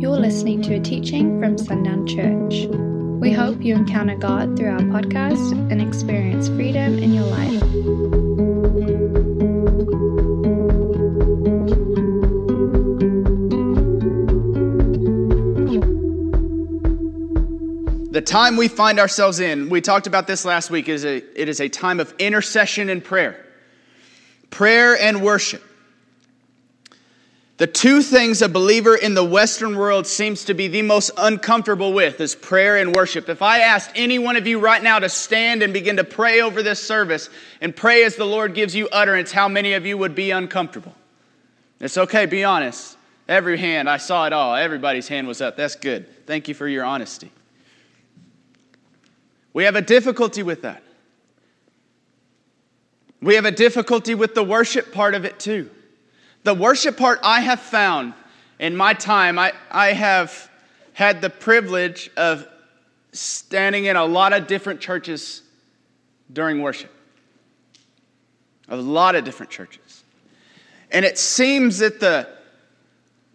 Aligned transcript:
You're 0.00 0.16
listening 0.16 0.62
to 0.62 0.76
a 0.76 0.80
teaching 0.80 1.38
from 1.38 1.58
Sundown 1.58 2.06
Church. 2.06 2.64
We 3.20 3.32
hope 3.32 3.62
you 3.62 3.74
encounter 3.74 4.16
God 4.16 4.56
through 4.56 4.70
our 4.70 4.78
podcast 4.78 5.52
and 5.70 5.82
experience 5.82 6.48
freedom 6.48 6.98
in 6.98 7.12
your 7.12 7.26
life. 7.26 7.60
The 18.10 18.22
time 18.22 18.56
we 18.56 18.68
find 18.68 18.98
ourselves 18.98 19.38
in, 19.38 19.68
we 19.68 19.82
talked 19.82 20.06
about 20.06 20.26
this 20.26 20.46
last 20.46 20.70
week, 20.70 20.88
is 20.88 21.04
a, 21.04 21.16
it 21.38 21.50
is 21.50 21.60
a 21.60 21.68
time 21.68 22.00
of 22.00 22.14
intercession 22.18 22.88
and 22.88 23.04
prayer. 23.04 23.44
Prayer 24.48 24.98
and 24.98 25.22
worship. 25.22 25.62
The 27.60 27.66
two 27.66 28.00
things 28.00 28.40
a 28.40 28.48
believer 28.48 28.96
in 28.96 29.12
the 29.12 29.22
Western 29.22 29.76
world 29.76 30.06
seems 30.06 30.46
to 30.46 30.54
be 30.54 30.66
the 30.66 30.80
most 30.80 31.10
uncomfortable 31.18 31.92
with 31.92 32.18
is 32.18 32.34
prayer 32.34 32.78
and 32.78 32.96
worship. 32.96 33.28
If 33.28 33.42
I 33.42 33.58
asked 33.58 33.90
any 33.94 34.18
one 34.18 34.36
of 34.36 34.46
you 34.46 34.58
right 34.58 34.82
now 34.82 34.98
to 34.98 35.10
stand 35.10 35.62
and 35.62 35.70
begin 35.70 35.98
to 35.98 36.04
pray 36.04 36.40
over 36.40 36.62
this 36.62 36.82
service 36.82 37.28
and 37.60 37.76
pray 37.76 38.04
as 38.04 38.16
the 38.16 38.24
Lord 38.24 38.54
gives 38.54 38.74
you 38.74 38.88
utterance, 38.90 39.30
how 39.30 39.46
many 39.46 39.74
of 39.74 39.84
you 39.84 39.98
would 39.98 40.14
be 40.14 40.30
uncomfortable? 40.30 40.94
It's 41.80 41.98
okay, 41.98 42.24
be 42.24 42.44
honest. 42.44 42.96
Every 43.28 43.58
hand, 43.58 43.90
I 43.90 43.98
saw 43.98 44.26
it 44.26 44.32
all. 44.32 44.56
Everybody's 44.56 45.08
hand 45.08 45.28
was 45.28 45.42
up. 45.42 45.58
That's 45.58 45.76
good. 45.76 46.26
Thank 46.26 46.48
you 46.48 46.54
for 46.54 46.66
your 46.66 46.84
honesty. 46.86 47.30
We 49.52 49.64
have 49.64 49.76
a 49.76 49.82
difficulty 49.82 50.42
with 50.42 50.62
that. 50.62 50.82
We 53.20 53.34
have 53.34 53.44
a 53.44 53.52
difficulty 53.52 54.14
with 54.14 54.34
the 54.34 54.42
worship 54.42 54.94
part 54.94 55.14
of 55.14 55.26
it 55.26 55.38
too. 55.38 55.68
The 56.42 56.54
worship 56.54 56.96
part 56.96 57.20
I 57.22 57.40
have 57.40 57.60
found 57.60 58.14
in 58.58 58.76
my 58.76 58.94
time, 58.94 59.38
I, 59.38 59.52
I 59.70 59.92
have 59.92 60.50
had 60.92 61.20
the 61.20 61.30
privilege 61.30 62.10
of 62.16 62.46
standing 63.12 63.86
in 63.86 63.96
a 63.96 64.04
lot 64.04 64.32
of 64.32 64.46
different 64.46 64.80
churches 64.80 65.42
during 66.32 66.62
worship. 66.62 66.92
A 68.68 68.76
lot 68.76 69.16
of 69.16 69.24
different 69.24 69.50
churches. 69.50 70.04
And 70.90 71.04
it 71.04 71.18
seems 71.18 71.78
that 71.78 72.00
the, 72.00 72.28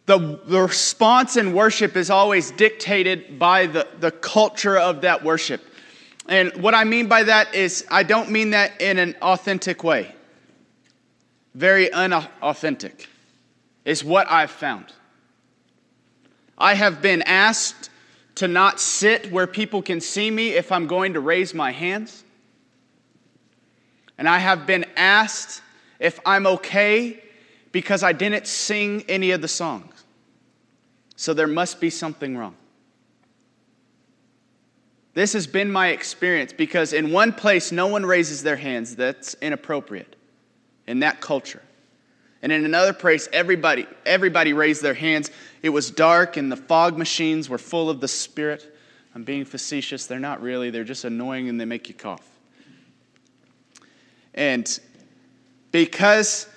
the, 0.05 0.39
the 0.45 0.61
response 0.61 1.37
in 1.37 1.53
worship 1.53 1.95
is 1.95 2.09
always 2.09 2.51
dictated 2.51 3.37
by 3.37 3.65
the, 3.65 3.87
the 3.99 4.11
culture 4.11 4.77
of 4.77 5.01
that 5.01 5.23
worship. 5.23 5.61
And 6.27 6.55
what 6.61 6.73
I 6.73 6.85
mean 6.85 7.07
by 7.07 7.23
that 7.23 7.53
is, 7.53 7.85
I 7.91 8.03
don't 8.03 8.31
mean 8.31 8.51
that 8.51 8.81
in 8.81 8.97
an 8.97 9.15
authentic 9.21 9.83
way. 9.83 10.14
Very 11.55 11.89
unauthentic 11.91 13.07
is 13.85 14.03
what 14.03 14.29
I've 14.29 14.51
found. 14.51 14.91
I 16.57 16.73
have 16.73 17.01
been 17.01 17.21
asked 17.21 17.89
to 18.35 18.49
not 18.49 18.81
sit 18.81 19.31
where 19.31 19.47
people 19.47 19.81
can 19.81 20.01
see 20.01 20.29
me 20.29 20.49
if 20.49 20.69
I'm 20.73 20.85
going 20.85 21.13
to 21.13 21.21
raise 21.21 21.53
my 21.53 21.71
hands. 21.71 22.25
And 24.17 24.27
I 24.27 24.39
have 24.39 24.67
been 24.67 24.85
asked 24.97 25.61
if 25.97 26.19
I'm 26.25 26.45
okay 26.45 27.23
because 27.71 28.03
I 28.03 28.11
didn't 28.11 28.47
sing 28.47 29.05
any 29.07 29.31
of 29.31 29.41
the 29.41 29.47
songs. 29.47 30.03
So 31.15 31.33
there 31.33 31.47
must 31.47 31.79
be 31.79 31.89
something 31.89 32.37
wrong. 32.37 32.57
This 35.13 35.31
has 35.31 35.47
been 35.47 35.71
my 35.71 35.89
experience 35.89 36.51
because 36.51 36.91
in 36.91 37.13
one 37.13 37.31
place, 37.31 37.71
no 37.71 37.87
one 37.87 38.05
raises 38.05 38.43
their 38.43 38.57
hands. 38.57 38.97
That's 38.97 39.35
inappropriate 39.35 40.17
in 40.87 40.99
that 40.99 41.21
culture. 41.21 41.61
And 42.41 42.51
in 42.51 42.63
another 42.63 42.93
place, 42.93 43.27
everybody, 43.33 43.87
everybody 44.05 44.53
raised 44.53 44.81
their 44.81 44.93
hands. 44.93 45.31
It 45.63 45.69
was 45.69 45.89
dark 45.89 46.37
and 46.37 46.51
the 46.51 46.57
fog 46.57 46.97
machines 46.97 47.49
were 47.49 47.57
full 47.57 47.89
of 47.89 48.01
the 48.01 48.07
Spirit. 48.07 48.71
I'm 49.15 49.23
being 49.23 49.45
facetious. 49.45 50.05
They're 50.05 50.19
not 50.19 50.41
really, 50.41 50.69
they're 50.69 50.83
just 50.83 51.05
annoying 51.05 51.49
and 51.49 51.59
they 51.59 51.65
make 51.65 51.87
you 51.87 51.95
cough. 51.95 52.27
And 54.33 54.79
because, 55.71 56.47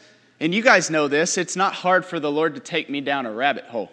and 0.41 0.55
you 0.55 0.63
guys 0.63 0.91
know 0.91 1.09
this, 1.09 1.39
it's 1.39 1.57
not 1.57 1.73
hard 1.73 2.05
for 2.05 2.21
the 2.21 2.31
Lord 2.31 2.55
to 2.57 2.61
take 2.61 2.91
me 2.91 3.01
down 3.01 3.25
a 3.25 3.33
rabbit 3.33 3.65
hole. 3.65 3.91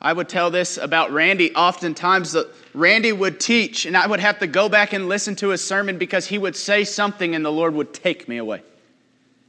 I 0.00 0.12
would 0.12 0.28
tell 0.28 0.50
this 0.50 0.78
about 0.78 1.12
Randy 1.12 1.54
oftentimes 1.54 2.36
Randy 2.74 3.12
would 3.12 3.38
teach, 3.38 3.86
and 3.86 3.96
I 3.96 4.06
would 4.06 4.20
have 4.20 4.40
to 4.40 4.46
go 4.46 4.68
back 4.68 4.92
and 4.92 5.08
listen 5.08 5.36
to 5.36 5.50
his 5.50 5.64
sermon 5.64 5.96
because 5.96 6.26
he 6.26 6.38
would 6.38 6.56
say 6.56 6.84
something 6.84 7.34
and 7.34 7.44
the 7.44 7.52
Lord 7.52 7.74
would 7.74 7.94
take 7.94 8.28
me 8.28 8.36
away. 8.36 8.62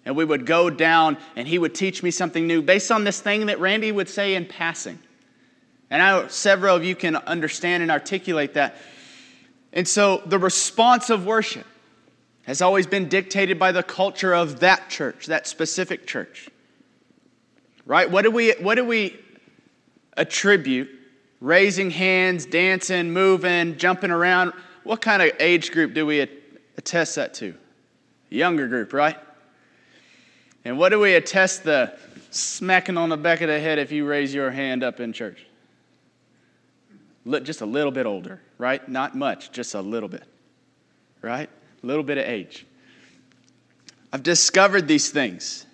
And 0.06 0.16
we 0.16 0.26
would 0.26 0.46
go 0.46 0.70
down 0.70 1.18
and 1.36 1.48
he 1.48 1.58
would 1.58 1.74
teach 1.74 2.04
me 2.04 2.12
something 2.12 2.46
new 2.46 2.62
based 2.62 2.92
on 2.92 3.04
this 3.04 3.22
thing 3.22 3.46
that 3.46 3.60
Randy 3.60 3.92
would 3.92 4.10
say 4.10 4.36
in 4.36 4.46
passing. 4.46 5.00
And 5.90 6.02
I 6.02 6.12
know 6.12 6.28
several 6.28 6.76
of 6.76 6.84
you 6.84 6.96
can 6.96 7.16
understand 7.16 7.84
and 7.84 7.92
articulate 7.92 8.56
that. 8.56 8.76
And 9.72 9.88
so 9.88 10.22
the 10.26 10.40
response 10.40 11.10
of 11.10 11.26
worship 11.26 11.66
has 12.44 12.62
always 12.62 12.86
been 12.86 13.08
dictated 13.08 13.58
by 13.58 13.72
the 13.72 13.84
culture 13.84 14.34
of 14.34 14.60
that 14.60 14.90
church, 14.90 15.28
that 15.28 15.48
specific 15.48 16.06
church. 16.06 16.50
Right? 17.86 18.10
What 18.10 18.24
do 18.24 18.32
we, 18.32 18.52
what 18.60 18.76
do 18.76 18.84
we 18.84 19.18
attribute 20.18 20.90
raising 21.44 21.92
hands, 21.92 22.46
dancing, 22.46 23.12
moving, 23.12 23.78
jumping 23.78 24.12
around. 24.12 24.54
What 24.84 25.02
kind 25.02 25.22
of 25.22 25.32
age 25.40 25.72
group 25.72 25.94
do 25.94 26.06
we 26.06 26.22
attest 26.78 27.16
that 27.18 27.34
to? 27.36 27.54
Younger 28.30 28.68
group, 28.68 28.94
right? 28.94 29.18
And 30.66 30.78
what 30.78 30.90
do 30.90 31.00
we 31.00 31.14
attest 31.16 31.64
the 31.64 31.94
smacking 32.32 32.98
on 32.98 33.10
the 33.10 33.18
back 33.18 33.42
of 33.42 33.48
the 33.48 33.60
head 33.60 33.80
if 33.80 33.92
you 33.92 34.06
raise 34.06 34.34
your 34.34 34.52
hand 34.52 34.84
up 34.84 35.00
in 35.00 35.14
church? 35.14 35.46
Look, 37.26 37.44
Just 37.44 37.62
a 37.62 37.66
little 37.66 37.92
bit 37.92 38.06
older, 38.06 38.42
right? 38.58 38.88
Not 38.88 39.16
much, 39.16 39.52
just 39.52 39.76
a 39.76 39.82
little 39.82 40.10
bit, 40.10 40.24
right? 41.22 41.50
A 41.82 41.86
little 41.86 42.04
bit 42.04 42.18
of 42.18 42.26
age. 42.26 42.66
I've 44.12 44.24
discovered 44.24 44.88
these 44.88 45.10
things. 45.10 45.66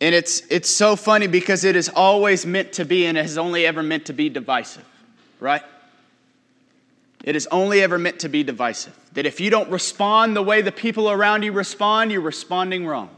And 0.00 0.14
it's, 0.14 0.42
it's 0.48 0.70
so 0.70 0.94
funny 0.94 1.26
because 1.26 1.64
it 1.64 1.74
is 1.74 1.88
always 1.88 2.46
meant 2.46 2.74
to 2.74 2.84
be 2.84 3.06
and 3.06 3.18
it 3.18 3.22
has 3.22 3.36
only 3.36 3.66
ever 3.66 3.82
meant 3.82 4.06
to 4.06 4.12
be 4.12 4.28
divisive, 4.28 4.84
right? 5.40 5.62
It 7.24 7.36
is 7.36 7.46
only 7.50 7.82
ever 7.82 7.98
meant 7.98 8.20
to 8.20 8.28
be 8.28 8.42
divisive. 8.42 8.96
That 9.12 9.26
if 9.26 9.40
you 9.40 9.50
don't 9.50 9.70
respond 9.70 10.36
the 10.36 10.42
way 10.42 10.62
the 10.62 10.72
people 10.72 11.10
around 11.10 11.42
you 11.42 11.52
respond, 11.52 12.12
you're 12.12 12.20
responding 12.20 12.86
wrong. 12.86 13.10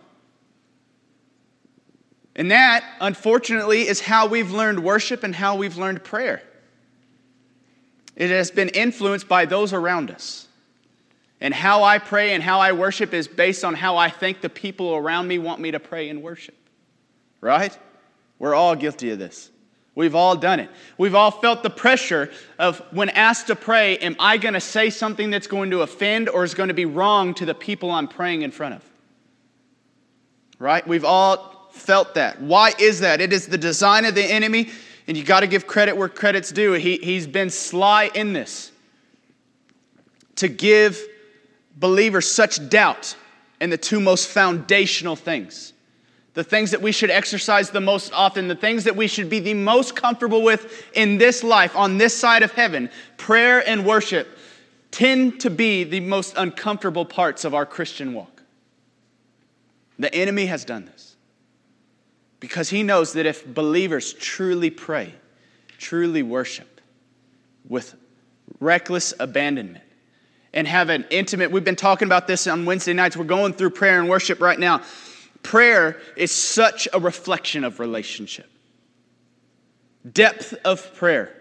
And 2.35 2.51
that, 2.51 2.85
unfortunately, 3.01 3.87
is 3.87 4.01
how 4.01 4.27
we've 4.27 4.51
learned 4.51 4.83
worship 4.83 5.23
and 5.23 5.35
how 5.35 5.57
we've 5.57 5.77
learned 5.77 6.03
prayer. 6.03 6.43
It 8.17 8.31
has 8.31 8.51
been 8.51 8.71
influenced 8.71 9.29
by 9.29 9.45
those 9.47 9.73
around 9.73 10.11
us. 10.11 10.47
And 11.41 11.55
how 11.55 11.83
I 11.83 11.99
pray 11.99 12.33
and 12.33 12.43
how 12.43 12.61
I 12.61 12.73
worship 12.73 13.15
is 13.15 13.27
based 13.29 13.65
on 13.65 13.75
how 13.75 13.97
I 13.97 14.11
think 14.11 14.41
the 14.41 14.49
people 14.49 14.95
around 14.95 15.29
me 15.29 15.39
want 15.39 15.61
me 15.61 15.71
to 15.71 15.81
pray 15.81 16.09
and 16.09 16.23
worship 16.23 16.55
right? 17.41 17.77
We're 18.39 18.55
all 18.55 18.77
guilty 18.77 19.11
of 19.11 19.19
this. 19.19 19.51
We've 20.01 20.15
all 20.15 20.35
done 20.35 20.61
it. 20.61 20.71
We've 20.97 21.15
all 21.15 21.31
felt 21.31 21.63
the 21.63 21.69
pressure 21.69 22.31
of 22.59 22.79
when 22.91 23.11
asked 23.11 23.49
to 23.49 23.55
pray, 23.55 23.99
am 23.99 24.17
I 24.19 24.39
going 24.39 24.55
to 24.55 24.61
say 24.61 24.89
something 24.89 25.29
that's 25.29 25.47
going 25.47 25.73
to 25.73 25.83
offend 25.83 26.31
or 26.31 26.43
is 26.43 26.55
going 26.55 26.69
to 26.69 26.75
be 26.75 26.87
wrong 26.87 27.35
to 27.35 27.45
the 27.45 27.53
people 27.53 27.91
I'm 27.91 28.09
praying 28.09 28.41
in 28.41 28.51
front 28.51 28.77
of? 28.77 28.85
Right? 30.59 30.89
We've 30.89 31.05
all 31.05 31.69
felt 31.73 32.15
that. 32.15 32.41
Why 32.41 32.73
is 32.79 33.01
that? 33.01 33.21
It 33.21 33.31
is 33.31 33.47
the 33.47 33.59
design 33.59 34.07
of 34.07 34.15
the 34.15 34.25
enemy, 34.25 34.71
and 35.07 35.19
you 35.19 35.23
got 35.23 35.41
to 35.41 35.47
give 35.47 35.67
credit 35.67 35.99
where 35.99 36.09
credit's 36.09 36.51
due. 36.51 36.73
He, 36.73 36.97
he's 36.97 37.27
been 37.27 37.51
sly 37.51 38.11
in 38.15 38.33
this 38.33 38.73
to 40.37 40.49
give 40.49 40.99
believers 41.77 42.27
such 42.27 42.71
doubt 42.71 43.17
in 43.61 43.69
the 43.69 43.77
two 43.77 44.01
most 44.01 44.29
foundational 44.29 45.15
things 45.15 45.75
the 46.35 46.45
things 46.45 46.71
that 46.71 46.81
we 46.81 46.93
should 46.93 47.11
exercise 47.11 47.71
the 47.71 47.81
most 47.81 48.13
often, 48.13 48.49
the 48.49 48.55
things 48.55 48.85
that 48.85 48.97
we 48.97 49.07
should 49.07 49.29
be 49.29 49.41
the 49.41 49.55
most 49.55 49.97
comfortable 49.97 50.43
with 50.43 50.87
in 50.95 51.19
this 51.19 51.43
life, 51.43 51.75
on 51.75 51.99
this 51.99 52.17
side 52.17 52.43
of 52.43 52.53
heaven, 52.53 52.89
prayer 53.17 53.67
and 53.69 53.85
worship, 53.85 54.29
tend 54.91 55.41
to 55.41 55.51
be 55.51 55.85
the 55.85 56.01
most 56.01 56.35
uncomfortable 56.37 57.05
parts 57.05 57.45
of 57.45 57.55
our 57.55 57.67
Christian 57.67 58.15
walk. 58.15 58.43
The 59.99 60.15
enemy 60.15 60.47
has 60.47 60.65
done 60.65 60.87
this 60.87 61.17
because 62.39 62.71
he 62.71 62.83
knows 62.83 63.13
that 63.15 63.27
if 63.27 63.47
believers 63.47 64.13
truly 64.15 64.71
pray, 64.71 65.15
truly 65.79 66.23
worship 66.23 66.81
with 67.69 67.95
reckless 68.61 69.15
abandonment, 69.19 69.85
and 70.53 70.67
have 70.67 70.89
an 70.89 71.07
intimate, 71.11 71.51
we've 71.53 71.65
been 71.65 71.77
talking 71.77 72.07
about 72.07 72.27
this 72.27 72.49
on 72.49 72.65
Wednesday 72.65 72.93
nights. 72.93 73.17
We're 73.17 73.25
going 73.25 73.53
through 73.53 73.71
prayer 73.71 74.01
and 74.01 74.09
worship 74.09 74.41
right 74.41 74.59
now 74.59 74.83
Prayer 75.43 76.01
is 76.17 76.31
such 76.31 76.89
a 76.93 77.01
reflection 77.01 77.65
of 77.65 77.81
relationship. 77.81 78.51
Depth 80.11 80.55
of 80.65 80.95
prayer 80.95 81.35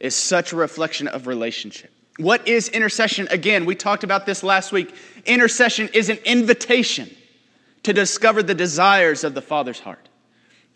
is 0.00 0.14
such 0.14 0.52
a 0.52 0.56
reflection 0.56 1.08
of 1.08 1.26
relationship. 1.26 1.90
What 2.18 2.48
is 2.48 2.68
intercession? 2.68 3.28
Again, 3.30 3.64
we 3.64 3.74
talked 3.74 4.02
about 4.04 4.26
this 4.26 4.42
last 4.42 4.72
week. 4.72 4.94
Intercession 5.24 5.88
is 5.92 6.08
an 6.08 6.18
invitation 6.24 7.14
to 7.84 7.92
discover 7.92 8.42
the 8.42 8.54
desires 8.54 9.22
of 9.24 9.34
the 9.34 9.42
Father's 9.42 9.80
heart. 9.80 10.08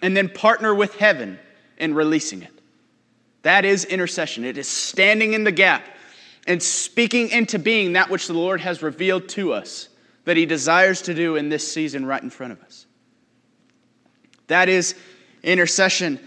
and 0.02 0.16
then 0.16 0.28
partner 0.28 0.74
with 0.74 0.96
heaven 0.96 1.38
in 1.78 1.94
releasing 1.94 2.42
it. 2.42 2.52
That 3.42 3.64
is 3.64 3.84
intercession. 3.84 4.44
It 4.44 4.58
is 4.58 4.68
standing 4.68 5.32
in 5.32 5.44
the 5.44 5.52
gap 5.52 5.84
and 6.46 6.62
speaking 6.62 7.30
into 7.30 7.58
being 7.58 7.92
that 7.92 8.10
which 8.10 8.26
the 8.26 8.34
Lord 8.34 8.60
has 8.60 8.82
revealed 8.82 9.28
to 9.30 9.52
us 9.52 9.88
that 10.24 10.36
He 10.36 10.46
desires 10.46 11.02
to 11.02 11.14
do 11.14 11.36
in 11.36 11.48
this 11.48 11.70
season 11.70 12.06
right 12.06 12.22
in 12.22 12.30
front 12.30 12.52
of 12.52 12.62
us. 12.62 12.86
That 14.46 14.68
is 14.68 14.94
intercession 15.42 16.20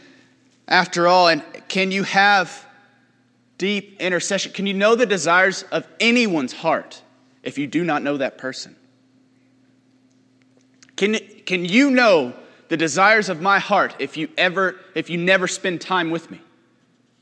after 0.68 1.08
all. 1.08 1.28
And 1.28 1.44
can 1.68 1.92
you 1.92 2.04
have 2.04 2.66
deep 3.58 4.00
intercession? 4.00 4.52
Can 4.52 4.68
you 4.68 4.74
know 4.74 4.96
the 4.96 5.06
desires 5.06 5.64
of 5.72 5.88
anyone's 6.00 6.54
heart 6.54 7.02
if 7.44 7.58
you 7.58 7.68
do 7.68 7.84
not 7.84 8.04
know 8.04 8.18
that 8.18 8.38
person? 8.38 8.76
Can, 10.96 11.18
can 11.46 11.66
you 11.66 11.92
know 11.92 12.34
the 12.70 12.78
desires 12.78 13.30
of 13.30 13.42
my 13.42 13.60
heart 13.60 13.96
if 14.00 14.18
you 14.18 14.30
ever 14.38 14.76
if 14.96 15.10
you 15.10 15.18
never 15.18 15.48
spend 15.48 15.82
time 15.82 16.10
with 16.10 16.32
me? 16.32 16.42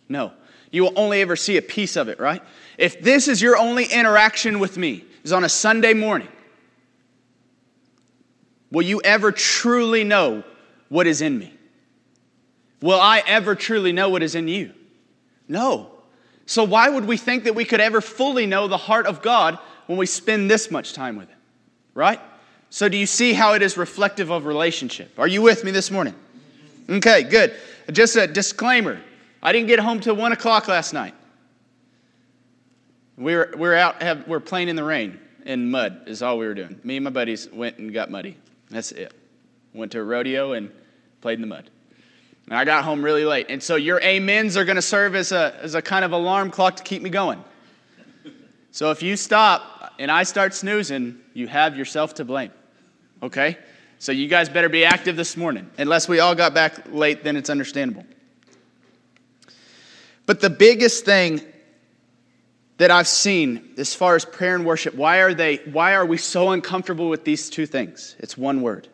No. 0.07 0.31
You 0.71 0.83
will 0.83 0.93
only 0.95 1.21
ever 1.21 1.35
see 1.35 1.57
a 1.57 1.61
piece 1.61 1.95
of 1.95 2.07
it, 2.07 2.19
right? 2.19 2.41
If 2.77 3.01
this 3.01 3.27
is 3.27 3.41
your 3.41 3.57
only 3.57 3.85
interaction 3.85 4.59
with 4.59 4.77
me, 4.77 5.05
is 5.23 5.31
on 5.31 5.43
a 5.43 5.49
Sunday 5.49 5.93
morning, 5.93 6.27
will 8.73 8.81
you 8.81 8.99
ever 9.03 9.31
truly 9.31 10.03
know 10.03 10.43
what 10.89 11.07
is 11.07 11.21
in 11.21 11.37
me? 11.37 11.53
Will 12.81 12.99
I 12.99 13.23
ever 13.25 13.55
truly 13.55 13.93
know 13.93 14.09
what 14.09 14.21
is 14.21 14.35
in 14.35 14.49
you? 14.49 14.73
No. 15.47 15.91
So, 16.45 16.65
why 16.65 16.89
would 16.89 17.05
we 17.05 17.15
think 17.15 17.45
that 17.45 17.55
we 17.55 17.63
could 17.63 17.79
ever 17.79 18.01
fully 18.01 18.45
know 18.45 18.67
the 18.67 18.75
heart 18.75 19.05
of 19.05 19.21
God 19.21 19.57
when 19.85 19.97
we 19.97 20.05
spend 20.05 20.51
this 20.51 20.69
much 20.69 20.91
time 20.91 21.15
with 21.15 21.29
Him? 21.29 21.37
Right? 21.93 22.19
So, 22.69 22.89
do 22.89 22.97
you 22.97 23.05
see 23.05 23.31
how 23.31 23.53
it 23.53 23.61
is 23.61 23.77
reflective 23.77 24.31
of 24.31 24.45
relationship? 24.45 25.17
Are 25.17 25.27
you 25.27 25.41
with 25.41 25.63
me 25.63 25.71
this 25.71 25.89
morning? 25.89 26.15
Okay, 26.89 27.23
good. 27.23 27.55
Just 27.91 28.17
a 28.17 28.27
disclaimer 28.27 28.99
I 29.43 29.51
didn't 29.51 29.67
get 29.67 29.79
home 29.79 29.99
till 29.99 30.15
1 30.15 30.31
o'clock 30.31 30.69
last 30.69 30.93
night. 30.93 31.13
We 33.17 33.35
were, 33.35 33.51
we 33.53 33.59
were 33.59 33.75
out, 33.75 34.01
have, 34.01 34.25
we 34.25 34.33
are 34.35 34.39
playing 34.39 34.69
in 34.69 34.77
the 34.77 34.85
rain 34.85 35.19
and 35.45 35.69
mud, 35.69 36.03
is 36.07 36.23
all 36.23 36.37
we 36.37 36.47
were 36.47 36.53
doing. 36.53 36.79
Me 36.83 36.95
and 36.95 37.03
my 37.03 37.09
buddies 37.09 37.49
went 37.51 37.77
and 37.77 37.93
got 37.93 38.09
muddy. 38.09 38.37
That's 38.73 38.91
it. 38.91 39.13
Went 39.73 39.91
to 39.93 39.99
a 39.99 40.03
rodeo 40.03 40.53
and 40.53 40.71
played 41.21 41.35
in 41.35 41.41
the 41.41 41.47
mud. 41.47 41.69
And 42.47 42.57
I 42.57 42.65
got 42.65 42.83
home 42.83 43.03
really 43.03 43.23
late. 43.23 43.45
And 43.49 43.61
so 43.61 43.75
your 43.75 44.03
amens 44.03 44.57
are 44.57 44.65
going 44.65 44.75
to 44.75 44.81
serve 44.81 45.15
as 45.15 45.31
a, 45.31 45.55
as 45.61 45.75
a 45.75 45.81
kind 45.81 46.03
of 46.03 46.11
alarm 46.11 46.51
clock 46.51 46.75
to 46.77 46.83
keep 46.83 47.01
me 47.01 47.09
going. 47.09 47.43
So 48.71 48.91
if 48.91 49.01
you 49.01 49.15
stop 49.15 49.93
and 49.99 50.09
I 50.09 50.23
start 50.23 50.53
snoozing, 50.53 51.19
you 51.33 51.47
have 51.47 51.77
yourself 51.77 52.15
to 52.15 52.25
blame. 52.25 52.51
Okay? 53.21 53.57
So 53.99 54.11
you 54.11 54.27
guys 54.27 54.49
better 54.49 54.67
be 54.67 54.83
active 54.83 55.15
this 55.15 55.37
morning. 55.37 55.69
Unless 55.77 56.09
we 56.09 56.19
all 56.19 56.35
got 56.35 56.53
back 56.53 56.91
late, 56.91 57.23
then 57.23 57.37
it's 57.37 57.49
understandable. 57.49 58.05
But 60.25 60.41
the 60.41 60.49
biggest 60.49 61.05
thing 61.05 61.41
that 62.77 62.91
I've 62.91 63.07
seen 63.07 63.73
as 63.77 63.93
far 63.93 64.15
as 64.15 64.25
prayer 64.25 64.55
and 64.55 64.65
worship, 64.65 64.95
why 64.95 65.19
are 65.19 65.33
they 65.33 65.57
why 65.57 65.93
are 65.93 66.05
we 66.05 66.17
so 66.17 66.51
uncomfortable 66.51 67.09
with 67.09 67.23
these 67.23 67.49
two 67.49 67.65
things? 67.65 68.15
It's 68.19 68.37
one 68.37 68.61
word. 68.61 68.87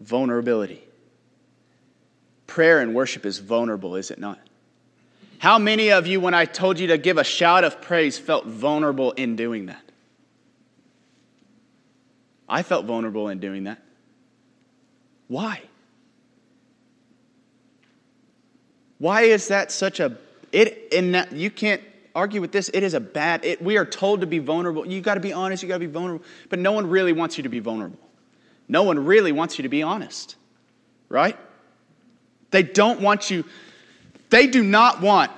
Vulnerability. 0.00 0.82
Prayer 2.46 2.80
and 2.80 2.94
worship 2.94 3.26
is 3.26 3.38
vulnerable, 3.38 3.96
is 3.96 4.10
it 4.10 4.18
not? 4.18 4.38
How 5.38 5.58
many 5.58 5.90
of 5.90 6.06
you, 6.06 6.20
when 6.20 6.34
I 6.34 6.44
told 6.44 6.78
you 6.78 6.86
to 6.88 6.98
give 6.98 7.18
a 7.18 7.24
shout 7.24 7.64
of 7.64 7.80
praise, 7.82 8.18
felt 8.18 8.46
vulnerable 8.46 9.12
in 9.12 9.36
doing 9.36 9.66
that? 9.66 9.82
I 12.48 12.62
felt 12.62 12.86
vulnerable 12.86 13.28
in 13.28 13.40
doing 13.40 13.64
that. 13.64 13.82
Why? 15.28 15.62
Why 18.98 19.22
is 19.22 19.48
that 19.48 19.72
such 19.72 20.00
a 20.00 20.16
it 20.52 20.90
that 20.90 21.32
you 21.32 21.50
can't 21.50 21.82
argue 22.16 22.40
with 22.40 22.50
this 22.50 22.68
it 22.74 22.82
is 22.82 22.94
a 22.94 23.00
bad 23.00 23.44
it, 23.44 23.62
we 23.62 23.76
are 23.76 23.84
told 23.84 24.20
to 24.22 24.26
be 24.26 24.40
vulnerable 24.40 24.86
you 24.86 25.00
got 25.00 25.14
to 25.14 25.20
be 25.20 25.32
honest 25.32 25.62
you 25.62 25.68
got 25.68 25.76
to 25.76 25.80
be 25.80 25.86
vulnerable 25.86 26.24
but 26.48 26.58
no 26.58 26.72
one 26.72 26.88
really 26.88 27.12
wants 27.12 27.36
you 27.36 27.44
to 27.44 27.48
be 27.48 27.60
vulnerable 27.60 27.98
no 28.66 28.82
one 28.82 29.04
really 29.04 29.30
wants 29.30 29.58
you 29.58 29.62
to 29.62 29.68
be 29.68 29.82
honest 29.82 30.34
right 31.08 31.36
they 32.50 32.62
don't 32.62 33.00
want 33.00 33.30
you, 33.30 33.44
they 34.30 34.46
do 34.46 34.62
not 34.62 35.00
want 35.00 35.30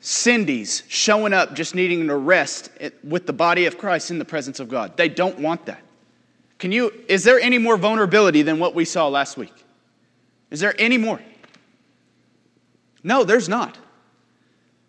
Cindy's 0.00 0.84
showing 0.88 1.32
up 1.32 1.54
just 1.54 1.74
needing 1.74 2.06
to 2.06 2.16
rest 2.16 2.70
with 3.02 3.26
the 3.26 3.32
body 3.32 3.66
of 3.66 3.78
Christ 3.78 4.10
in 4.10 4.18
the 4.18 4.24
presence 4.24 4.60
of 4.60 4.68
God. 4.68 4.96
They 4.96 5.08
don't 5.08 5.38
want 5.40 5.66
that. 5.66 5.82
Can 6.58 6.72
you, 6.72 6.92
is 7.08 7.24
there 7.24 7.40
any 7.40 7.58
more 7.58 7.76
vulnerability 7.76 8.42
than 8.42 8.58
what 8.58 8.74
we 8.74 8.84
saw 8.84 9.08
last 9.08 9.36
week? 9.36 9.52
Is 10.50 10.60
there 10.60 10.74
any 10.78 10.98
more? 10.98 11.20
No, 13.02 13.24
there's 13.24 13.48
not. 13.48 13.76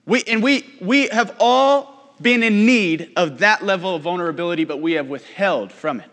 We, 0.09 0.23
and 0.23 0.41
we, 0.41 0.65
we 0.81 1.07
have 1.09 1.35
all 1.39 2.15
been 2.19 2.41
in 2.41 2.65
need 2.65 3.11
of 3.15 3.37
that 3.39 3.63
level 3.63 3.93
of 3.93 4.01
vulnerability, 4.01 4.65
but 4.65 4.81
we 4.81 4.93
have 4.93 5.07
withheld 5.07 5.71
from 5.71 5.99
it. 5.99 6.09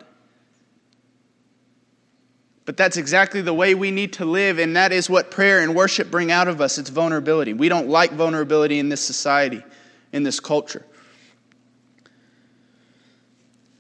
But 2.67 2.77
that's 2.77 2.99
exactly 2.99 3.41
the 3.41 3.55
way 3.55 3.75
we 3.75 3.91
need 3.91 4.13
to 4.15 4.27
live, 4.27 4.59
and 4.59 4.77
that 4.77 4.93
is 4.93 5.09
what 5.09 5.31
prayer 5.31 5.61
and 5.61 5.75
worship 5.75 6.11
bring 6.11 6.31
out 6.31 6.47
of 6.47 6.61
us 6.61 6.77
it's 6.77 6.91
vulnerability. 6.91 7.55
We 7.55 7.71
don't 7.71 7.89
like 7.89 8.13
vulnerability 8.13 8.79
in 8.79 8.91
this 8.91 9.01
society, 9.01 9.65
in 10.13 10.25
this 10.25 10.41
culture. 10.41 10.85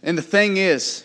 And 0.03 0.17
the 0.17 0.23
thing 0.23 0.57
is, 0.57 1.05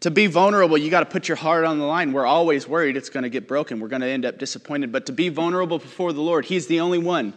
to 0.00 0.10
be 0.10 0.26
vulnerable, 0.26 0.76
you 0.76 0.90
got 0.90 1.00
to 1.00 1.06
put 1.06 1.28
your 1.28 1.36
heart 1.36 1.64
on 1.64 1.78
the 1.78 1.84
line. 1.84 2.12
We're 2.12 2.26
always 2.26 2.68
worried 2.68 2.96
it's 2.96 3.08
going 3.08 3.22
to 3.22 3.30
get 3.30 3.48
broken. 3.48 3.80
We're 3.80 3.88
going 3.88 4.02
to 4.02 4.08
end 4.08 4.24
up 4.24 4.38
disappointed. 4.38 4.92
But 4.92 5.06
to 5.06 5.12
be 5.12 5.28
vulnerable 5.28 5.78
before 5.78 6.12
the 6.12 6.20
Lord, 6.20 6.44
He's 6.44 6.66
the 6.66 6.80
only 6.80 6.98
one 6.98 7.32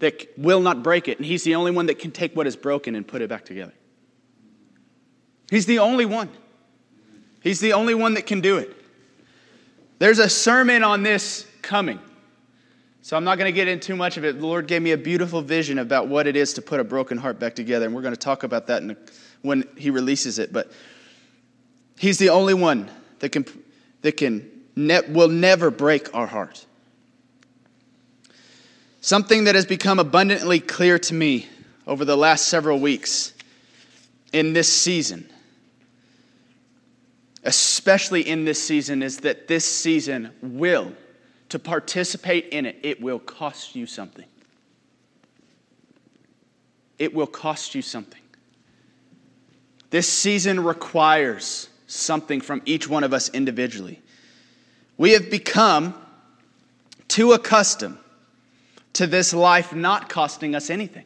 that 0.00 0.28
will 0.36 0.60
not 0.60 0.82
break 0.82 1.08
it. 1.08 1.18
And 1.18 1.26
He's 1.26 1.42
the 1.44 1.54
only 1.54 1.70
one 1.70 1.86
that 1.86 1.98
can 1.98 2.10
take 2.10 2.36
what 2.36 2.46
is 2.46 2.56
broken 2.56 2.94
and 2.94 3.06
put 3.06 3.22
it 3.22 3.28
back 3.28 3.44
together. 3.44 3.72
He's 5.50 5.66
the 5.66 5.78
only 5.78 6.06
one. 6.06 6.28
He's 7.42 7.60
the 7.60 7.72
only 7.72 7.94
one 7.94 8.14
that 8.14 8.26
can 8.26 8.40
do 8.40 8.58
it. 8.58 8.76
There's 9.98 10.18
a 10.18 10.28
sermon 10.28 10.84
on 10.84 11.02
this 11.02 11.46
coming. 11.62 11.98
So 13.02 13.16
I'm 13.16 13.24
not 13.24 13.38
going 13.38 13.46
to 13.46 13.52
get 13.52 13.66
into 13.66 13.88
too 13.88 13.96
much 13.96 14.18
of 14.18 14.24
it. 14.24 14.38
The 14.38 14.46
Lord 14.46 14.66
gave 14.66 14.82
me 14.82 14.92
a 14.92 14.98
beautiful 14.98 15.40
vision 15.40 15.78
about 15.78 16.08
what 16.08 16.26
it 16.26 16.36
is 16.36 16.52
to 16.54 16.62
put 16.62 16.80
a 16.80 16.84
broken 16.84 17.16
heart 17.16 17.38
back 17.40 17.54
together, 17.54 17.86
and 17.86 17.94
we're 17.94 18.02
going 18.02 18.14
to 18.14 18.20
talk 18.20 18.42
about 18.42 18.66
that 18.66 18.82
a, 18.82 18.96
when 19.42 19.64
He 19.76 19.90
releases 19.90 20.38
it. 20.38 20.52
But 20.52 20.70
He's 22.00 22.18
the 22.18 22.30
only 22.30 22.54
one 22.54 22.90
that 23.18 23.28
can 23.28 23.44
that 24.02 24.16
can 24.16 24.50
ne- 24.74 25.08
will 25.08 25.28
never 25.28 25.70
break 25.70 26.12
our 26.14 26.26
heart. 26.26 26.64
Something 29.00 29.44
that 29.44 29.54
has 29.54 29.66
become 29.66 29.98
abundantly 29.98 30.60
clear 30.60 30.98
to 30.98 31.14
me 31.14 31.48
over 31.86 32.04
the 32.04 32.16
last 32.16 32.48
several 32.48 32.80
weeks 32.80 33.34
in 34.32 34.52
this 34.52 34.72
season 34.72 35.30
especially 37.44 38.28
in 38.28 38.44
this 38.44 38.62
season, 38.62 39.02
is 39.02 39.18
that 39.18 39.48
this 39.48 39.64
season 39.64 40.30
will, 40.42 40.92
to 41.48 41.58
participate 41.58 42.48
in 42.48 42.66
it, 42.66 42.78
it 42.82 43.00
will 43.00 43.18
cost 43.18 43.74
you 43.74 43.86
something. 43.86 44.26
It 46.98 47.14
will 47.14 47.26
cost 47.26 47.74
you 47.74 47.82
something. 47.82 48.20
This 49.88 50.08
season 50.08 50.62
requires 50.62 51.68
something 51.90 52.40
from 52.40 52.62
each 52.64 52.88
one 52.88 53.04
of 53.04 53.12
us 53.12 53.28
individually. 53.30 54.00
We 54.96 55.12
have 55.12 55.30
become 55.30 55.94
too 57.08 57.32
accustomed 57.32 57.98
to 58.94 59.06
this 59.06 59.32
life 59.32 59.74
not 59.74 60.08
costing 60.08 60.54
us 60.54 60.70
anything. 60.70 61.04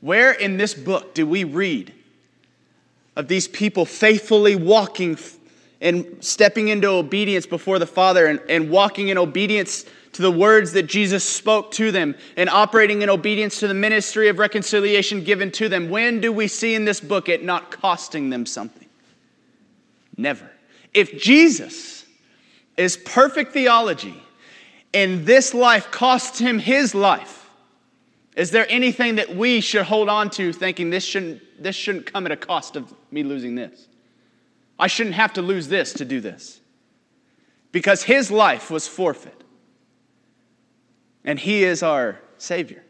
Where 0.00 0.32
in 0.32 0.58
this 0.58 0.74
book 0.74 1.14
do 1.14 1.26
we 1.26 1.44
read 1.44 1.92
of 3.16 3.28
these 3.28 3.48
people 3.48 3.86
faithfully 3.86 4.56
walking 4.56 5.18
and 5.80 6.18
stepping 6.20 6.68
into 6.68 6.88
obedience 6.88 7.46
before 7.46 7.78
the 7.78 7.86
Father 7.86 8.26
and, 8.26 8.40
and 8.48 8.70
walking 8.70 9.08
in 9.08 9.18
obedience 9.18 9.84
to 10.12 10.22
the 10.22 10.30
words 10.30 10.72
that 10.72 10.84
Jesus 10.84 11.24
spoke 11.24 11.72
to 11.72 11.90
them 11.90 12.14
and 12.36 12.48
operating 12.48 13.02
in 13.02 13.10
obedience 13.10 13.60
to 13.60 13.68
the 13.68 13.74
ministry 13.74 14.28
of 14.28 14.38
reconciliation 14.38 15.24
given 15.24 15.50
to 15.52 15.68
them. 15.68 15.90
When 15.90 16.20
do 16.20 16.32
we 16.32 16.48
see 16.48 16.74
in 16.74 16.84
this 16.84 17.00
book 17.00 17.28
it 17.28 17.44
not 17.44 17.70
costing 17.70 18.30
them 18.30 18.46
something? 18.46 18.83
Never. 20.16 20.50
If 20.92 21.20
Jesus 21.20 22.04
is 22.76 22.96
perfect 22.96 23.52
theology 23.52 24.14
and 24.92 25.26
this 25.26 25.54
life 25.54 25.90
cost 25.90 26.38
him 26.38 26.58
his 26.58 26.94
life, 26.94 27.50
is 28.36 28.50
there 28.50 28.66
anything 28.68 29.16
that 29.16 29.36
we 29.36 29.60
should 29.60 29.84
hold 29.84 30.08
on 30.08 30.30
to 30.30 30.52
thinking 30.52 30.90
this 30.90 31.04
shouldn't, 31.04 31.40
this 31.62 31.76
shouldn't 31.76 32.06
come 32.06 32.26
at 32.26 32.32
a 32.32 32.36
cost 32.36 32.76
of 32.76 32.92
me 33.10 33.22
losing 33.22 33.54
this? 33.54 33.86
I 34.78 34.88
shouldn't 34.88 35.14
have 35.14 35.32
to 35.34 35.42
lose 35.42 35.68
this 35.68 35.92
to 35.94 36.04
do 36.04 36.20
this. 36.20 36.60
Because 37.70 38.02
his 38.02 38.30
life 38.30 38.70
was 38.70 38.88
forfeit. 38.88 39.42
And 41.24 41.38
he 41.38 41.64
is 41.64 41.82
our 41.82 42.20
Savior. 42.38 42.82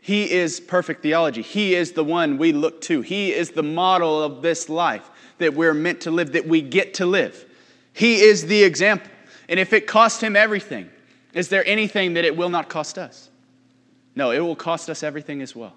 He 0.00 0.30
is 0.30 0.60
perfect 0.60 1.02
theology. 1.02 1.40
He 1.40 1.74
is 1.74 1.92
the 1.92 2.04
one 2.04 2.36
we 2.36 2.52
look 2.52 2.82
to. 2.82 3.00
He 3.00 3.32
is 3.32 3.50
the 3.50 3.62
model 3.62 4.22
of 4.22 4.42
this 4.42 4.68
life 4.68 5.10
that 5.38 5.54
we're 5.54 5.74
meant 5.74 6.02
to 6.02 6.10
live, 6.10 6.32
that 6.32 6.46
we 6.46 6.62
get 6.62 6.94
to 6.94 7.06
live. 7.06 7.44
He 7.92 8.20
is 8.20 8.46
the 8.46 8.62
example. 8.62 9.10
And 9.48 9.60
if 9.60 9.72
it 9.72 9.86
cost 9.86 10.22
him 10.22 10.36
everything, 10.36 10.90
is 11.32 11.48
there 11.48 11.66
anything 11.66 12.14
that 12.14 12.24
it 12.24 12.36
will 12.36 12.48
not 12.48 12.68
cost 12.68 12.98
us? 12.98 13.30
No, 14.16 14.30
it 14.30 14.40
will 14.40 14.56
cost 14.56 14.88
us 14.88 15.02
everything 15.02 15.42
as 15.42 15.54
well. 15.54 15.74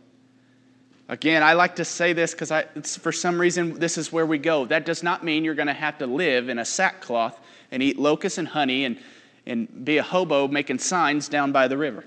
Again, 1.10 1.42
I 1.42 1.54
like 1.54 1.78
to 1.78 1.86
say 1.86 2.14
this 2.14 2.34
because 2.34 2.52
for 2.98 3.12
some 3.12 3.40
reason 3.40 3.80
this 3.80 3.98
is 3.98 4.12
where 4.12 4.26
we 4.26 4.38
go. 4.38 4.66
That 4.66 4.86
does 4.86 5.04
not 5.04 5.24
mean 5.24 5.46
you're 5.46 5.56
going 5.56 5.68
to 5.68 5.74
have 5.74 5.98
to 6.00 6.08
live 6.08 6.50
in 6.50 6.60
a 6.60 6.66
sackcloth 6.66 7.40
and 7.72 7.82
eat 7.82 7.98
locusts 7.98 8.38
and 8.38 8.48
honey 8.48 8.86
and, 8.86 9.00
and 9.46 9.86
be 9.86 9.98
a 9.98 10.04
hobo 10.04 10.48
making 10.48 10.80
signs 10.80 11.30
down 11.30 11.52
by 11.52 11.68
the 11.68 11.78
river. 11.78 12.04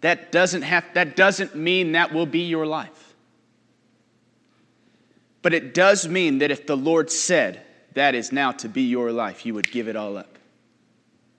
That 0.00 0.32
doesn't, 0.32 0.62
have, 0.62 0.84
that 0.94 1.16
doesn't 1.16 1.54
mean 1.54 1.92
that 1.92 2.12
will 2.12 2.26
be 2.26 2.40
your 2.40 2.66
life. 2.66 3.03
But 5.44 5.52
it 5.52 5.74
does 5.74 6.08
mean 6.08 6.38
that 6.38 6.50
if 6.50 6.66
the 6.66 6.74
Lord 6.74 7.10
said 7.10 7.60
that 7.92 8.14
is 8.14 8.32
now 8.32 8.52
to 8.52 8.66
be 8.66 8.80
your 8.80 9.12
life, 9.12 9.44
you 9.44 9.52
would 9.52 9.70
give 9.70 9.88
it 9.88 9.94
all 9.94 10.16
up 10.16 10.38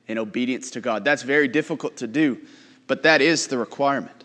in 0.08 0.20
obedience 0.20 0.70
to 0.72 0.80
God. 0.80 1.04
That's 1.04 1.24
very 1.24 1.48
difficult 1.48 1.98
to 1.98 2.08
do, 2.08 2.40
but 2.86 3.02
that 3.02 3.20
is 3.20 3.48
the 3.48 3.58
requirement. 3.58 4.24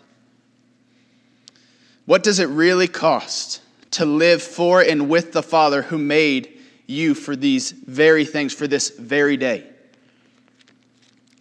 What 2.05 2.21
does 2.21 2.37
it 2.37 2.45
really 2.45 2.87
cost 2.87 3.63
to 3.91 4.05
live 4.05 4.43
for 4.43 4.81
and 4.81 5.09
with 5.09 5.31
the 5.31 5.41
Father 5.41 5.81
who 5.81 5.97
made 5.97 6.59
you 6.85 7.15
for 7.15 7.35
these 7.35 7.71
very 7.71 8.23
things, 8.23 8.53
for 8.53 8.67
this 8.67 8.91
very 8.91 9.35
day? 9.35 9.65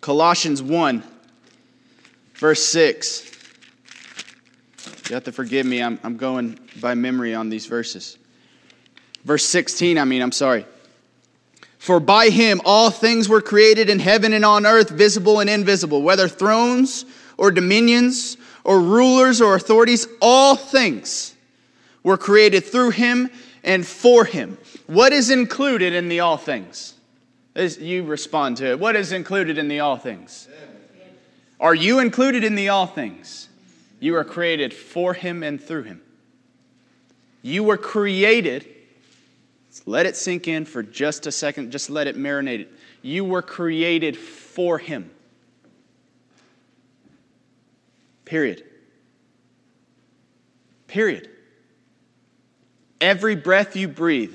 Colossians 0.01 0.63
1, 0.63 1.03
verse 2.37 2.65
6. 2.65 3.33
You 5.11 5.15
have 5.15 5.25
to 5.25 5.33
forgive 5.33 5.67
me, 5.67 5.83
I'm, 5.83 6.01
I'm 6.03 6.17
going 6.17 6.59
by 6.81 6.95
memory 6.95 7.35
on 7.35 7.51
these 7.51 7.67
verses. 7.67 8.17
Verse 9.25 9.45
16, 9.45 9.99
I 9.99 10.05
mean, 10.05 10.23
I'm 10.23 10.33
sorry. 10.33 10.65
For 11.79 11.99
by 11.99 12.29
him 12.29 12.61
all 12.65 12.91
things 12.91 13.29
were 13.29 13.41
created 13.41 13.89
in 13.89 13.99
heaven 13.99 14.33
and 14.33 14.45
on 14.45 14.67
earth, 14.67 14.91
visible 14.91 15.41
and 15.41 15.49
invisible, 15.49 16.03
whether 16.03 16.29
thrones 16.29 17.05
or 17.39 17.51
dominions 17.51 18.37
or 18.65 18.81
rulers 18.81 19.41
or 19.41 19.55
authorities, 19.55 20.07
all 20.21 20.57
things 20.57 21.35
were 22.03 22.19
created 22.19 22.65
through 22.65 22.91
him 22.91 23.31
and 23.65 23.87
for 23.87 24.25
him. 24.25 24.59
What 24.87 25.13
is 25.13 25.31
included 25.31 25.95
in 25.95 26.09
the 26.09 26.21
all 26.21 26.37
things? 26.37 26.95
As 27.55 27.79
you 27.79 28.05
respond 28.05 28.59
to 28.59 28.73
it. 28.73 28.79
What 28.79 28.95
is 28.95 29.13
included 29.13 29.59
in 29.59 29.69
the 29.69 29.81
all 29.81 29.97
things? 29.97 30.49
Are 31.59 31.75
you 31.75 31.99
included 31.99 32.45
in 32.45 32.55
the 32.55 32.69
all 32.69 32.87
things? 32.87 33.49
You 34.01 34.17
are 34.17 34.25
created 34.25 34.73
for 34.73 35.15
him 35.15 35.43
and 35.43 35.61
through 35.61 35.83
him. 35.85 36.01
You 37.43 37.65
were 37.65 37.77
created 37.77 38.67
let 39.87 40.07
it 40.07 40.17
sink 40.17 40.49
in 40.49 40.65
for 40.65 40.83
just 40.83 41.27
a 41.27 41.33
second. 41.33 41.71
Just 41.71 41.91
let 41.91 42.07
it 42.07 42.17
marinate. 42.17 42.69
You 43.03 43.25
were 43.25 43.43
created 43.43 44.17
for 44.17 44.79
Him. 44.79 45.11
Period. 48.25 48.65
Period. 50.87 51.29
Every 53.01 53.37
breath 53.37 53.77
you 53.77 53.89
breathe 53.89 54.35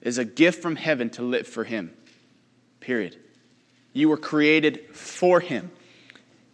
is 0.00 0.18
a 0.18 0.24
gift 0.24 0.60
from 0.60 0.76
heaven 0.76 1.10
to 1.10 1.22
live 1.22 1.46
for 1.46 1.64
Him. 1.64 1.92
Period. 2.80 3.16
You 3.92 4.08
were 4.08 4.16
created 4.16 4.94
for 4.94 5.40
Him, 5.40 5.70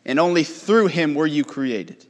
and 0.05 0.19
only 0.19 0.45
through 0.45 0.89
Him 0.89 1.15
were 1.15 1.27
you 1.27 1.45
created. 1.45 2.07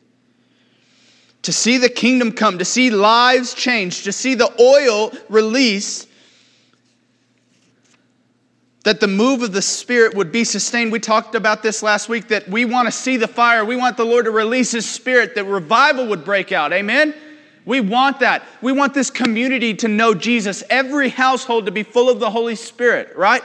To 1.42 1.52
see 1.52 1.78
the 1.78 1.88
kingdom 1.88 2.32
come, 2.32 2.58
to 2.58 2.64
see 2.64 2.90
lives 2.90 3.54
change, 3.54 4.04
to 4.04 4.12
see 4.12 4.34
the 4.34 4.52
oil 4.60 5.12
released 5.28 6.08
that 8.84 9.00
the 9.00 9.06
move 9.06 9.42
of 9.42 9.52
the 9.52 9.60
Spirit 9.60 10.14
would 10.14 10.32
be 10.32 10.44
sustained. 10.44 10.92
We 10.92 11.00
talked 11.00 11.34
about 11.34 11.62
this 11.62 11.82
last 11.82 12.08
week 12.08 12.28
that 12.28 12.48
we 12.48 12.64
want 12.64 12.86
to 12.86 12.92
see 12.92 13.16
the 13.16 13.28
fire. 13.28 13.64
We 13.64 13.76
want 13.76 13.96
the 13.96 14.04
Lord 14.04 14.24
to 14.24 14.30
release 14.30 14.72
His 14.72 14.88
Spirit, 14.88 15.34
that 15.34 15.44
revival 15.44 16.06
would 16.06 16.24
break 16.24 16.52
out. 16.52 16.72
Amen? 16.72 17.14
We 17.66 17.80
want 17.80 18.20
that. 18.20 18.44
We 18.62 18.72
want 18.72 18.94
this 18.94 19.10
community 19.10 19.74
to 19.74 19.88
know 19.88 20.14
Jesus, 20.14 20.62
every 20.70 21.10
household 21.10 21.66
to 21.66 21.70
be 21.70 21.82
full 21.82 22.08
of 22.08 22.18
the 22.18 22.30
Holy 22.30 22.54
Spirit, 22.54 23.14
right? 23.14 23.42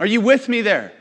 Are 0.00 0.06
you 0.06 0.22
with 0.22 0.48
me 0.48 0.62
there? 0.62 0.92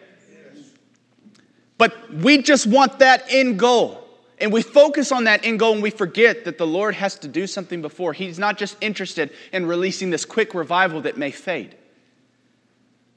But 1.77 2.13
we 2.13 2.41
just 2.41 2.67
want 2.67 2.99
that 2.99 3.23
end 3.29 3.57
goal. 3.57 4.00
And 4.41 4.51
we 4.51 4.63
focus 4.63 5.11
on 5.11 5.25
that 5.25 5.45
end 5.45 5.59
goal 5.59 5.73
and 5.73 5.83
we 5.83 5.91
forget 5.91 6.45
that 6.45 6.57
the 6.57 6.65
Lord 6.65 6.95
has 6.95 7.17
to 7.19 7.27
do 7.27 7.45
something 7.45 7.81
before. 7.81 8.11
He's 8.11 8.39
not 8.39 8.57
just 8.57 8.75
interested 8.81 9.29
in 9.53 9.67
releasing 9.67 10.09
this 10.09 10.25
quick 10.25 10.55
revival 10.55 11.01
that 11.01 11.15
may 11.15 11.29
fade. 11.29 11.75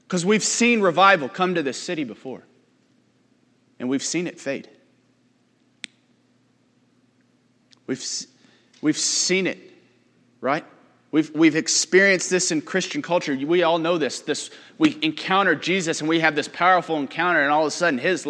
Because 0.03 0.23
we've 0.23 0.43
seen 0.43 0.81
revival 0.81 1.27
come 1.27 1.55
to 1.55 1.63
this 1.63 1.81
city 1.81 2.03
before, 2.03 2.43
and 3.79 3.89
we've 3.89 4.03
seen 4.03 4.27
it 4.27 4.39
fade. 4.39 4.69
We've, 7.87 8.05
we've 8.81 8.97
seen 8.97 9.47
it, 9.47 9.57
right? 10.41 10.63
We've, 11.11 11.31
we've 11.33 11.55
experienced 11.55 12.29
this 12.29 12.51
in 12.51 12.61
Christian 12.61 13.01
culture. 13.01 13.35
We 13.35 13.63
all 13.63 13.79
know 13.79 13.97
this. 13.97 14.19
this. 14.19 14.51
We 14.77 14.99
encounter 15.01 15.55
Jesus 15.55 16.01
and 16.01 16.09
we 16.09 16.19
have 16.19 16.35
this 16.35 16.47
powerful 16.47 16.97
encounter, 16.97 17.41
and 17.41 17.51
all 17.51 17.61
of 17.61 17.67
a 17.67 17.71
sudden, 17.71 17.97
his 17.97 18.27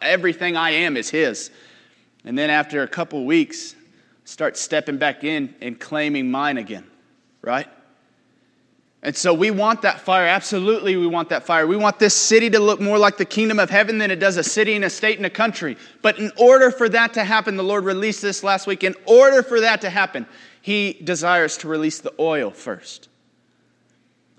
everything 0.00 0.56
I 0.56 0.70
am 0.70 0.96
is 0.96 1.10
His. 1.10 1.50
And 2.24 2.36
then 2.36 2.50
after 2.50 2.82
a 2.82 2.88
couple 2.88 3.24
weeks, 3.24 3.74
start 4.24 4.56
stepping 4.56 4.98
back 4.98 5.24
in 5.24 5.54
and 5.60 5.78
claiming 5.78 6.30
mine 6.30 6.58
again, 6.58 6.86
right? 7.42 7.68
And 9.02 9.16
so 9.16 9.32
we 9.32 9.50
want 9.50 9.82
that 9.82 10.00
fire. 10.00 10.26
Absolutely, 10.26 10.96
we 10.96 11.06
want 11.06 11.28
that 11.28 11.44
fire. 11.44 11.66
We 11.66 11.76
want 11.76 12.00
this 12.00 12.14
city 12.14 12.50
to 12.50 12.58
look 12.58 12.80
more 12.80 12.98
like 12.98 13.16
the 13.16 13.24
kingdom 13.24 13.60
of 13.60 13.70
heaven 13.70 13.98
than 13.98 14.10
it 14.10 14.16
does 14.16 14.36
a 14.36 14.42
city 14.42 14.74
and 14.74 14.84
a 14.84 14.90
state 14.90 15.18
and 15.18 15.26
a 15.26 15.30
country. 15.30 15.76
But 16.02 16.18
in 16.18 16.32
order 16.36 16.72
for 16.72 16.88
that 16.88 17.14
to 17.14 17.24
happen, 17.24 17.56
the 17.56 17.62
Lord 17.62 17.84
released 17.84 18.22
this 18.22 18.42
last 18.42 18.66
week. 18.66 18.82
In 18.82 18.96
order 19.06 19.42
for 19.42 19.60
that 19.60 19.80
to 19.82 19.90
happen, 19.90 20.26
He 20.60 20.94
desires 21.04 21.56
to 21.58 21.68
release 21.68 22.00
the 22.00 22.12
oil 22.18 22.50
first. 22.50 23.08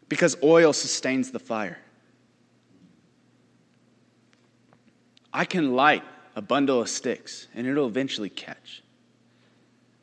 Because 0.09 0.35
oil 0.43 0.73
sustains 0.73 1.31
the 1.31 1.39
fire. 1.39 1.79
I 5.31 5.45
can 5.45 5.73
light 5.73 6.03
a 6.35 6.41
bundle 6.41 6.81
of 6.81 6.89
sticks 6.89 7.47
and 7.55 7.67
it'll 7.67 7.87
eventually 7.87 8.29
catch. 8.29 8.81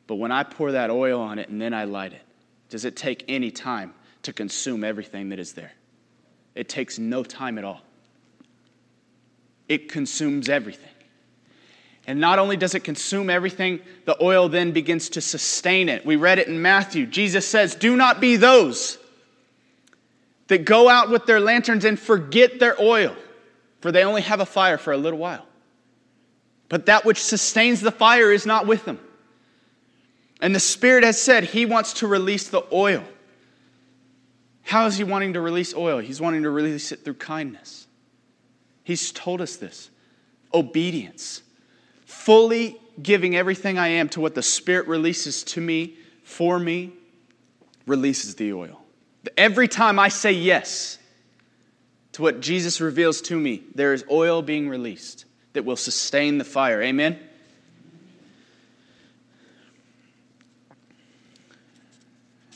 But 0.07 0.15
when 0.15 0.31
I 0.31 0.43
pour 0.43 0.71
that 0.71 0.89
oil 0.89 1.19
on 1.19 1.39
it 1.39 1.49
and 1.49 1.61
then 1.61 1.73
I 1.73 1.83
light 1.83 2.13
it, 2.13 2.21
does 2.69 2.85
it 2.85 2.95
take 2.95 3.25
any 3.27 3.51
time 3.51 3.93
to 4.27 4.33
consume 4.33 4.83
everything 4.83 5.29
that 5.29 5.39
is 5.39 5.53
there. 5.53 5.71
It 6.53 6.67
takes 6.67 6.99
no 6.99 7.23
time 7.23 7.57
at 7.57 7.63
all. 7.63 7.81
It 9.69 9.89
consumes 9.89 10.49
everything. 10.49 10.91
And 12.05 12.19
not 12.19 12.37
only 12.37 12.57
does 12.57 12.75
it 12.75 12.81
consume 12.81 13.29
everything, 13.29 13.79
the 14.03 14.21
oil 14.21 14.49
then 14.49 14.73
begins 14.73 15.07
to 15.11 15.21
sustain 15.21 15.87
it. 15.87 16.05
We 16.05 16.17
read 16.17 16.39
it 16.39 16.49
in 16.49 16.61
Matthew. 16.61 17.05
Jesus 17.05 17.47
says, 17.47 17.73
Do 17.73 17.95
not 17.95 18.19
be 18.19 18.35
those 18.35 18.97
that 20.47 20.65
go 20.65 20.89
out 20.89 21.09
with 21.09 21.25
their 21.25 21.39
lanterns 21.39 21.85
and 21.85 21.97
forget 21.97 22.59
their 22.59 22.75
oil, 22.81 23.15
for 23.79 23.93
they 23.93 24.03
only 24.03 24.23
have 24.23 24.41
a 24.41 24.45
fire 24.45 24.77
for 24.77 24.91
a 24.91 24.97
little 24.97 25.19
while. 25.19 25.46
But 26.69 26.87
that 26.87 27.05
which 27.05 27.23
sustains 27.23 27.81
the 27.81 27.91
fire 27.91 28.31
is 28.31 28.45
not 28.45 28.67
with 28.67 28.85
them. 28.85 28.99
And 30.41 30.53
the 30.53 30.59
Spirit 30.59 31.03
has 31.03 31.21
said 31.21 31.45
He 31.45 31.65
wants 31.65 31.93
to 31.93 32.07
release 32.07 32.49
the 32.49 32.63
oil. 32.71 33.03
How 34.63 34.85
is 34.85 34.97
he 34.97 35.05
wanting 35.05 35.33
to 35.33 35.41
release 35.41 35.73
oil? 35.73 35.99
He's 35.99 36.19
wanting 36.19 36.43
to 36.43 36.49
release 36.49 36.91
it 36.91 37.05
through 37.05 37.13
kindness. 37.13 37.87
He's 38.83 39.13
told 39.13 39.39
us 39.39 39.55
this 39.55 39.89
obedience, 40.53 41.41
fully 42.05 42.77
giving 43.01 43.35
everything 43.35 43.77
I 43.77 43.87
am 43.87 44.09
to 44.09 44.19
what 44.19 44.35
the 44.35 44.43
Spirit 44.43 44.87
releases 44.87 45.43
to 45.45 45.61
me, 45.61 45.95
for 46.23 46.59
me, 46.59 46.91
releases 47.85 48.35
the 48.35 48.51
oil. 48.51 48.81
Every 49.37 49.69
time 49.69 49.99
I 49.99 50.09
say 50.09 50.33
yes 50.33 50.97
to 52.13 52.21
what 52.21 52.41
Jesus 52.41 52.81
reveals 52.81 53.21
to 53.21 53.39
me, 53.39 53.63
there 53.73 53.93
is 53.93 54.03
oil 54.11 54.41
being 54.41 54.67
released 54.67 55.26
that 55.57 55.65
will 55.65 55.75
sustain 55.75 56.37
the 56.37 56.43
fire. 56.43 56.83
Amen? 56.83 57.17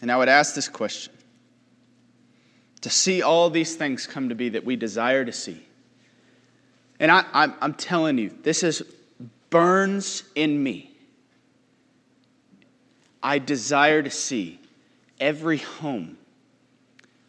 And 0.03 0.11
I 0.11 0.17
would 0.17 0.29
ask 0.29 0.53
this 0.53 0.69
question 0.69 1.11
to 2.81 2.91
see 2.91 3.23
all 3.23 3.49
these 3.49 3.75
things 3.75 4.05
come 4.05 4.29
to 4.29 4.35
be 4.35 4.49
that 4.49 4.63
we 4.63 4.75
desire 4.75 5.25
to 5.25 5.31
see. 5.31 5.63
And 6.99 7.11
I, 7.11 7.25
I'm, 7.33 7.55
I'm 7.59 7.73
telling 7.73 8.19
you, 8.19 8.31
this 8.43 8.61
is 8.61 8.83
burns 9.49 10.21
in 10.35 10.61
me. 10.61 10.91
I 13.23 13.39
desire 13.39 14.03
to 14.03 14.11
see 14.11 14.59
every 15.19 15.57
home 15.57 16.19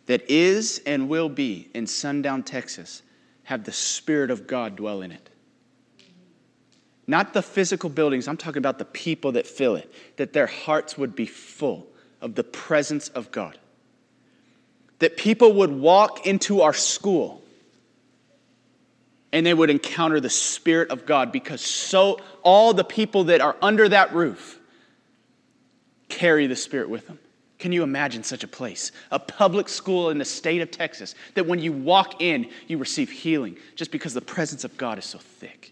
that 0.04 0.30
is 0.30 0.82
and 0.84 1.08
will 1.08 1.30
be 1.30 1.70
in 1.72 1.86
Sundown, 1.86 2.42
Texas, 2.42 3.02
have 3.44 3.64
the 3.64 3.72
Spirit 3.72 4.30
of 4.30 4.46
God 4.46 4.76
dwell 4.76 5.00
in 5.00 5.12
it. 5.12 5.30
Not 7.06 7.34
the 7.34 7.42
physical 7.42 7.90
buildings, 7.90 8.28
I'm 8.28 8.36
talking 8.36 8.58
about 8.58 8.78
the 8.78 8.84
people 8.84 9.32
that 9.32 9.46
fill 9.46 9.76
it, 9.76 9.92
that 10.16 10.32
their 10.32 10.46
hearts 10.46 10.96
would 10.96 11.16
be 11.16 11.26
full 11.26 11.86
of 12.20 12.34
the 12.34 12.44
presence 12.44 13.08
of 13.08 13.30
God 13.32 13.58
that 15.02 15.16
people 15.16 15.54
would 15.54 15.72
walk 15.72 16.28
into 16.28 16.60
our 16.60 16.72
school 16.72 17.42
and 19.32 19.44
they 19.44 19.52
would 19.52 19.68
encounter 19.68 20.20
the 20.20 20.30
Spirit 20.30 20.90
of 20.90 21.06
God 21.06 21.32
because 21.32 21.60
so 21.60 22.20
all 22.44 22.72
the 22.72 22.84
people 22.84 23.24
that 23.24 23.40
are 23.40 23.56
under 23.60 23.88
that 23.88 24.14
roof 24.14 24.60
carry 26.08 26.46
the 26.46 26.54
Spirit 26.54 26.88
with 26.88 27.08
them. 27.08 27.18
Can 27.58 27.72
you 27.72 27.82
imagine 27.82 28.22
such 28.22 28.44
a 28.44 28.48
place? 28.48 28.92
A 29.10 29.18
public 29.18 29.68
school 29.68 30.08
in 30.10 30.18
the 30.18 30.24
state 30.24 30.60
of 30.60 30.70
Texas 30.70 31.16
that 31.34 31.48
when 31.48 31.58
you 31.58 31.72
walk 31.72 32.22
in, 32.22 32.48
you 32.68 32.78
receive 32.78 33.10
healing 33.10 33.56
just 33.74 33.90
because 33.90 34.14
the 34.14 34.20
presence 34.20 34.62
of 34.62 34.76
God 34.76 34.98
is 34.98 35.04
so 35.04 35.18
thick. 35.18 35.71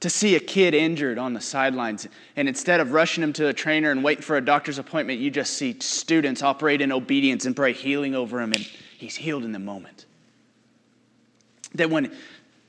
To 0.00 0.10
see 0.10 0.36
a 0.36 0.40
kid 0.40 0.74
injured 0.74 1.18
on 1.18 1.32
the 1.32 1.40
sidelines, 1.40 2.06
and 2.36 2.48
instead 2.48 2.78
of 2.80 2.92
rushing 2.92 3.24
him 3.24 3.32
to 3.34 3.48
a 3.48 3.52
trainer 3.52 3.90
and 3.90 4.04
waiting 4.04 4.22
for 4.22 4.36
a 4.36 4.40
doctor's 4.40 4.78
appointment, 4.78 5.18
you 5.18 5.30
just 5.30 5.54
see 5.54 5.76
students 5.80 6.42
operate 6.42 6.80
in 6.80 6.92
obedience 6.92 7.46
and 7.46 7.56
pray 7.56 7.72
healing 7.72 8.14
over 8.14 8.40
him, 8.40 8.52
and 8.52 8.62
he's 8.96 9.16
healed 9.16 9.44
in 9.44 9.50
the 9.50 9.58
moment. 9.58 10.06
That 11.74 11.90
when, 11.90 12.12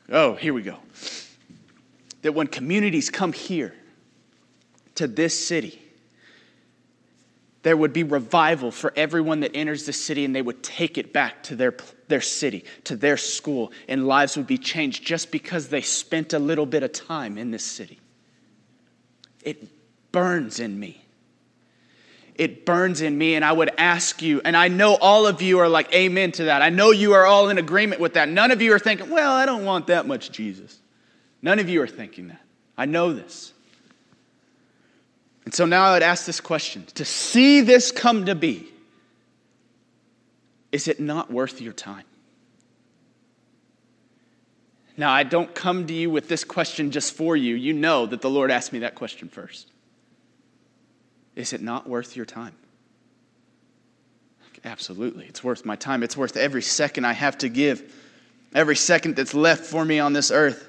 oh, 0.10 0.34
here 0.34 0.54
we 0.54 0.64
go. 0.64 0.78
That 2.24 2.34
when 2.34 2.48
communities 2.48 3.12
come 3.12 3.32
here 3.32 3.76
to 4.96 5.08
this 5.08 5.48
city, 5.48 5.80
there 7.62 7.78
would 7.78 7.94
be 7.94 8.04
revival 8.04 8.72
for 8.72 8.92
everyone 8.96 9.42
that 9.42 9.56
enters 9.56 9.86
the 9.86 9.94
city 9.94 10.26
and 10.26 10.36
they 10.36 10.42
would 10.42 10.64
take 10.64 10.98
it 10.98 11.14
back 11.14 11.44
to 11.44 11.56
their, 11.56 11.76
their 12.10 12.22
city, 12.22 12.66
to 12.84 12.96
their 12.96 13.18
school, 13.18 13.72
and 13.88 14.08
lives 14.08 14.36
would 14.36 14.48
be 14.48 14.58
changed 14.58 15.06
just 15.06 15.32
because 15.32 15.70
they 15.70 15.82
spent 15.82 16.34
a 16.34 16.40
little 16.40 16.66
bit 16.66 16.84
of 16.84 16.92
time 16.92 17.38
in 17.38 17.52
this 17.52 17.64
city. 17.64 18.00
It 19.44 19.68
burns 20.12 20.60
in 20.60 20.80
me. 20.80 21.02
It 22.36 22.66
burns 22.66 23.02
in 23.02 23.18
me, 23.18 23.36
and 23.36 23.44
I 23.44 23.52
would 23.52 23.72
ask 23.78 24.22
you, 24.22 24.42
and 24.46 24.56
I 24.56 24.70
know 24.70 24.96
all 24.96 25.28
of 25.28 25.42
you 25.42 25.60
are 25.60 25.68
like, 25.68 25.94
Amen 25.94 26.32
to 26.34 26.46
that. 26.46 26.62
I 26.62 26.70
know 26.70 26.92
you 26.92 27.14
are 27.14 27.26
all 27.26 27.50
in 27.50 27.58
agreement 27.58 28.00
with 28.00 28.14
that. 28.14 28.30
None 28.30 28.52
of 28.52 28.62
you 28.62 28.74
are 28.74 28.80
thinking, 28.80 29.10
Well, 29.10 29.32
I 29.32 29.46
don't 29.46 29.66
want 29.66 29.88
that 29.88 30.08
much 30.08 30.32
Jesus. 30.32 30.80
None 31.42 31.60
of 31.60 31.68
you 31.68 31.82
are 31.82 31.88
thinking 31.88 32.30
that. 32.30 32.42
I 32.78 32.86
know 32.86 33.12
this. 33.12 33.52
And 35.44 35.54
so 35.54 35.66
now 35.66 35.84
I 35.84 35.94
would 35.94 36.04
ask 36.04 36.26
this 36.26 36.40
question 36.40 36.86
to 36.96 37.04
see 37.04 37.60
this 37.60 37.92
come 37.92 38.26
to 38.26 38.36
be, 38.36 38.69
is 40.72 40.88
it 40.88 41.00
not 41.00 41.32
worth 41.32 41.62
your 41.62 41.74
time? 41.74 42.06
Now, 44.98 45.12
I 45.12 45.24
don't 45.24 45.56
come 45.56 45.88
to 45.88 45.94
you 45.94 46.10
with 46.10 46.28
this 46.28 46.44
question 46.44 46.92
just 46.92 47.14
for 47.14 47.36
you. 47.36 47.56
You 47.56 47.74
know 47.74 48.06
that 48.06 48.22
the 48.22 48.30
Lord 48.30 48.52
asked 48.52 48.74
me 48.74 48.80
that 48.80 48.96
question 48.96 49.30
first. 49.30 49.72
Is 51.36 51.54
it 51.54 51.62
not 51.62 51.88
worth 51.88 52.18
your 52.18 52.26
time? 52.26 52.54
Absolutely. 54.66 55.26
It's 55.26 55.42
worth 55.42 55.66
my 55.66 55.78
time. 55.78 56.04
It's 56.04 56.18
worth 56.18 56.36
every 56.36 56.62
second 56.62 57.06
I 57.06 57.14
have 57.14 57.38
to 57.40 57.50
give, 57.50 57.96
every 58.54 58.76
second 58.76 59.16
that's 59.16 59.34
left 59.34 59.64
for 59.64 59.86
me 59.86 60.00
on 60.00 60.12
this 60.12 60.32
earth. 60.32 60.68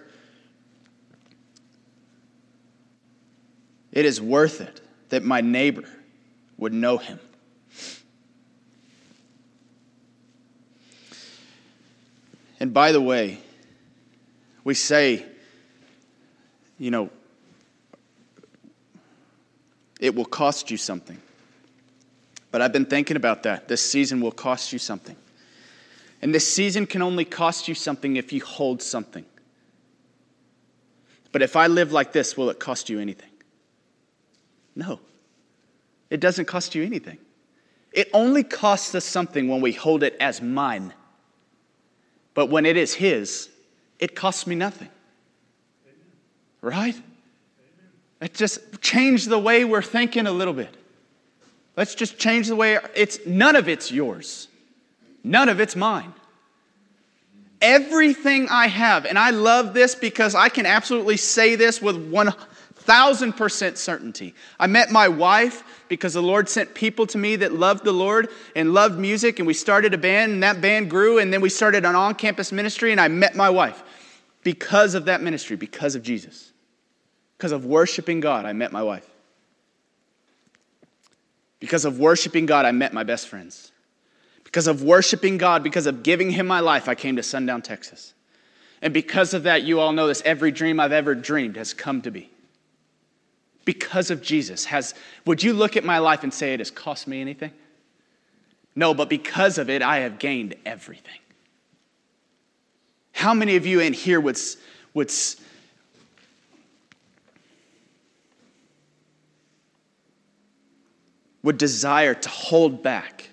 It 3.91 4.05
is 4.05 4.21
worth 4.21 4.61
it 4.61 4.81
that 5.09 5.25
my 5.25 5.41
neighbor 5.41 5.89
would 6.57 6.73
know 6.73 6.99
him. 6.99 7.19
And 12.61 12.75
by 12.75 12.93
the 12.93 13.01
way, 13.01 13.39
we 14.63 14.75
say, 14.75 15.25
you 16.79 16.91
know, 16.91 17.11
it 19.99 20.15
will 20.15 20.27
cost 20.27 20.71
you 20.71 20.77
something. 20.77 21.21
But 22.51 22.63
I've 22.63 22.73
been 22.73 22.87
thinking 22.87 23.17
about 23.17 23.45
that. 23.45 23.69
This 23.69 23.83
season 23.83 24.21
will 24.21 24.33
cost 24.33 24.73
you 24.73 24.79
something. 24.79 25.17
And 26.23 26.35
this 26.35 26.53
season 26.53 26.87
can 26.87 27.01
only 27.01 27.25
cost 27.25 27.67
you 27.69 27.75
something 27.75 28.17
if 28.17 28.33
you 28.33 28.43
hold 28.43 28.83
something. 28.83 29.25
But 31.33 31.43
if 31.43 31.57
I 31.57 31.69
live 31.69 31.93
like 31.93 32.13
this, 32.13 32.37
will 32.37 32.51
it 32.51 32.59
cost 32.59 32.91
you 32.91 32.99
anything? 32.99 33.31
No. 34.75 35.01
It 36.11 36.21
doesn't 36.21 36.47
cost 36.47 36.75
you 36.75 36.83
anything. 36.83 37.19
It 37.93 38.11
only 38.13 38.43
costs 38.43 38.95
us 38.95 39.05
something 39.05 39.49
when 39.49 39.61
we 39.61 39.73
hold 39.73 40.03
it 40.03 40.17
as 40.21 40.43
mine. 40.43 40.93
But 42.35 42.47
when 42.47 42.67
it 42.67 42.77
is 42.77 42.95
His, 42.95 43.49
it 43.99 44.15
costs 44.15 44.47
me 44.47 44.55
nothing. 44.55 44.89
Right? 46.61 47.01
It 48.21 48.35
just 48.35 48.81
changed 48.81 49.29
the 49.29 49.39
way 49.39 49.65
we're 49.65 49.83
thinking 49.83 50.27
a 50.27 50.33
little 50.33 50.55
bit. 50.55 50.75
Let's 51.77 51.95
just 51.95 52.19
change 52.19 52.49
the 52.49 52.57
way 52.57 52.79
it's 52.95 53.19
none 53.27 53.57
of 53.57 53.69
it's 53.69 53.91
yours. 53.91 54.49
None 55.25 55.49
of 55.49 55.61
it's 55.61 55.77
mine. 55.77 56.13
Everything 57.63 58.49
I 58.51 58.69
have, 58.69 59.05
and 59.05 59.19
I 59.19 59.31
love 59.31 59.75
this 59.75 59.95
because 59.95 60.35
I 60.35 60.49
can 60.49 60.65
absolutely 60.65 61.19
say 61.19 61.57
this 61.57 61.83
with 61.83 62.11
1000% 62.11 63.77
certainty. 63.77 64.35
I 64.59 64.67
met 64.67 64.91
my 64.91 65.09
wife 65.09 65.63
because 65.91 66.15
the 66.15 66.23
Lord 66.23 66.49
sent 66.49 66.73
people 66.73 67.05
to 67.09 67.19
me 67.19 67.35
that 67.37 67.53
loved 67.53 67.85
the 67.85 67.93
Lord 67.93 68.29
and 68.55 68.73
loved 68.73 68.97
music, 68.97 69.41
and 69.41 69.47
we 69.47 69.53
started 69.53 69.93
a 69.93 69.99
band, 69.99 70.33
and 70.33 70.43
that 70.45 70.61
band 70.61 70.89
grew, 70.89 71.19
and 71.19 71.33
then 71.33 71.41
we 71.41 71.49
started 71.49 71.85
an 71.85 71.97
on 71.97 72.15
campus 72.15 72.53
ministry, 72.53 72.93
and 72.93 73.01
I 73.01 73.09
met 73.09 73.35
my 73.35 73.51
wife 73.51 73.83
because 74.45 74.95
of 74.95 75.07
that 75.07 75.21
ministry, 75.21 75.57
because 75.57 75.97
of 75.97 76.05
Jesus. 76.05 76.53
Because 77.37 77.51
of 77.51 77.67
worshiping 77.67 78.21
God, 78.21 78.47
I 78.47 78.53
met 78.53 78.71
my 78.71 78.85
wife. 78.85 79.05
Because 81.59 81.85
of 81.85 81.99
worshiping 81.99 82.47
God, 82.47 82.67
I 82.67 82.71
met 82.71 82.95
my 82.95 83.03
best 83.03 83.27
friends. 83.27 83.73
Because 84.45 84.69
of 84.69 84.85
worshiping 84.85 85.39
God, 85.39 85.65
because 85.65 85.87
of 85.87 86.05
giving 86.05 86.31
Him 86.31 86.47
my 86.47 86.61
life, 86.61 86.89
I 86.89 86.95
came 86.95 87.17
to 87.17 87.23
Sundown, 87.25 87.63
Texas. 87.63 88.15
And 88.81 88.95
because 88.95 89.35
of 89.35 89.43
that, 89.43 89.65
you 89.65 89.81
all 89.81 89.93
know 89.93 90.07
this 90.07 90.23
every 90.25 90.53
dream 90.53 90.79
I've 90.79 90.93
ever 90.93 91.17
dreamed 91.17 91.57
has 91.57 91.75
come 91.75 92.01
to 92.03 92.13
be. 92.13 92.30
Because 93.65 94.11
of 94.11 94.23
Jesus, 94.23 94.65
has 94.67 94.95
would 95.27 95.43
you 95.43 95.53
look 95.53 95.77
at 95.77 95.85
my 95.85 95.99
life 95.99 96.23
and 96.23 96.33
say 96.33 96.55
it 96.55 96.61
has 96.61 96.71
cost 96.71 97.07
me 97.07 97.21
anything? 97.21 97.53
No, 98.75 98.95
but 98.95 99.09
because 99.09 99.59
of 99.59 99.69
it, 99.69 99.83
I 99.83 99.99
have 99.99 100.19
gained 100.19 100.55
everything. 100.65 101.19
How 103.13 103.35
many 103.35 103.57
of 103.57 103.67
you 103.67 103.81
in 103.81 103.93
here 103.93 104.21
would, 104.21 104.39
would 104.95 105.11
would 111.43 111.59
desire 111.59 112.15
to 112.15 112.29
hold 112.29 112.83
back 112.83 113.31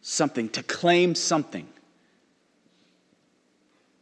something, 0.00 0.48
to 0.50 0.62
claim 0.62 1.14
something, 1.14 1.68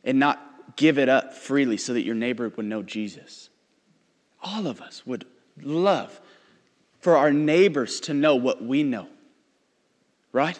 and 0.04 0.18
not 0.18 0.76
give 0.76 0.98
it 0.98 1.08
up 1.08 1.34
freely 1.34 1.76
so 1.76 1.94
that 1.94 2.02
your 2.02 2.14
neighbor 2.14 2.52
would 2.56 2.66
know 2.66 2.82
Jesus. 2.82 3.45
All 4.46 4.66
of 4.66 4.80
us 4.80 5.04
would 5.06 5.26
love 5.60 6.20
for 7.00 7.16
our 7.16 7.32
neighbors 7.32 8.00
to 8.00 8.14
know 8.14 8.36
what 8.36 8.62
we 8.62 8.82
know. 8.82 9.08
Right? 10.32 10.58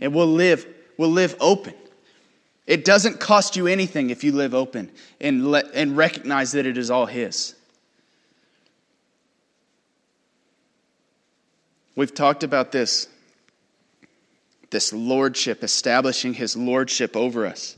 And 0.00 0.14
we'll 0.14 0.26
live, 0.26 0.66
we'll 0.98 1.10
live 1.10 1.36
open. 1.40 1.74
It 2.66 2.84
doesn't 2.84 3.20
cost 3.20 3.56
you 3.56 3.66
anything 3.66 4.10
if 4.10 4.24
you 4.24 4.32
live 4.32 4.54
open 4.54 4.90
and, 5.20 5.50
let, 5.50 5.66
and 5.74 5.96
recognize 5.96 6.52
that 6.52 6.66
it 6.66 6.76
is 6.76 6.90
all 6.90 7.06
His. 7.06 7.54
We've 11.96 12.14
talked 12.14 12.44
about 12.44 12.72
this 12.72 13.08
this 14.70 14.92
lordship, 14.92 15.62
establishing 15.62 16.34
his 16.34 16.56
lordship 16.56 17.16
over 17.16 17.46
us. 17.46 17.76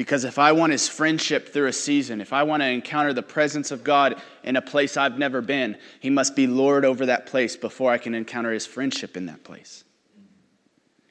Because 0.00 0.24
if 0.24 0.38
I 0.38 0.52
want 0.52 0.72
his 0.72 0.88
friendship 0.88 1.52
through 1.52 1.66
a 1.66 1.74
season, 1.74 2.22
if 2.22 2.32
I 2.32 2.44
want 2.44 2.62
to 2.62 2.66
encounter 2.66 3.12
the 3.12 3.22
presence 3.22 3.70
of 3.70 3.84
God 3.84 4.18
in 4.42 4.56
a 4.56 4.62
place 4.62 4.96
I've 4.96 5.18
never 5.18 5.42
been, 5.42 5.76
he 6.00 6.08
must 6.08 6.34
be 6.34 6.46
Lord 6.46 6.86
over 6.86 7.04
that 7.04 7.26
place 7.26 7.54
before 7.54 7.92
I 7.92 7.98
can 7.98 8.14
encounter 8.14 8.50
his 8.50 8.64
friendship 8.64 9.14
in 9.14 9.26
that 9.26 9.44
place. 9.44 9.84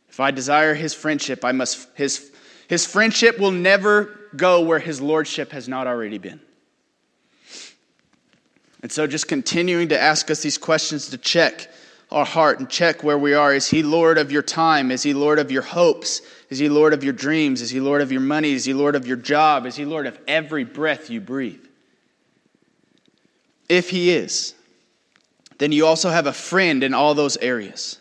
If 0.10 0.20
I 0.20 0.32
desire 0.32 0.74
his 0.74 0.96
friendship, 0.96 1.46
I 1.46 1.52
must 1.52 1.88
his 1.94 2.32
his 2.68 2.88
friendship 2.88 3.38
will 3.38 3.52
never 3.52 4.22
go 4.36 4.62
where 4.62 4.80
his 4.80 5.00
lordship 5.00 5.52
has 5.52 5.68
not 5.68 5.86
already 5.86 6.18
been. 6.18 6.42
And 8.82 8.92
so 8.92 9.06
just 9.06 9.28
continuing 9.28 9.90
to 9.90 10.02
ask 10.02 10.32
us 10.32 10.42
these 10.42 10.58
questions 10.58 11.10
to 11.10 11.20
check 11.20 11.72
our 12.12 12.26
heart 12.26 12.60
and 12.60 12.70
check 12.70 13.04
where 13.04 13.18
we 13.18 13.34
are. 13.34 13.54
Is 13.54 13.68
He 13.68 13.84
Lord 13.84 14.18
of 14.18 14.32
your 14.32 14.42
time? 14.42 14.92
Is 14.92 15.04
He 15.04 15.14
Lord 15.14 15.40
of 15.40 15.52
your 15.52 15.62
hopes? 15.62 16.22
Is 16.50 16.58
He 16.58 16.68
Lord 16.70 16.94
of 16.94 17.04
your 17.04 17.14
dreams? 17.14 17.62
Is 17.62 17.70
He 17.70 17.80
Lord 17.80 18.02
of 18.02 18.12
your 18.12 18.22
money? 18.22 18.54
Is 18.54 18.66
He 18.66 18.74
Lord 18.74 18.96
of 18.96 19.06
your 19.06 19.18
job? 19.18 19.66
Is 19.66 19.76
He 19.76 19.86
Lord 19.86 20.08
of 20.08 20.18
every 20.28 20.64
breath 20.64 21.10
you 21.10 21.22
breathe? 21.22 21.64
If 23.68 23.90
He 23.92 24.10
is, 24.10 24.56
then 25.60 25.72
you 25.72 25.86
also 25.86 26.10
have 26.10 26.26
a 26.26 26.34
friend 26.34 26.84
in 26.84 26.94
all 26.94 27.14
those 27.14 27.38
areas 27.38 28.00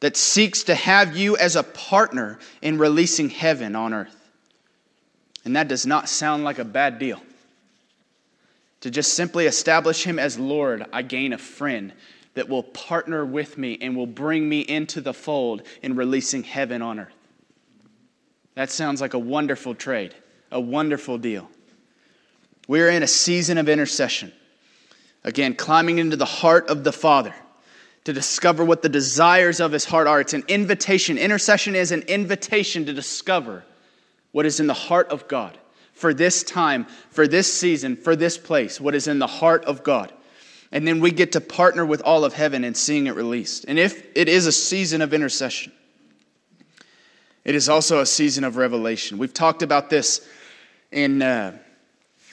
that 0.00 0.16
seeks 0.16 0.64
to 0.64 0.74
have 0.74 1.16
you 1.16 1.36
as 1.36 1.56
a 1.56 1.62
partner 1.62 2.38
in 2.60 2.76
releasing 2.76 3.30
heaven 3.30 3.74
on 3.74 3.94
earth. 3.94 4.16
And 5.44 5.56
that 5.56 5.68
does 5.68 5.86
not 5.86 6.08
sound 6.08 6.44
like 6.44 6.58
a 6.58 6.64
bad 6.64 6.98
deal. 6.98 7.22
To 8.80 8.90
just 8.90 9.14
simply 9.14 9.46
establish 9.46 10.04
Him 10.04 10.18
as 10.18 10.38
Lord, 10.38 10.84
I 10.92 11.02
gain 11.02 11.32
a 11.32 11.38
friend 11.38 11.92
that 12.34 12.48
will 12.48 12.62
partner 12.62 13.24
with 13.24 13.58
me 13.58 13.78
and 13.80 13.96
will 13.96 14.06
bring 14.06 14.48
me 14.48 14.60
into 14.60 15.00
the 15.00 15.12
fold 15.12 15.62
in 15.82 15.96
releasing 15.96 16.42
heaven 16.42 16.82
on 16.82 16.98
earth. 17.00 17.14
That 18.54 18.70
sounds 18.70 19.00
like 19.00 19.14
a 19.14 19.18
wonderful 19.18 19.74
trade, 19.74 20.14
a 20.50 20.60
wonderful 20.60 21.18
deal. 21.18 21.48
We're 22.68 22.90
in 22.90 23.02
a 23.02 23.08
season 23.08 23.58
of 23.58 23.68
intercession. 23.68 24.32
Again, 25.24 25.54
climbing 25.54 25.98
into 25.98 26.16
the 26.16 26.24
heart 26.24 26.68
of 26.68 26.84
the 26.84 26.92
Father 26.92 27.34
to 28.04 28.12
discover 28.12 28.64
what 28.64 28.82
the 28.82 28.88
desires 28.88 29.60
of 29.60 29.72
his 29.72 29.84
heart 29.84 30.06
are. 30.06 30.20
It's 30.20 30.34
an 30.34 30.44
invitation. 30.48 31.18
Intercession 31.18 31.76
is 31.76 31.92
an 31.92 32.02
invitation 32.02 32.86
to 32.86 32.92
discover 32.92 33.64
what 34.32 34.46
is 34.46 34.58
in 34.58 34.66
the 34.66 34.74
heart 34.74 35.08
of 35.08 35.28
God 35.28 35.56
for 35.92 36.12
this 36.12 36.42
time, 36.42 36.86
for 37.10 37.28
this 37.28 37.52
season, 37.52 37.96
for 37.96 38.16
this 38.16 38.36
place, 38.36 38.80
what 38.80 38.94
is 38.94 39.06
in 39.06 39.18
the 39.18 39.26
heart 39.26 39.64
of 39.66 39.84
God. 39.84 40.12
And 40.72 40.88
then 40.88 41.00
we 41.00 41.10
get 41.10 41.32
to 41.32 41.40
partner 41.40 41.84
with 41.84 42.00
all 42.00 42.24
of 42.24 42.32
heaven 42.32 42.64
in 42.64 42.74
seeing 42.74 43.06
it 43.06 43.14
released. 43.14 43.66
And 43.68 43.78
if 43.78 44.06
it 44.16 44.28
is 44.28 44.46
a 44.46 44.52
season 44.52 45.02
of 45.02 45.12
intercession, 45.12 45.70
it 47.44 47.54
is 47.54 47.68
also 47.68 48.00
a 48.00 48.06
season 48.06 48.42
of 48.42 48.56
revelation. 48.56 49.18
We've 49.18 49.34
talked 49.34 49.62
about 49.62 49.90
this 49.90 50.26
in, 50.90 51.20
uh, 51.20 51.58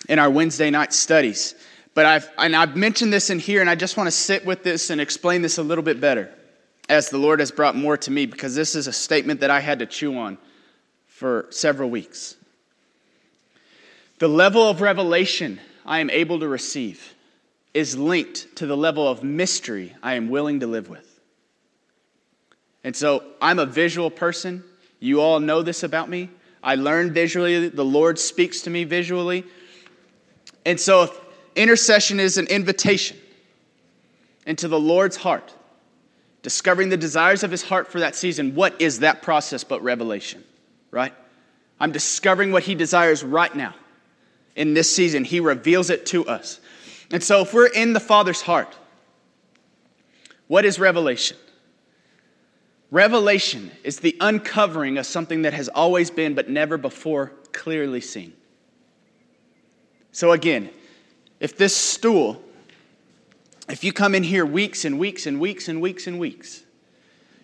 in 0.08 0.19
our 0.19 0.30
Wednesday 0.30 0.69
night 0.69 0.93
studies. 0.93 1.54
But 1.93 2.06
I've, 2.06 2.30
and 2.38 2.56
I've 2.56 2.78
mentioned 2.78 3.12
this 3.12 3.30
in 3.30 3.39
here, 3.39 3.60
and 3.60 3.69
I 3.69 3.75
just 3.75 3.97
want 3.97 4.08
to 4.08 4.12
sit 4.12 4.45
with 4.45 4.63
this 4.63 4.89
and 4.89 5.02
explain 5.02 5.41
this 5.41 5.58
a 5.58 5.63
little 5.63 5.84
bit 5.84 5.99
better 5.99 6.34
as 6.88 7.10
the 7.10 7.17
Lord 7.17 7.41
has 7.41 7.52
brought 7.52 7.75
more 7.75 7.97
to 7.97 8.10
me, 8.10 8.25
because 8.25 8.56
this 8.56 8.73
is 8.73 8.88
a 8.88 8.93
statement 8.93 9.41
that 9.41 9.52
I 9.52 9.60
had 9.60 9.80
to 9.80 9.86
chew 9.86 10.17
on 10.17 10.38
for 11.08 11.45
several 11.49 11.89
weeks. 11.89 12.36
The 14.19 14.30
level 14.30 14.63
of 14.63 14.80
revelation 14.80 15.60
I 15.86 15.99
am 15.99 16.10
able 16.10 16.39
to 16.39 16.47
receive 16.47 17.13
is 17.73 17.97
linked 17.97 18.55
to 18.58 18.65
the 18.65 18.75
level 18.75 19.08
of 19.08 19.23
mystery 19.23 19.95
I 20.01 20.15
am 20.15 20.29
willing 20.29 20.62
to 20.62 20.67
live 20.67 20.89
with. 20.89 21.19
And 22.84 22.95
so 22.95 23.23
I'm 23.41 23.60
a 23.60 23.65
visual 23.65 24.10
person. 24.10 24.63
You 24.99 25.21
all 25.21 25.39
know 25.39 25.62
this 25.62 25.84
about 25.84 26.10
me. 26.10 26.29
I 26.63 26.75
learn 26.75 27.13
visually, 27.13 27.69
the 27.69 27.86
Lord 27.86 28.19
speaks 28.19 28.62
to 28.62 28.69
me 28.69 28.84
visually. 28.84 29.45
And 30.65 30.79
so 30.79 31.13
intercession 31.55 32.19
is 32.19 32.38
an 32.38 32.47
invitation 32.47 33.17
into 34.45 34.67
the 34.67 34.79
Lord's 34.79 35.15
heart, 35.15 35.53
discovering 36.41 36.89
the 36.89 36.97
desires 36.97 37.43
of 37.43 37.51
his 37.51 37.62
heart 37.62 37.91
for 37.91 37.99
that 37.99 38.15
season, 38.15 38.55
what 38.55 38.82
is 38.82 38.99
that 38.99 39.21
process 39.21 39.63
but 39.63 39.84
revelation, 39.84 40.43
right? 40.91 41.13
I'm 41.79 41.91
discovering 41.91 42.51
what 42.51 42.63
he 42.63 42.75
desires 42.75 43.23
right 43.23 43.53
now 43.55 43.75
in 44.55 44.73
this 44.73 44.93
season. 44.93 45.23
He 45.23 45.39
reveals 45.39 45.89
it 45.89 46.05
to 46.08 46.27
us. 46.27 46.60
And 47.12 47.24
so, 47.24 47.41
if 47.41 47.54
we're 47.54 47.67
in 47.67 47.93
the 47.93 48.00
Father's 48.00 48.41
heart, 48.41 48.76
what 50.48 50.65
is 50.65 50.80
revelation? 50.80 51.38
Revelation 52.91 53.72
is 53.84 54.00
the 54.00 54.15
uncovering 54.19 54.98
of 54.98 55.06
something 55.06 55.43
that 55.43 55.54
has 55.54 55.69
always 55.69 56.10
been 56.10 56.34
but 56.34 56.50
never 56.50 56.78
before 56.78 57.34
clearly 57.52 58.02
seen. 58.02 58.34
So, 60.12 60.32
again, 60.32 60.69
if 61.39 61.56
this 61.56 61.76
stool, 61.76 62.43
if 63.69 63.84
you 63.84 63.93
come 63.93 64.15
in 64.15 64.24
here 64.24 64.45
weeks 64.45 64.86
and 64.86 65.00
weeks 65.00 65.28
and 65.28 65.39
weeks 65.39 65.67
and 65.67 65.82
weeks 65.82 66.08
and 66.08 66.19
weeks, 66.19 66.63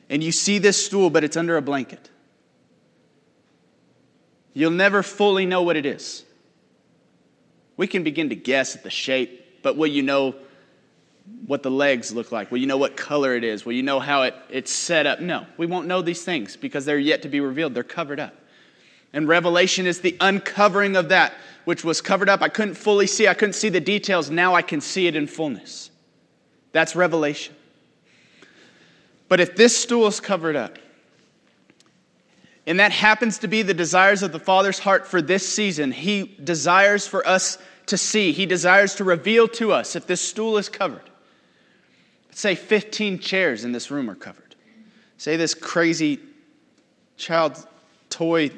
and 0.10 0.24
you 0.24 0.32
see 0.32 0.58
this 0.58 0.84
stool 0.84 1.10
but 1.10 1.24
it's 1.24 1.38
under 1.38 1.58
a 1.58 1.62
blanket, 1.62 2.10
you'll 4.54 4.72
never 4.72 5.04
fully 5.04 5.46
know 5.46 5.62
what 5.62 5.76
it 5.76 5.86
is. 5.86 6.24
We 7.78 7.88
can 7.88 8.04
begin 8.04 8.30
to 8.30 8.36
guess 8.36 8.76
at 8.76 8.84
the 8.84 8.90
shape, 8.90 9.45
but 9.66 9.78
will 9.78 9.88
you 9.88 10.04
know 10.04 10.36
what 11.48 11.64
the 11.64 11.72
legs 11.72 12.14
look 12.14 12.32
like? 12.32 12.52
Will 12.52 12.60
you 12.60 12.68
know 12.68 12.78
what 12.78 12.96
color 12.96 13.36
it 13.36 13.44
is? 13.44 13.66
Will 13.66 13.74
you 13.74 13.82
know 13.82 14.00
how 14.00 14.22
it, 14.22 14.36
it's 14.52 14.72
set 14.72 15.08
up? 15.08 15.22
No, 15.22 15.48
we 15.58 15.66
won't 15.66 15.88
know 15.88 16.04
these 16.04 16.24
things 16.24 16.56
because 16.56 16.86
they're 16.86 17.00
yet 17.00 17.24
to 17.24 17.30
be 17.30 17.40
revealed. 17.40 17.74
They're 17.74 17.82
covered 17.82 18.20
up. 18.20 18.36
And 19.12 19.28
revelation 19.28 19.88
is 19.88 20.02
the 20.02 20.16
uncovering 20.22 20.96
of 20.96 21.10
that 21.10 21.34
which 21.64 21.84
was 21.84 22.00
covered 22.00 22.30
up. 22.30 22.44
I 22.44 22.48
couldn't 22.48 22.76
fully 22.76 23.08
see, 23.08 23.28
I 23.28 23.34
couldn't 23.34 23.54
see 23.54 23.70
the 23.70 23.80
details. 23.80 24.30
Now 24.30 24.54
I 24.54 24.62
can 24.62 24.82
see 24.82 25.08
it 25.08 25.16
in 25.16 25.26
fullness. 25.26 25.90
That's 26.72 26.96
revelation. 26.96 27.56
But 29.30 29.40
if 29.40 29.56
this 29.56 29.76
stool 29.76 30.06
is 30.06 30.20
covered 30.20 30.56
up, 30.56 30.78
and 32.68 32.80
that 32.80 32.92
happens 32.92 33.40
to 33.40 33.48
be 33.48 33.64
the 33.64 33.74
desires 33.74 34.22
of 34.22 34.32
the 34.32 34.40
Father's 34.40 34.78
heart 34.78 35.08
for 35.08 35.24
this 35.24 35.48
season. 35.48 35.92
He 35.92 36.36
desires 36.44 37.08
for 37.08 37.28
us 37.28 37.58
to 37.88 37.98
see, 37.98 38.32
He 38.32 38.46
desires 38.46 38.96
to 38.96 39.04
reveal 39.04 39.48
to 39.50 39.72
us 39.72 39.96
if 39.96 40.08
this 40.08 40.22
stool 40.22 40.58
is 40.58 40.70
covered. 40.70 41.10
Let's 42.28 42.42
say 42.42 42.56
15 42.56 43.20
chairs 43.20 43.64
in 43.64 43.72
this 43.72 43.90
room 43.92 44.10
are 44.10 44.16
covered. 44.16 44.56
Say 45.18 45.38
this 45.38 45.54
crazy 45.54 46.20
child 47.18 47.66
toy 48.10 48.52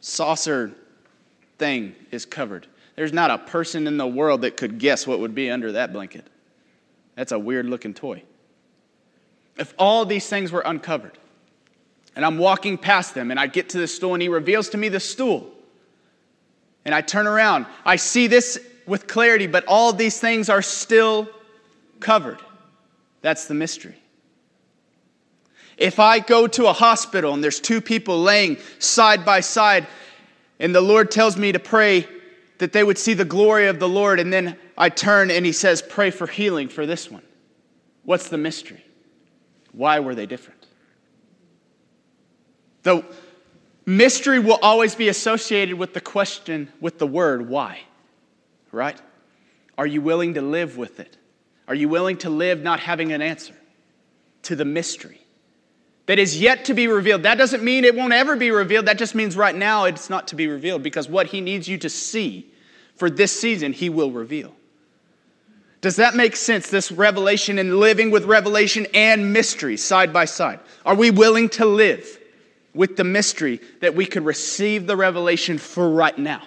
saucer 0.00 0.72
thing 1.58 1.94
is 2.10 2.24
covered. 2.24 2.66
There's 2.96 3.12
not 3.12 3.30
a 3.30 3.38
person 3.38 3.86
in 3.86 3.96
the 3.96 4.06
world 4.06 4.42
that 4.42 4.56
could 4.56 4.78
guess 4.78 5.06
what 5.06 5.20
would 5.20 5.34
be 5.34 5.50
under 5.50 5.72
that 5.72 5.92
blanket. 5.92 6.26
That's 7.14 7.32
a 7.32 7.38
weird 7.38 7.66
looking 7.66 7.94
toy. 7.94 8.22
If 9.58 9.74
all 9.78 10.06
these 10.06 10.26
things 10.26 10.50
were 10.50 10.62
uncovered, 10.64 11.18
and 12.16 12.24
I'm 12.24 12.38
walking 12.38 12.78
past 12.78 13.14
them, 13.14 13.30
and 13.30 13.38
I 13.38 13.46
get 13.46 13.68
to 13.70 13.78
the 13.78 13.86
stool, 13.86 14.14
and 14.14 14.22
he 14.22 14.28
reveals 14.28 14.70
to 14.70 14.78
me 14.78 14.88
the 14.88 15.00
stool. 15.00 15.50
And 16.84 16.94
I 16.94 17.00
turn 17.00 17.26
around. 17.26 17.66
I 17.84 17.96
see 17.96 18.26
this 18.26 18.58
with 18.86 19.06
clarity, 19.06 19.46
but 19.46 19.64
all 19.66 19.92
these 19.92 20.18
things 20.18 20.48
are 20.48 20.62
still 20.62 21.28
covered. 22.00 22.38
That's 23.22 23.46
the 23.46 23.54
mystery. 23.54 23.96
If 25.76 25.98
I 25.98 26.18
go 26.18 26.46
to 26.46 26.66
a 26.66 26.72
hospital 26.72 27.32
and 27.32 27.42
there's 27.42 27.60
two 27.60 27.80
people 27.80 28.20
laying 28.20 28.58
side 28.78 29.24
by 29.24 29.40
side, 29.40 29.86
and 30.58 30.74
the 30.74 30.80
Lord 30.80 31.10
tells 31.10 31.36
me 31.36 31.52
to 31.52 31.58
pray 31.58 32.06
that 32.58 32.72
they 32.72 32.84
would 32.84 32.98
see 32.98 33.14
the 33.14 33.24
glory 33.24 33.66
of 33.66 33.78
the 33.78 33.88
Lord, 33.88 34.20
and 34.20 34.30
then 34.30 34.58
I 34.76 34.90
turn 34.90 35.30
and 35.30 35.46
He 35.46 35.52
says, 35.52 35.80
Pray 35.80 36.10
for 36.10 36.26
healing 36.26 36.68
for 36.68 36.84
this 36.84 37.10
one. 37.10 37.22
What's 38.04 38.28
the 38.28 38.36
mystery? 38.36 38.84
Why 39.72 40.00
were 40.00 40.14
they 40.14 40.26
different? 40.26 40.66
The 42.82 43.04
mystery 43.96 44.38
will 44.38 44.58
always 44.62 44.94
be 44.94 45.08
associated 45.08 45.76
with 45.76 45.94
the 45.94 46.00
question, 46.00 46.72
with 46.80 46.98
the 46.98 47.06
word, 47.06 47.48
why? 47.48 47.80
Right? 48.72 49.00
Are 49.76 49.86
you 49.86 50.00
willing 50.00 50.34
to 50.34 50.42
live 50.42 50.76
with 50.76 51.00
it? 51.00 51.16
Are 51.66 51.74
you 51.74 51.88
willing 51.88 52.18
to 52.18 52.30
live 52.30 52.62
not 52.62 52.80
having 52.80 53.12
an 53.12 53.22
answer 53.22 53.54
to 54.42 54.56
the 54.56 54.64
mystery 54.64 55.20
that 56.06 56.18
is 56.18 56.40
yet 56.40 56.66
to 56.66 56.74
be 56.74 56.88
revealed? 56.88 57.22
That 57.22 57.38
doesn't 57.38 57.62
mean 57.62 57.84
it 57.84 57.94
won't 57.94 58.12
ever 58.12 58.36
be 58.36 58.50
revealed. 58.50 58.86
That 58.86 58.98
just 58.98 59.14
means 59.14 59.36
right 59.36 59.54
now 59.54 59.84
it's 59.84 60.10
not 60.10 60.28
to 60.28 60.36
be 60.36 60.48
revealed 60.48 60.82
because 60.82 61.08
what 61.08 61.26
He 61.26 61.40
needs 61.40 61.68
you 61.68 61.78
to 61.78 61.88
see 61.88 62.52
for 62.96 63.08
this 63.08 63.38
season, 63.38 63.72
He 63.72 63.88
will 63.88 64.10
reveal. 64.10 64.54
Does 65.80 65.96
that 65.96 66.14
make 66.14 66.36
sense? 66.36 66.68
This 66.68 66.92
revelation 66.92 67.58
and 67.58 67.78
living 67.78 68.10
with 68.10 68.24
revelation 68.24 68.86
and 68.92 69.32
mystery 69.32 69.76
side 69.78 70.12
by 70.12 70.26
side. 70.26 70.60
Are 70.84 70.94
we 70.94 71.10
willing 71.10 71.48
to 71.50 71.64
live? 71.64 72.19
With 72.74 72.96
the 72.96 73.04
mystery 73.04 73.60
that 73.80 73.94
we 73.94 74.06
could 74.06 74.24
receive 74.24 74.86
the 74.86 74.96
revelation 74.96 75.58
for 75.58 75.90
right 75.90 76.16
now. 76.16 76.42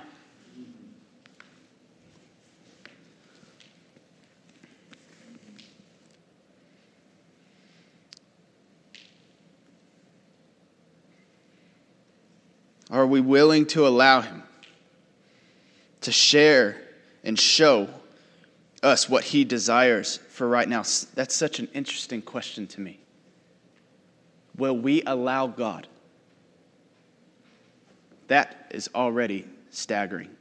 Are 12.90 13.08
we 13.08 13.22
willing 13.22 13.66
to 13.68 13.88
allow 13.88 14.22
Him 14.22 14.44
to 16.02 16.12
share 16.12 16.80
and 17.24 17.40
show 17.40 17.90
us 18.84 19.10
what 19.10 19.24
He 19.24 19.44
desires 19.44 20.18
for 20.30 20.48
right 20.48 20.70
now? 20.70 20.84
That's 21.16 21.34
such 21.34 21.58
an 21.60 21.68
interesting 21.74 22.22
question 22.22 22.68
to 22.68 22.82
me. 22.82 23.00
Will 24.56 24.78
we 24.78 25.02
allow 25.02 25.48
God 25.48 25.88
that 28.34 28.66
is 28.72 28.90
already 28.96 29.46
staggering 29.70 30.32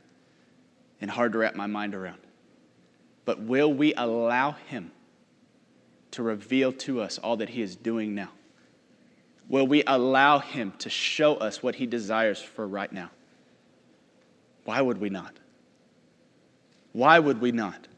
and 1.03 1.11
hard 1.11 1.33
to 1.33 1.39
wrap 1.39 1.55
my 1.55 1.67
mind 1.67 1.95
around. 1.95 2.21
But 3.27 3.41
will 3.41 3.71
we 3.71 3.93
allow 3.93 4.53
Him 4.53 4.91
to 6.13 6.23
reveal 6.23 6.73
to 6.73 7.03
us 7.03 7.19
all 7.19 7.37
that 7.37 7.51
He 7.51 7.61
is 7.61 7.77
doing 7.77 8.15
now? 8.15 8.31
Will 9.47 9.67
we 9.67 9.83
allow 9.87 10.39
Him 10.39 10.73
to 10.79 10.89
show 10.89 11.35
us 11.35 11.63
what 11.63 11.75
He 11.75 11.85
desires 11.85 12.41
for 12.41 12.67
right 12.67 12.91
now? 12.91 13.11
Why 14.65 14.81
would 14.81 14.99
we 14.99 15.11
not? 15.11 15.35
Why 16.95 17.19
would 17.19 17.43
we 17.43 17.53
not? 17.53 17.89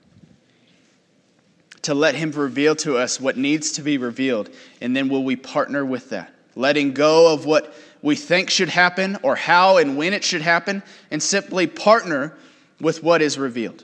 To 1.82 1.94
let 1.94 2.16
Him 2.16 2.32
reveal 2.32 2.74
to 2.76 2.96
us 2.96 3.20
what 3.20 3.36
needs 3.36 3.70
to 3.72 3.82
be 3.82 3.96
revealed, 3.98 4.50
and 4.80 4.96
then 4.96 5.08
will 5.08 5.22
we 5.22 5.36
partner 5.36 5.84
with 5.84 6.10
that? 6.10 6.34
Letting 6.56 6.94
go 6.94 7.32
of 7.32 7.46
what 7.46 7.72
we 8.04 8.14
think 8.14 8.50
should 8.50 8.68
happen 8.68 9.16
or 9.22 9.34
how 9.34 9.78
and 9.78 9.96
when 9.96 10.12
it 10.12 10.22
should 10.22 10.42
happen, 10.42 10.82
and 11.10 11.22
simply 11.22 11.66
partner 11.66 12.36
with 12.78 13.02
what 13.02 13.22
is 13.22 13.38
revealed. 13.38 13.82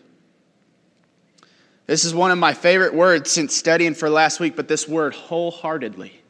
This 1.87 2.05
is 2.05 2.15
one 2.15 2.31
of 2.31 2.37
my 2.37 2.53
favorite 2.53 2.93
words 2.93 3.31
since 3.31 3.57
studying 3.57 3.95
for 3.95 4.11
last 4.11 4.39
week, 4.39 4.57
but 4.57 4.69
this 4.69 4.87
word, 4.87 5.15
wholeheartedly, 5.15 6.21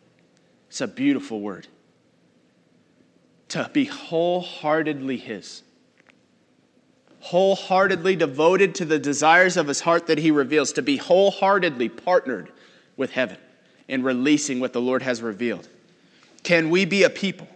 it's 0.68 0.80
a 0.80 0.86
beautiful 0.86 1.40
word. 1.40 1.66
To 3.48 3.68
be 3.72 3.86
wholeheartedly 3.86 5.16
His. 5.16 5.64
Wholeheartedly 7.18 8.14
devoted 8.14 8.76
to 8.76 8.84
the 8.84 9.00
desires 9.00 9.56
of 9.56 9.66
His 9.66 9.80
heart 9.80 10.06
that 10.06 10.18
He 10.18 10.30
reveals, 10.30 10.72
to 10.74 10.82
be 10.82 10.96
wholeheartedly 10.96 11.88
partnered 11.88 12.52
with 12.96 13.10
heaven 13.10 13.38
in 13.88 14.04
releasing 14.04 14.60
what 14.60 14.72
the 14.72 14.80
Lord 14.80 15.02
has 15.02 15.20
revealed. 15.20 15.66
Can 16.44 16.70
we 16.70 16.84
be 16.84 17.02
a 17.02 17.10
people? 17.10 17.48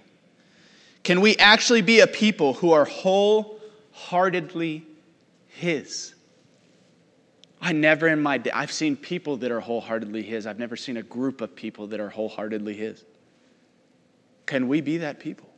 Can 1.05 1.21
we 1.21 1.37
actually 1.37 1.83
be 1.83 2.01
a 2.01 2.07
people 2.07 2.55
who 2.55 2.73
are 2.73 2.87
wholeheartedly 2.87 4.85
His? 5.49 6.15
I 7.61 7.73
never 7.73 8.09
in 8.09 8.23
my 8.23 8.39
day, 8.39 8.51
I've 8.51 8.73
seen 8.73 8.97
people 8.97 9.37
that 9.39 9.51
are 9.51 9.61
wholeheartedly 9.61 10.23
His. 10.23 10.47
I've 10.47 10.59
never 10.59 10.77
seen 10.77 10.97
a 10.97 11.03
group 11.03 11.41
of 11.41 11.55
people 11.55 11.87
that 11.89 12.01
are 12.01 12.09
wholeheartedly 12.09 12.75
His. 12.75 13.05
Can 14.47 14.67
we 14.67 14.81
be 14.81 14.99
that 14.99 15.21
people? 15.21 15.49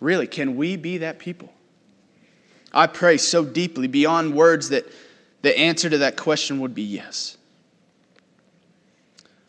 Really, 0.00 0.26
can 0.26 0.56
we 0.56 0.76
be 0.76 0.98
that 0.98 1.18
people? 1.18 1.52
I 2.72 2.86
pray 2.86 3.16
so 3.16 3.44
deeply 3.44 3.86
beyond 3.86 4.34
words 4.34 4.68
that 4.68 4.84
the 5.42 5.56
answer 5.58 5.88
to 5.88 5.98
that 5.98 6.16
question 6.16 6.60
would 6.60 6.74
be 6.74 6.82
yes. 6.82 7.36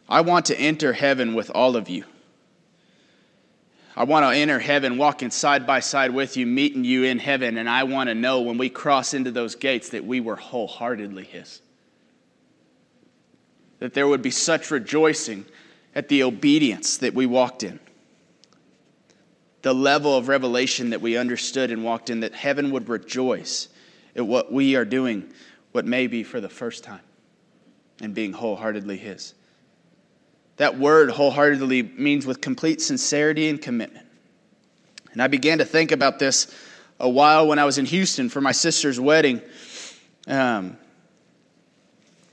I 0.08 0.22
want 0.22 0.46
to 0.48 0.60
enter 0.60 0.94
heaven 0.94 1.34
with 1.34 1.52
all 1.52 1.76
of 1.76 1.90
you. 1.90 2.06
I 3.96 4.04
want 4.04 4.24
to 4.24 4.38
enter 4.38 4.60
heaven 4.60 4.98
walking 4.98 5.32
side 5.32 5.66
by 5.66 5.80
side 5.80 6.12
with 6.12 6.38
you, 6.38 6.46
meeting 6.46 6.84
you 6.84 7.04
in 7.04 7.20
heaven, 7.20 7.58
and 7.58 7.70
I 7.70 7.84
want 7.84 8.08
to 8.08 8.16
know 8.16 8.42
when 8.42 8.58
we 8.58 8.70
cross 8.70 9.14
into 9.14 9.32
those 9.32 9.56
gates 9.56 9.90
that 9.90 10.06
we 10.06 10.20
were 10.20 10.36
wholeheartedly 10.36 11.26
His. 11.26 11.62
That 13.80 13.94
there 13.94 14.08
would 14.08 14.22
be 14.22 14.32
such 14.32 14.72
rejoicing 14.72 15.46
at 15.96 16.08
the 16.08 16.24
obedience 16.24 16.98
that 16.98 17.14
we 17.14 17.26
walked 17.26 17.64
in, 17.64 17.80
the 19.64 19.74
level 19.74 20.16
of 20.16 20.28
revelation 20.28 20.92
that 20.92 21.02
we 21.02 21.18
understood 21.18 21.72
and 21.72 21.84
walked 21.84 22.10
in, 22.10 22.20
that 22.22 22.34
heaven 22.34 22.72
would 22.72 22.88
rejoice 22.88 23.70
at 24.16 24.26
what 24.26 24.52
we 24.52 24.76
are 24.76 24.86
doing, 24.86 25.32
what 25.72 25.86
may 25.86 26.08
be 26.08 26.24
for 26.24 26.40
the 26.40 26.50
first 26.50 26.84
time, 26.84 27.02
and 28.02 28.14
being 28.14 28.34
wholeheartedly 28.34 28.98
His. 28.98 29.34
That 30.60 30.78
word 30.78 31.10
wholeheartedly 31.10 31.84
means 31.84 32.26
with 32.26 32.42
complete 32.42 32.82
sincerity 32.82 33.48
and 33.48 33.62
commitment. 33.62 34.06
And 35.14 35.22
I 35.22 35.28
began 35.28 35.60
to 35.60 35.66
think 35.66 35.94
about 35.94 36.20
this 36.20 36.54
a 37.00 37.08
while 37.08 37.48
when 37.48 37.60
I 37.60 37.64
was 37.64 37.78
in 37.78 37.86
Houston 37.86 38.28
for 38.28 38.42
my 38.42 38.52
sister's 38.52 39.00
wedding. 39.00 39.42
Um, 40.28 40.78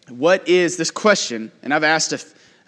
what 0.08 0.48
is 0.48 0.76
this 0.76 0.90
question? 0.90 1.52
And 1.62 1.72
I've 1.72 1.84
asked 1.84 2.12
a, 2.14 2.16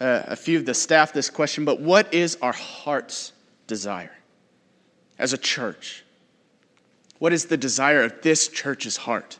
uh, 0.01 0.23
a 0.29 0.37
few 0.37 0.59
of 0.59 0.65
the 0.65 0.75
staff 0.75 1.13
this 1.13 1.29
question, 1.29 1.65
but 1.65 1.81
what 1.81 2.15
is 2.15 2.39
our 2.41 2.53
heart's 2.53 3.33
desire 3.67 4.15
as 5.19 5.33
a 5.33 5.39
church? 5.39 6.05
What 7.19 7.33
is 7.33 7.47
the 7.47 7.57
desire 7.57 8.05
of 8.05 8.23
this 8.23 8.47
church's 8.47 8.97
heart? 8.97 9.39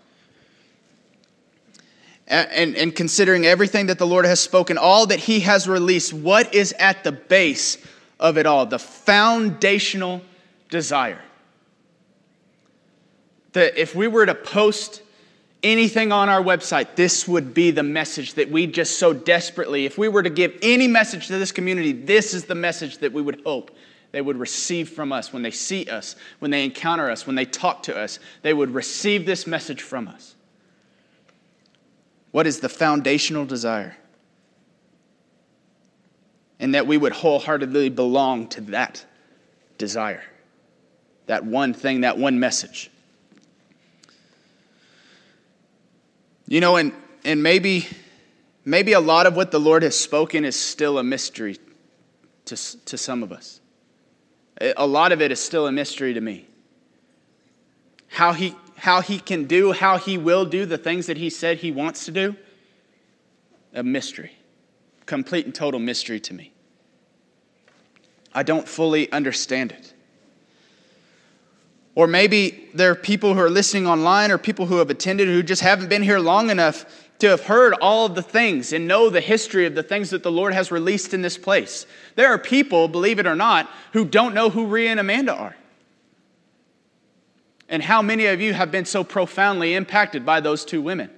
And, 2.29 2.77
and 2.77 2.95
considering 2.95 3.47
everything 3.47 3.87
that 3.87 3.99
the 3.99 4.07
Lord 4.07 4.25
has 4.27 4.39
spoken, 4.39 4.79
all 4.79 5.07
that 5.07 5.19
He 5.19 5.41
has 5.41 5.67
released, 5.67 6.13
what 6.13 6.55
is 6.55 6.75
at 6.79 7.03
the 7.03 7.13
base 7.13 7.79
of 8.21 8.37
it 8.37 8.47
all? 8.47 8.67
The 8.67 8.79
foundational 8.79 10.21
desire. 10.69 11.21
That 13.53 13.81
if 13.81 13.95
we 13.95 14.07
were 14.09 14.27
to 14.27 14.35
post 14.35 15.03
anything 15.63 16.13
on 16.13 16.29
our 16.29 16.43
website, 16.43 16.95
this 16.95 17.27
would 17.27 17.55
be 17.55 17.71
the 17.71 17.83
message 17.83 18.35
that 18.35 18.51
we 18.51 18.67
just 18.67 18.99
so 18.99 19.13
desperately, 19.13 19.87
if 19.87 19.97
we 19.97 20.09
were 20.09 20.23
to 20.23 20.31
give 20.31 20.57
any 20.63 20.87
message 20.87 21.29
to 21.29 21.39
this 21.39 21.51
community, 21.51 21.93
this 21.93 22.35
is 22.35 22.45
the 22.45 22.55
message 22.55 22.99
that 22.99 23.13
we 23.13 23.23
would 23.23 23.41
hope 23.45 23.71
they 24.11 24.21
would 24.21 24.39
receive 24.39 24.89
from 24.89 25.13
us 25.13 25.33
when 25.33 25.43
they 25.43 25.51
see 25.51 25.87
us, 25.87 26.17
when 26.39 26.51
they 26.51 26.65
encounter 26.65 27.11
us, 27.11 27.27
when 27.27 27.37
they 27.37 27.45
talk 27.45 27.83
to 27.85 27.97
us. 27.97 28.19
They 28.43 28.55
would 28.55 28.73
receive 28.73 29.27
this 29.27 29.47
message 29.47 29.83
from 29.83 30.09
us. 30.09 30.35
What 32.31 32.47
is 32.47 32.61
the 32.61 32.69
foundational 32.69 33.45
desire? 33.45 33.97
And 36.61 36.75
that 36.75 36.87
we 36.87 36.97
would 36.97 37.13
wholeheartedly 37.13 37.91
belong 37.91 38.49
to 38.49 38.61
that 38.63 39.05
desire, 39.79 40.25
that 41.27 41.45
one 41.45 41.73
thing, 41.73 42.03
that 42.03 42.19
one 42.19 42.41
message. 42.41 42.91
You 46.49 46.61
know, 46.61 46.77
and, 46.77 46.93
and 47.25 47.43
maybe, 47.43 47.87
maybe 48.65 48.93
a 48.93 49.01
lot 49.01 49.27
of 49.27 49.37
what 49.37 49.51
the 49.51 49.61
Lord 49.61 49.83
has 49.83 49.99
spoken 49.99 50.45
is 50.45 50.57
still 50.59 50.99
a 50.99 51.05
mystery 51.05 51.59
to, 52.47 52.57
to 52.87 52.99
some 52.99 53.23
of 53.23 53.33
us. 53.33 53.61
A 54.77 54.87
lot 54.87 55.13
of 55.13 55.23
it 55.23 55.31
is 55.31 55.39
still 55.39 55.67
a 55.67 55.73
mystery 55.73 56.15
to 56.15 56.21
me. 56.21 56.47
How 58.09 58.33
he, 58.33 58.57
how 58.79 59.01
he 59.01 59.19
can 59.19 59.45
do, 59.45 59.73
how 59.73 59.99
he 59.99 60.17
will 60.17 60.45
do 60.45 60.65
the 60.65 60.79
things 60.79 61.07
that 61.07 61.17
he 61.17 61.31
said 61.31 61.59
he 61.59 61.71
wants 61.71 62.05
to 62.05 62.11
do, 62.13 62.37
a 63.75 63.83
mystery. 63.83 64.33
Complete 65.05 65.47
and 65.47 65.55
total 65.55 65.81
mystery 65.81 66.21
to 66.21 66.35
me. 66.35 66.53
I 68.33 68.43
don't 68.43 68.69
fully 68.69 69.11
understand 69.11 69.73
it. 69.73 69.95
Or 71.95 72.07
maybe 72.07 72.69
there 72.75 72.93
are 72.93 72.95
people 72.95 73.35
who 73.35 73.41
are 73.41 73.51
listening 73.51 73.89
online 73.89 74.31
or 74.31 74.39
people 74.39 74.67
who 74.67 74.79
have 74.79 74.91
attended 74.91 75.27
who 75.27 75.43
just 75.43 75.63
haven't 75.63 75.89
been 75.89 76.03
here 76.03 76.21
long 76.21 76.49
enough 76.49 76.85
to 77.19 77.29
have 77.29 77.43
heard 77.43 77.75
all 77.81 78.07
of 78.07 78.15
the 78.15 78.23
things 78.23 78.73
and 78.73 78.87
know 78.87 79.11
the 79.11 79.21
history 79.21 79.67
of 79.67 79.75
the 79.75 79.83
things 79.83 80.11
that 80.11 80.23
the 80.23 80.31
Lord 80.31 80.55
has 80.55 80.71
released 80.71 81.13
in 81.13 81.23
this 81.23 81.37
place. 81.37 81.87
There 82.15 82.29
are 82.29 82.39
people, 82.39 82.87
believe 82.87 83.19
it 83.19 83.27
or 83.27 83.35
not, 83.35 83.69
who 83.93 84.05
don't 84.05 84.35
know 84.35 84.51
who 84.51 84.67
Ria 84.67 84.91
and 84.91 85.01
Amanda 85.01 85.35
are. 85.35 85.57
And 87.69 87.83
how 87.83 88.01
many 88.01 88.27
of 88.27 88.41
you 88.41 88.55
have 88.55 88.71
been 88.71 88.85
so 88.85 89.05
profoundly 89.05 89.75
impacted 89.75 90.25
by 90.25 90.41
those 90.41 90.65
two 90.65 90.81
women? 90.81 91.11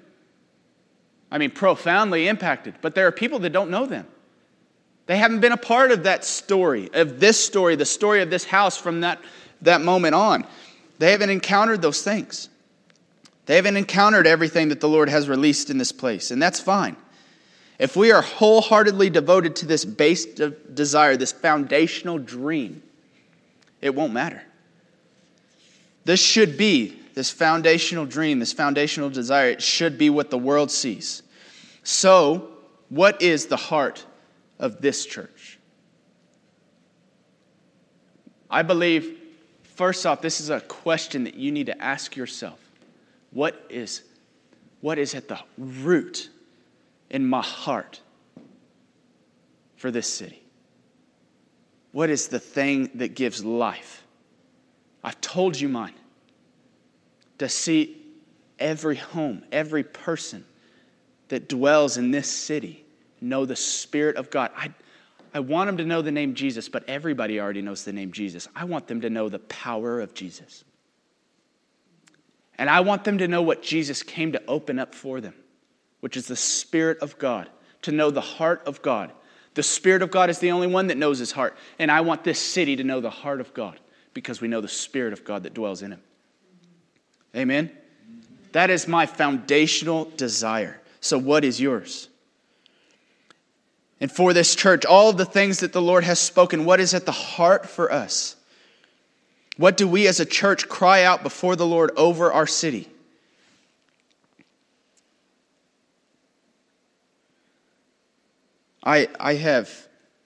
I 1.30 1.38
mean, 1.38 1.50
profoundly 1.50 2.26
impacted, 2.26 2.74
but 2.80 2.94
there 2.94 3.06
are 3.06 3.12
people 3.12 3.38
that 3.40 3.50
don't 3.50 3.70
know 3.70 3.86
them. 3.86 4.06
They 5.06 5.16
haven't 5.16 5.40
been 5.40 5.52
a 5.52 5.56
part 5.56 5.92
of 5.92 6.04
that 6.04 6.24
story, 6.24 6.90
of 6.92 7.20
this 7.20 7.42
story, 7.42 7.76
the 7.76 7.84
story 7.84 8.22
of 8.22 8.30
this 8.30 8.44
house 8.44 8.76
from 8.76 9.00
that, 9.00 9.20
that 9.62 9.80
moment 9.80 10.14
on. 10.14 10.44
They 10.98 11.12
haven't 11.12 11.30
encountered 11.30 11.82
those 11.82 12.02
things. 12.02 12.48
They 13.46 13.56
haven't 13.56 13.76
encountered 13.76 14.26
everything 14.26 14.68
that 14.68 14.80
the 14.80 14.88
Lord 14.88 15.08
has 15.08 15.28
released 15.28 15.70
in 15.70 15.78
this 15.78 15.92
place, 15.92 16.30
and 16.30 16.40
that's 16.40 16.60
fine. 16.60 16.96
If 17.78 17.96
we 17.96 18.12
are 18.12 18.22
wholeheartedly 18.22 19.10
devoted 19.10 19.56
to 19.56 19.66
this 19.66 19.84
base 19.84 20.26
desire, 20.26 21.16
this 21.16 21.32
foundational 21.32 22.18
dream, 22.18 22.82
it 23.80 23.94
won't 23.94 24.12
matter. 24.12 24.42
This 26.04 26.20
should 26.20 26.56
be, 26.56 26.96
this 27.14 27.30
foundational 27.30 28.06
dream, 28.06 28.38
this 28.38 28.52
foundational 28.52 29.10
desire, 29.10 29.50
it 29.50 29.62
should 29.62 29.98
be 29.98 30.10
what 30.10 30.30
the 30.30 30.38
world 30.38 30.70
sees. 30.70 31.22
So, 31.82 32.48
what 32.88 33.20
is 33.22 33.46
the 33.46 33.56
heart 33.56 34.04
of 34.58 34.80
this 34.80 35.06
church? 35.06 35.58
I 38.50 38.62
believe, 38.62 39.18
first 39.62 40.06
off, 40.06 40.20
this 40.20 40.40
is 40.40 40.50
a 40.50 40.60
question 40.60 41.24
that 41.24 41.34
you 41.34 41.52
need 41.52 41.66
to 41.66 41.82
ask 41.82 42.16
yourself. 42.16 42.58
What 43.30 43.64
is, 43.68 44.02
what 44.80 44.98
is 44.98 45.14
at 45.14 45.28
the 45.28 45.38
root 45.56 46.28
in 47.10 47.26
my 47.26 47.42
heart 47.42 48.00
for 49.76 49.90
this 49.90 50.12
city? 50.12 50.42
What 51.92 52.10
is 52.10 52.28
the 52.28 52.40
thing 52.40 52.90
that 52.96 53.14
gives 53.14 53.44
life? 53.44 54.04
I've 55.02 55.20
told 55.20 55.58
you 55.58 55.68
mine. 55.68 55.94
To 57.38 57.48
see 57.48 57.96
every 58.58 58.96
home, 58.96 59.42
every 59.50 59.82
person 59.82 60.44
that 61.28 61.48
dwells 61.48 61.96
in 61.96 62.10
this 62.10 62.28
city 62.28 62.84
know 63.20 63.46
the 63.46 63.56
Spirit 63.56 64.16
of 64.16 64.30
God. 64.30 64.50
I, 64.54 64.72
I 65.32 65.40
want 65.40 65.68
them 65.68 65.78
to 65.78 65.84
know 65.84 66.02
the 66.02 66.10
name 66.10 66.34
Jesus, 66.34 66.68
but 66.68 66.86
everybody 66.88 67.40
already 67.40 67.62
knows 67.62 67.84
the 67.84 67.92
name 67.92 68.12
Jesus. 68.12 68.48
I 68.54 68.64
want 68.64 68.88
them 68.88 69.00
to 69.00 69.10
know 69.10 69.28
the 69.28 69.38
power 69.38 70.00
of 70.00 70.12
Jesus. 70.12 70.64
And 72.58 72.68
I 72.68 72.80
want 72.80 73.04
them 73.04 73.18
to 73.18 73.28
know 73.28 73.40
what 73.40 73.62
Jesus 73.62 74.02
came 74.02 74.32
to 74.32 74.42
open 74.46 74.78
up 74.78 74.94
for 74.94 75.20
them, 75.20 75.34
which 76.00 76.16
is 76.16 76.26
the 76.26 76.36
Spirit 76.36 76.98
of 76.98 77.18
God, 77.18 77.48
to 77.82 77.92
know 77.92 78.10
the 78.10 78.20
heart 78.20 78.62
of 78.66 78.82
God. 78.82 79.12
The 79.54 79.62
Spirit 79.62 80.02
of 80.02 80.10
God 80.10 80.28
is 80.28 80.40
the 80.40 80.50
only 80.50 80.66
one 80.66 80.88
that 80.88 80.98
knows 80.98 81.18
his 81.18 81.32
heart. 81.32 81.56
And 81.78 81.90
I 81.90 82.02
want 82.02 82.22
this 82.22 82.38
city 82.38 82.76
to 82.76 82.84
know 82.84 83.00
the 83.00 83.08
heart 83.08 83.40
of 83.40 83.54
God 83.54 83.80
because 84.14 84.40
we 84.40 84.48
know 84.48 84.60
the 84.60 84.68
Spirit 84.68 85.12
of 85.12 85.24
God 85.24 85.44
that 85.44 85.54
dwells 85.54 85.82
in 85.82 85.92
him. 85.92 86.00
Amen? 87.34 87.70
That 88.52 88.70
is 88.70 88.88
my 88.88 89.06
foundational 89.06 90.06
desire. 90.16 90.80
So, 91.00 91.18
what 91.18 91.44
is 91.44 91.60
yours? 91.60 92.08
And 94.00 94.10
for 94.10 94.32
this 94.32 94.54
church, 94.54 94.84
all 94.84 95.10
of 95.10 95.18
the 95.18 95.24
things 95.24 95.60
that 95.60 95.72
the 95.72 95.82
Lord 95.82 96.04
has 96.04 96.18
spoken, 96.18 96.64
what 96.64 96.80
is 96.80 96.94
at 96.94 97.06
the 97.06 97.12
heart 97.12 97.68
for 97.68 97.92
us? 97.92 98.36
What 99.56 99.76
do 99.76 99.86
we 99.86 100.06
as 100.06 100.20
a 100.20 100.24
church 100.24 100.68
cry 100.68 101.04
out 101.04 101.22
before 101.22 101.54
the 101.54 101.66
Lord 101.66 101.90
over 101.96 102.32
our 102.32 102.46
city? 102.46 102.88
I, 108.82 109.08
I 109.18 109.34
have 109.34 109.70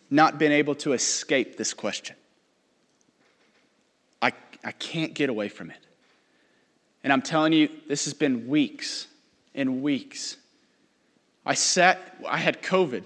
not 0.08 0.38
been 0.38 0.52
able 0.52 0.76
to 0.76 0.92
escape 0.92 1.56
this 1.56 1.74
question. 1.74 2.14
I, 4.64 4.72
can't 4.72 5.14
get 5.14 5.30
away 5.30 5.48
from 5.48 5.70
it. 5.70 5.78
And 7.02 7.12
I'm 7.12 7.22
telling 7.22 7.52
you, 7.52 7.68
this 7.88 8.04
has 8.04 8.14
been 8.14 8.48
weeks 8.48 9.06
and 9.54 9.82
weeks. 9.82 10.36
I 11.44 11.54
sat, 11.54 12.16
I 12.26 12.38
had 12.38 12.62
COVID, 12.62 13.04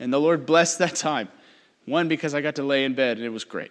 and 0.00 0.12
the 0.12 0.20
Lord 0.20 0.46
blessed 0.46 0.80
that 0.80 0.96
time. 0.96 1.28
One, 1.84 2.08
because 2.08 2.34
I 2.34 2.40
got 2.40 2.56
to 2.56 2.64
lay 2.64 2.84
in 2.84 2.94
bed, 2.94 3.16
and 3.16 3.24
it 3.24 3.30
was 3.30 3.44
great. 3.44 3.70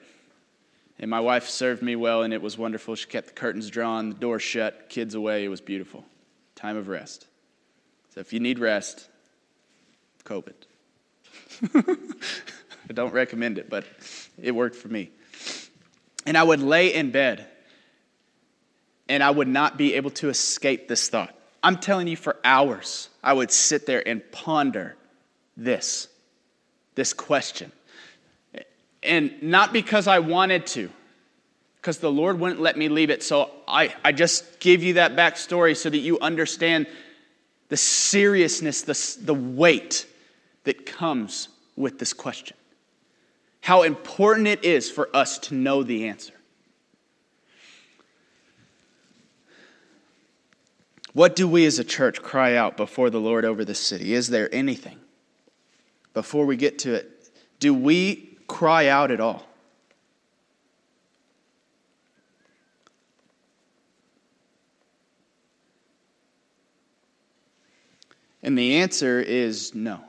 And 0.99 1.11
my 1.11 1.19
wife 1.19 1.49
served 1.49 1.81
me 1.81 1.97
well, 1.97 2.23
and 2.23 2.33
it 2.33 2.41
was 2.41 2.57
wonderful. 2.57 2.95
She 2.95 3.07
kept 3.07 3.27
the 3.27 3.33
curtains 3.33 3.69
drawn, 3.69 4.09
the 4.09 4.15
door 4.15 4.39
shut, 4.39 4.89
kids 4.89 5.13
away. 5.13 5.43
It 5.43 5.49
was 5.49 5.59
beautiful. 5.59 6.05
Time 6.55 6.77
of 6.77 6.87
rest. 6.87 7.27
So 8.13 8.21
if 8.21 8.31
you 8.31 8.39
need 8.39 8.59
rest, 8.59 9.09
COVID. 10.23 10.53
I 12.89 12.93
don't 12.93 13.13
recommend 13.13 13.57
it, 13.57 13.69
but 13.69 13.85
it 14.41 14.51
worked 14.51 14.75
for 14.75 14.87
me. 14.87 15.11
And 16.25 16.37
I 16.37 16.43
would 16.43 16.59
lay 16.59 16.93
in 16.93 17.11
bed, 17.11 17.45
and 19.07 19.21
I 19.21 19.29
would 19.29 19.47
not 19.47 19.77
be 19.77 19.93
able 19.93 20.09
to 20.11 20.29
escape 20.29 20.87
this 20.87 21.07
thought. 21.09 21.35
I'm 21.61 21.77
telling 21.77 22.07
you, 22.07 22.17
for 22.17 22.37
hours, 22.43 23.09
I 23.23 23.33
would 23.33 23.51
sit 23.51 23.85
there 23.85 24.07
and 24.07 24.21
ponder 24.31 24.95
this, 25.57 26.07
this 26.95 27.13
question. 27.13 27.71
And 29.01 29.41
not 29.41 29.73
because 29.73 30.07
I 30.07 30.19
wanted 30.19 30.65
to, 30.67 30.89
because 31.77 31.99
the 31.99 32.11
Lord 32.11 32.39
wouldn't 32.39 32.61
let 32.61 32.77
me 32.77 32.89
leave 32.89 33.11
it. 33.11 33.21
So 33.21 33.51
I, 33.67 33.93
I 34.03 34.11
just 34.11 34.59
give 34.59 34.81
you 34.81 34.95
that 34.95 35.15
backstory 35.15 35.77
so 35.77 35.89
that 35.89 35.97
you 35.97 36.19
understand 36.19 36.87
the 37.69 37.77
seriousness, 37.77 38.81
the, 38.81 39.25
the 39.25 39.33
weight 39.33 40.07
that 40.63 40.85
comes 40.85 41.49
with 41.75 41.99
this 41.99 42.13
question. 42.13 42.57
How 43.65 43.81
important 43.81 44.47
it 44.47 44.63
is 44.63 44.91
for 44.91 45.09
us 45.11 45.39
to 45.39 45.55
know 45.55 45.81
the 45.81 46.07
answer. 46.07 46.35
What 51.13 51.35
do 51.35 51.47
we 51.47 51.65
as 51.65 51.79
a 51.79 51.83
church 51.83 52.21
cry 52.21 52.55
out 52.57 52.77
before 52.77 53.09
the 53.09 53.19
Lord 53.19 53.43
over 53.43 53.65
this 53.65 53.79
city? 53.79 54.13
Is 54.13 54.27
there 54.27 54.53
anything? 54.53 54.99
Before 56.13 56.45
we 56.45 56.57
get 56.57 56.77
to 56.79 56.93
it, 56.93 57.31
do 57.59 57.73
we 57.73 58.37
cry 58.45 58.87
out 58.87 59.09
at 59.09 59.19
all? 59.19 59.47
And 68.43 68.55
the 68.55 68.75
answer 68.75 69.19
is 69.19 69.73
no. 69.73 70.01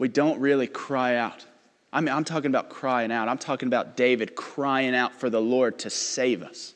We 0.00 0.08
don't 0.08 0.40
really 0.40 0.66
cry 0.66 1.16
out. 1.16 1.44
I 1.92 2.00
mean, 2.00 2.14
I'm 2.14 2.24
talking 2.24 2.50
about 2.50 2.70
crying 2.70 3.12
out. 3.12 3.28
I'm 3.28 3.36
talking 3.36 3.66
about 3.66 3.98
David 3.98 4.34
crying 4.34 4.94
out 4.94 5.12
for 5.12 5.28
the 5.28 5.42
Lord 5.42 5.78
to 5.80 5.90
save 5.90 6.42
us, 6.42 6.72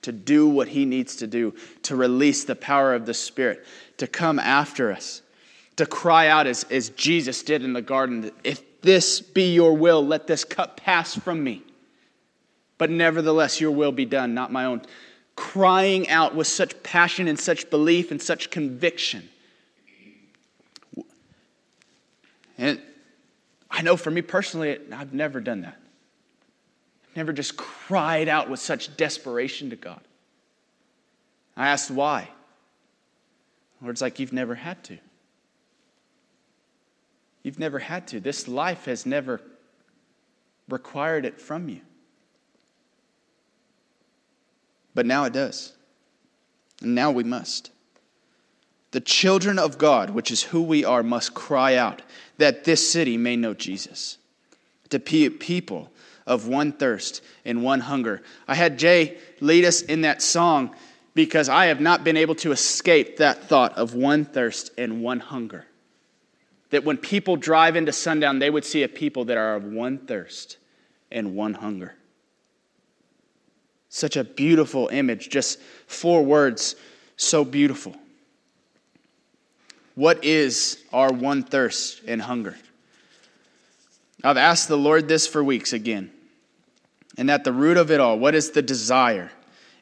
to 0.00 0.10
do 0.10 0.48
what 0.48 0.66
he 0.66 0.86
needs 0.86 1.16
to 1.16 1.26
do, 1.26 1.54
to 1.82 1.94
release 1.96 2.44
the 2.44 2.56
power 2.56 2.94
of 2.94 3.04
the 3.04 3.12
Spirit, 3.12 3.66
to 3.98 4.06
come 4.06 4.38
after 4.38 4.90
us, 4.90 5.20
to 5.76 5.84
cry 5.84 6.28
out 6.28 6.46
as, 6.46 6.64
as 6.70 6.88
Jesus 6.88 7.42
did 7.42 7.62
in 7.62 7.74
the 7.74 7.82
garden 7.82 8.32
if 8.42 8.80
this 8.80 9.20
be 9.20 9.52
your 9.52 9.76
will, 9.76 10.06
let 10.06 10.26
this 10.26 10.42
cup 10.42 10.78
pass 10.78 11.14
from 11.14 11.44
me. 11.44 11.62
But 12.78 12.88
nevertheless, 12.88 13.60
your 13.60 13.72
will 13.72 13.92
be 13.92 14.06
done, 14.06 14.32
not 14.32 14.50
my 14.50 14.64
own 14.64 14.80
crying 15.34 16.08
out 16.08 16.34
with 16.34 16.46
such 16.46 16.82
passion 16.82 17.28
and 17.28 17.38
such 17.38 17.68
belief 17.68 18.10
and 18.10 18.22
such 18.22 18.48
conviction. 18.50 19.28
And 22.58 22.80
I 23.70 23.82
know 23.82 23.96
for 23.96 24.10
me 24.10 24.22
personally, 24.22 24.78
I've 24.92 25.12
never 25.12 25.40
done 25.40 25.62
that. 25.62 25.78
I've 27.10 27.16
never 27.16 27.32
just 27.32 27.56
cried 27.56 28.28
out 28.28 28.48
with 28.48 28.60
such 28.60 28.96
desperation 28.96 29.70
to 29.70 29.76
God. 29.76 30.00
I 31.56 31.68
asked 31.68 31.90
why. 31.90 32.28
Lord's 33.82 34.00
like, 34.02 34.18
You've 34.18 34.32
never 34.32 34.54
had 34.54 34.82
to. 34.84 34.98
You've 37.42 37.58
never 37.58 37.78
had 37.78 38.08
to. 38.08 38.20
This 38.20 38.48
life 38.48 38.86
has 38.86 39.06
never 39.06 39.40
required 40.68 41.24
it 41.24 41.40
from 41.40 41.68
you. 41.68 41.80
But 44.94 45.06
now 45.06 45.24
it 45.24 45.32
does. 45.32 45.72
And 46.82 46.94
now 46.94 47.10
we 47.10 47.22
must. 47.22 47.70
The 48.96 49.00
children 49.00 49.58
of 49.58 49.76
God, 49.76 50.08
which 50.08 50.30
is 50.30 50.42
who 50.42 50.62
we 50.62 50.82
are, 50.82 51.02
must 51.02 51.34
cry 51.34 51.74
out 51.74 52.00
that 52.38 52.64
this 52.64 52.90
city 52.90 53.18
may 53.18 53.36
know 53.36 53.52
Jesus. 53.52 54.16
To 54.88 54.98
be 54.98 55.28
people 55.28 55.90
of 56.26 56.48
one 56.48 56.72
thirst 56.72 57.22
and 57.44 57.62
one 57.62 57.80
hunger. 57.80 58.22
I 58.48 58.54
had 58.54 58.78
Jay 58.78 59.18
lead 59.40 59.66
us 59.66 59.82
in 59.82 60.00
that 60.00 60.22
song 60.22 60.74
because 61.12 61.50
I 61.50 61.66
have 61.66 61.78
not 61.78 62.04
been 62.04 62.16
able 62.16 62.36
to 62.36 62.52
escape 62.52 63.18
that 63.18 63.44
thought 63.44 63.76
of 63.76 63.94
one 63.94 64.24
thirst 64.24 64.70
and 64.78 65.02
one 65.02 65.20
hunger. 65.20 65.66
That 66.70 66.84
when 66.84 66.96
people 66.96 67.36
drive 67.36 67.76
into 67.76 67.92
sundown, 67.92 68.38
they 68.38 68.48
would 68.48 68.64
see 68.64 68.82
a 68.82 68.88
people 68.88 69.26
that 69.26 69.36
are 69.36 69.56
of 69.56 69.64
one 69.66 69.98
thirst 69.98 70.56
and 71.12 71.36
one 71.36 71.52
hunger. 71.52 71.96
Such 73.90 74.16
a 74.16 74.24
beautiful 74.24 74.88
image, 74.88 75.28
just 75.28 75.60
four 75.86 76.24
words, 76.24 76.76
so 77.18 77.44
beautiful. 77.44 77.94
What 79.96 80.24
is 80.24 80.84
our 80.92 81.10
one 81.10 81.42
thirst 81.42 82.02
and 82.06 82.20
hunger? 82.20 82.54
I've 84.22 84.36
asked 84.36 84.68
the 84.68 84.76
Lord 84.76 85.08
this 85.08 85.26
for 85.26 85.42
weeks 85.42 85.72
again. 85.72 86.10
And 87.16 87.30
at 87.30 87.44
the 87.44 87.52
root 87.52 87.78
of 87.78 87.90
it 87.90 87.98
all, 87.98 88.18
what 88.18 88.34
is 88.34 88.50
the 88.50 88.60
desire 88.60 89.30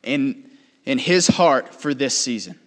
in, 0.05 0.49
in 0.85 0.99
his 0.99 1.27
heart 1.27 1.75
for 1.75 1.93
this 1.95 2.17
season 2.17 2.59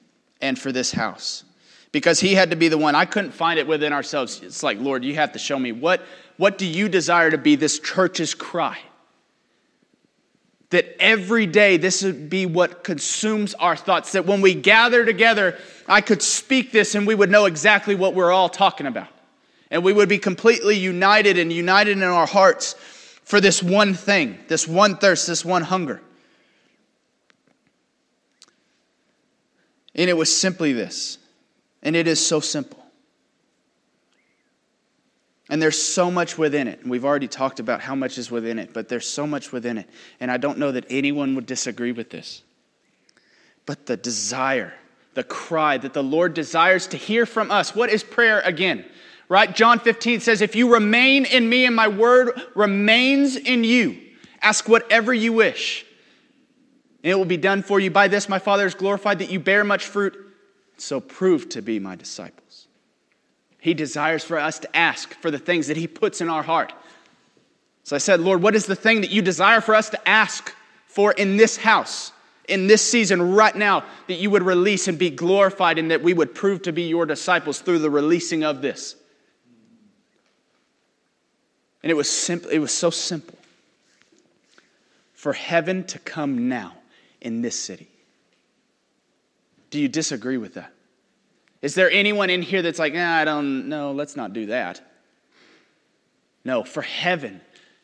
and 0.42 0.60
for 0.60 0.74
this 0.74 0.92
house? 0.92 1.46
Because 1.94 2.20
he 2.20 2.36
had 2.36 2.50
to 2.50 2.58
be 2.58 2.68
the 2.68 2.78
one. 2.78 2.96
I 2.96 3.06
couldn't 3.06 3.32
find 3.32 3.58
it 3.58 3.66
within 3.66 3.94
ourselves. 3.94 4.42
It's 4.44 4.62
like, 4.62 4.78
Lord, 4.80 5.06
you 5.06 5.16
have 5.16 5.32
to 5.32 5.40
show 5.40 5.58
me 5.58 5.72
what, 5.72 6.02
what 6.36 6.58
do 6.58 6.66
you 6.66 6.90
desire 6.90 7.32
to 7.32 7.38
be 7.38 7.56
this 7.56 7.80
church's 7.80 8.34
cry? 8.34 8.78
That 10.70 10.96
every 11.00 11.46
day 11.46 11.78
this 11.78 12.04
would 12.04 12.30
be 12.30 12.46
what 12.46 12.84
consumes 12.84 13.54
our 13.56 13.76
thoughts. 13.76 14.12
That 14.12 14.26
when 14.26 14.42
we 14.42 14.54
gather 14.54 15.06
together, 15.06 15.58
I 15.88 16.02
could 16.02 16.22
speak 16.22 16.72
this 16.72 16.96
and 16.96 17.08
we 17.08 17.16
would 17.16 17.32
know 17.32 17.46
exactly 17.46 17.96
what 17.96 18.14
we're 18.14 18.32
all 18.32 18.50
talking 18.50 18.86
about. 18.86 19.08
And 19.72 19.84
we 19.84 19.94
would 19.94 20.10
be 20.10 20.18
completely 20.18 20.78
united 20.78 21.38
and 21.38 21.52
united 21.52 21.98
in 21.98 22.04
our 22.04 22.28
hearts 22.28 22.74
for 23.24 23.42
this 23.42 23.62
one 23.62 23.94
thing, 23.94 24.40
this 24.48 24.68
one 24.68 24.98
thirst, 24.98 25.28
this 25.28 25.44
one 25.44 25.62
hunger. 25.62 26.02
And 29.96 30.10
it 30.10 30.16
was 30.16 30.36
simply 30.36 30.74
this. 30.74 31.18
And 31.82 31.96
it 31.96 32.08
is 32.08 32.26
so 32.26 32.40
simple. 32.40 32.77
And 35.50 35.62
there's 35.62 35.82
so 35.82 36.12
much 36.12 36.38
within 36.38 36.68
it. 36.68 36.82
And 36.82 36.92
we've 36.92 37.06
already 37.06 37.28
talked 37.28 37.60
about 37.60 37.80
how 37.82 37.96
much 37.96 38.18
is 38.18 38.30
within 38.30 38.60
it, 38.60 38.74
but 38.74 38.90
there's 38.90 39.08
so 39.08 39.26
much 39.26 39.52
within 39.52 39.78
it. 39.78 39.90
And 40.20 40.30
I 40.30 40.38
don't 40.38 40.58
know 40.58 40.72
that 40.74 40.86
anyone 40.90 41.36
would 41.36 41.46
disagree 41.46 41.94
with 41.94 42.10
this. 42.10 42.44
But 43.66 43.86
the 43.86 43.98
desire, 43.98 44.74
the 45.14 45.24
cry 45.24 45.78
that 45.78 45.94
the 45.94 46.04
Lord 46.04 46.34
desires 46.34 46.88
to 46.88 46.98
hear 46.98 47.26
from 47.26 47.50
us. 47.50 47.74
What 47.74 47.90
is 47.90 48.04
prayer 48.04 48.42
again? 48.42 48.86
Right? 49.30 49.54
John 49.54 49.80
15 49.80 50.22
says, 50.22 50.42
If 50.42 50.56
you 50.56 50.74
remain 50.74 51.26
in 51.26 51.48
me 51.48 51.66
and 51.66 51.76
my 51.76 51.88
word 51.88 52.32
remains 52.56 53.36
in 53.36 53.64
you, 53.64 53.98
ask 54.42 54.68
whatever 54.70 55.14
you 55.14 55.34
wish, 55.34 55.86
and 57.04 57.12
it 57.12 57.16
will 57.16 57.26
be 57.26 57.38
done 57.38 57.62
for 57.62 57.80
you. 57.80 57.92
By 57.92 58.08
this, 58.08 58.30
my 58.30 58.40
Father 58.40 58.66
is 58.66 58.74
glorified 58.74 59.20
that 59.20 59.30
you 59.30 59.40
bear 59.40 59.64
much 59.64 59.86
fruit, 59.86 60.16
so 60.78 61.00
prove 61.00 61.50
to 61.50 61.62
be 61.62 61.80
my 61.80 61.96
disciple. 61.96 62.44
He 63.60 63.74
desires 63.74 64.24
for 64.24 64.38
us 64.38 64.60
to 64.60 64.76
ask 64.76 65.14
for 65.22 65.32
the 65.32 65.40
things 65.40 65.68
that 65.68 65.78
He 65.78 65.88
puts 65.88 66.22
in 66.22 66.30
our 66.30 66.44
heart. 66.44 66.74
So 67.84 67.96
I 67.96 68.00
said, 68.00 68.20
Lord, 68.20 68.42
what 68.42 68.56
is 68.56 68.66
the 68.66 68.76
thing 68.76 69.02
that 69.02 69.12
you 69.12 69.22
desire 69.22 69.62
for 69.62 69.74
us 69.74 69.90
to 69.92 70.10
ask 70.10 70.54
for 70.88 71.12
in 71.14 71.38
this 71.38 71.58
house, 71.58 72.12
in 72.48 72.68
this 72.68 72.82
season, 72.82 73.34
right 73.34 73.56
now, 73.56 73.84
that 74.08 74.16
you 74.16 74.30
would 74.30 74.44
release 74.44 74.88
and 74.88 74.98
be 74.98 75.10
glorified 75.10 75.78
and 75.78 75.92
that 75.92 76.04
we 76.04 76.14
would 76.14 76.36
prove 76.36 76.64
to 76.64 76.74
be 76.74 76.84
your 76.84 77.06
disciples 77.06 77.60
through 77.60 77.80
the 77.80 77.90
releasing 77.90 78.44
of 78.44 78.62
this? 78.62 78.96
And 81.82 81.92
it 81.92 81.96
was 81.96 82.10
simple, 82.10 82.50
it 82.50 82.60
was 82.60 82.74
so 82.74 82.90
simple. 82.90 83.38
For 85.14 85.34
heaven 85.34 85.86
to 85.86 86.00
come 86.00 86.50
now 86.50 86.74
in 87.22 87.42
this 87.42 87.58
city. 87.58 87.88
Do 89.70 89.80
you 89.80 89.88
disagree 89.88 90.38
with 90.38 90.54
that? 90.56 90.74
Is 91.62 91.76
there 91.76 91.90
anyone 91.90 92.30
in 92.30 92.42
here 92.42 92.62
that's 92.62 92.80
like, 92.80 92.94
nah, 92.94 93.16
I 93.16 93.26
don't 93.26 93.68
know, 93.70 93.92
let's 93.92 94.16
not 94.16 94.34
do 94.34 94.48
that? 94.48 94.82
No, 96.46 96.64
for 96.64 96.82
heaven 96.82 97.42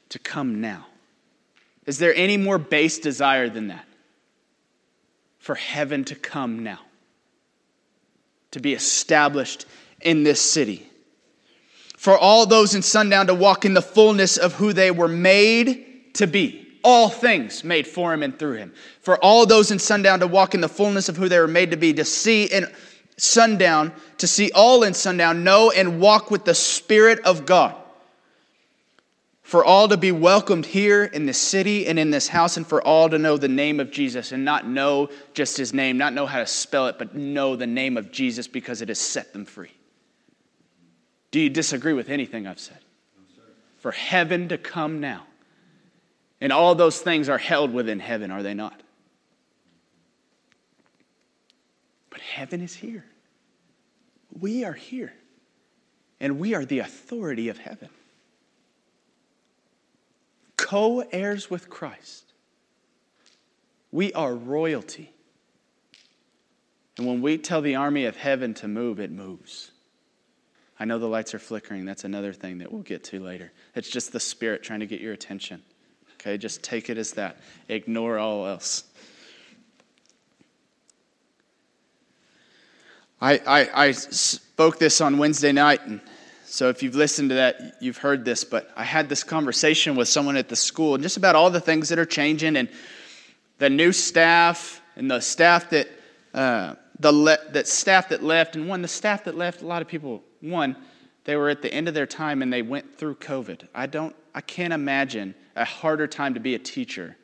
to 0.09 0.19
come 0.19 0.61
now. 0.61 0.85
Is 1.85 1.97
there 1.97 2.13
any 2.15 2.37
more 2.37 2.57
base 2.57 2.99
desire 2.99 3.49
than 3.49 3.67
that? 3.67 3.85
For 5.39 5.55
heaven 5.55 6.05
to 6.05 6.15
come 6.15 6.63
now. 6.63 6.79
To 8.51 8.59
be 8.59 8.73
established 8.73 9.65
in 10.01 10.23
this 10.23 10.39
city. 10.39 10.87
For 11.97 12.17
all 12.17 12.45
those 12.45 12.75
in 12.75 12.81
sundown 12.81 13.27
to 13.27 13.33
walk 13.33 13.65
in 13.65 13.73
the 13.73 13.81
fullness 13.81 14.37
of 14.37 14.53
who 14.53 14.71
they 14.71 14.91
were 14.91 15.07
made 15.07 16.13
to 16.15 16.27
be. 16.27 16.67
All 16.83 17.09
things 17.09 17.63
made 17.63 17.87
for 17.87 18.13
him 18.13 18.23
and 18.23 18.37
through 18.37 18.57
him. 18.57 18.73
For 19.01 19.17
all 19.23 19.45
those 19.45 19.71
in 19.71 19.79
sundown 19.79 20.19
to 20.19 20.27
walk 20.27 20.53
in 20.53 20.61
the 20.61 20.69
fullness 20.69 21.09
of 21.09 21.17
who 21.17 21.27
they 21.27 21.39
were 21.39 21.47
made 21.47 21.71
to 21.71 21.77
be, 21.77 21.93
to 21.93 22.05
see 22.05 22.45
in 22.45 22.67
sundown, 23.17 23.93
to 24.17 24.27
see 24.27 24.51
all 24.53 24.83
in 24.83 24.93
sundown, 24.93 25.43
know 25.43 25.71
and 25.71 25.99
walk 25.99 26.31
with 26.31 26.45
the 26.45 26.55
Spirit 26.55 27.19
of 27.19 27.45
God 27.45 27.75
for 29.41 29.63
all 29.63 29.87
to 29.89 29.97
be 29.97 30.11
welcomed 30.11 30.65
here 30.65 31.03
in 31.03 31.25
this 31.25 31.37
city 31.37 31.85
and 31.85 31.99
in 31.99 32.09
this 32.09 32.27
house, 32.27 32.57
and 32.57 32.65
for 32.65 32.81
all 32.81 33.09
to 33.09 33.19
know 33.19 33.37
the 33.37 33.47
name 33.47 33.79
of 33.79 33.91
Jesus 33.91 34.31
and 34.31 34.43
not 34.43 34.65
know 34.65 35.09
just 35.33 35.57
his 35.57 35.73
name, 35.73 35.97
not 35.97 36.13
know 36.13 36.25
how 36.25 36.39
to 36.39 36.47
spell 36.47 36.87
it, 36.87 36.97
but 36.97 37.13
know 37.13 37.55
the 37.55 37.67
name 37.67 37.97
of 37.97 38.11
Jesus 38.11 38.47
because 38.47 38.81
it 38.81 38.87
has 38.87 38.99
set 38.99 39.33
them 39.33 39.45
free. 39.45 39.71
Do 41.31 41.39
you 41.39 41.49
disagree 41.49 41.93
with 41.93 42.09
anything 42.09 42.47
I've 42.47 42.59
said? 42.59 42.79
for 43.83 43.91
heaven 43.91 44.47
to 44.47 44.57
come 44.57 45.01
now. 45.01 45.23
And 46.39 46.53
all 46.53 46.73
those 46.73 47.01
things 47.01 47.27
are 47.27 47.37
held 47.37 47.73
within 47.73 47.99
heaven, 47.99 48.31
are 48.31 48.41
they 48.41 48.53
not? 48.53 48.81
But 52.13 52.21
heaven 52.21 52.61
is 52.61 52.75
here. 52.75 53.03
We 54.39 54.63
are 54.63 54.73
here. 54.73 55.13
And 56.19 56.39
we 56.39 56.53
are 56.53 56.63
the 56.63 56.79
authority 56.79 57.49
of 57.49 57.57
heaven 57.57 57.89
co 60.55 61.01
heirs 61.11 61.49
with 61.49 61.69
Christ. 61.69 62.31
We 63.91 64.13
are 64.13 64.33
royalty. 64.33 65.11
And 66.97 67.05
when 67.05 67.21
we 67.21 67.37
tell 67.37 67.61
the 67.61 67.75
army 67.75 68.05
of 68.05 68.15
heaven 68.15 68.53
to 68.55 68.67
move, 68.67 68.99
it 68.99 69.11
moves. 69.11 69.71
I 70.79 70.85
know 70.85 70.99
the 70.99 71.07
lights 71.07 71.33
are 71.33 71.39
flickering. 71.39 71.85
That's 71.85 72.05
another 72.05 72.31
thing 72.31 72.59
that 72.59 72.71
we'll 72.71 72.81
get 72.81 73.03
to 73.05 73.19
later. 73.19 73.51
It's 73.75 73.89
just 73.89 74.13
the 74.13 74.19
Spirit 74.19 74.63
trying 74.63 74.79
to 74.79 74.85
get 74.85 75.01
your 75.01 75.13
attention. 75.13 75.61
Okay, 76.15 76.37
just 76.37 76.63
take 76.63 76.89
it 76.89 76.97
as 76.97 77.11
that. 77.13 77.37
Ignore 77.67 78.17
all 78.17 78.47
else. 78.47 78.85
I, 83.23 83.39
I, 83.47 83.85
I 83.85 83.91
spoke 83.91 84.79
this 84.79 84.99
on 84.99 85.17
Wednesday 85.17 85.53
night, 85.53 85.79
and 85.85 86.01
so 86.43 86.67
if 86.67 86.83
you've 86.83 86.95
listened 86.95 87.29
to 87.29 87.35
that, 87.35 87.77
you've 87.79 87.95
heard 87.95 88.25
this, 88.25 88.43
but 88.43 88.69
I 88.75 88.83
had 88.83 89.07
this 89.07 89.23
conversation 89.23 89.95
with 89.95 90.09
someone 90.09 90.35
at 90.35 90.49
the 90.49 90.57
school 90.57 90.97
just 90.97 91.15
about 91.15 91.33
all 91.33 91.49
the 91.49 91.61
things 91.61 91.87
that 91.87 91.97
are 91.97 92.05
changing 92.05 92.57
and 92.57 92.67
the 93.59 93.69
new 93.69 93.93
staff 93.93 94.81
and 94.97 95.09
the 95.09 95.21
staff 95.21 95.69
that 95.69 95.87
uh, 96.33 96.75
the 96.99 97.13
le- 97.13 97.51
that 97.51 97.65
staff 97.65 98.09
that 98.09 98.23
left 98.23 98.57
and 98.57 98.67
one 98.67 98.81
the 98.81 98.89
staff 98.89 99.23
that 99.23 99.37
left 99.37 99.61
a 99.61 99.65
lot 99.65 99.81
of 99.81 99.87
people 99.87 100.21
one 100.41 100.75
they 101.23 101.37
were 101.37 101.49
at 101.49 101.61
the 101.61 101.73
end 101.73 101.87
of 101.87 101.93
their 101.93 102.05
time 102.05 102.41
and 102.41 102.51
they 102.51 102.61
went 102.61 102.97
through 102.97 103.15
covid. 103.15 103.67
I 103.73 103.85
don't 103.85 104.15
i 104.35 104.41
can't 104.41 104.73
imagine 104.73 105.33
a 105.55 105.63
harder 105.63 106.07
time 106.07 106.33
to 106.33 106.39
be 106.39 106.55
a 106.55 106.59
teacher 106.59 107.15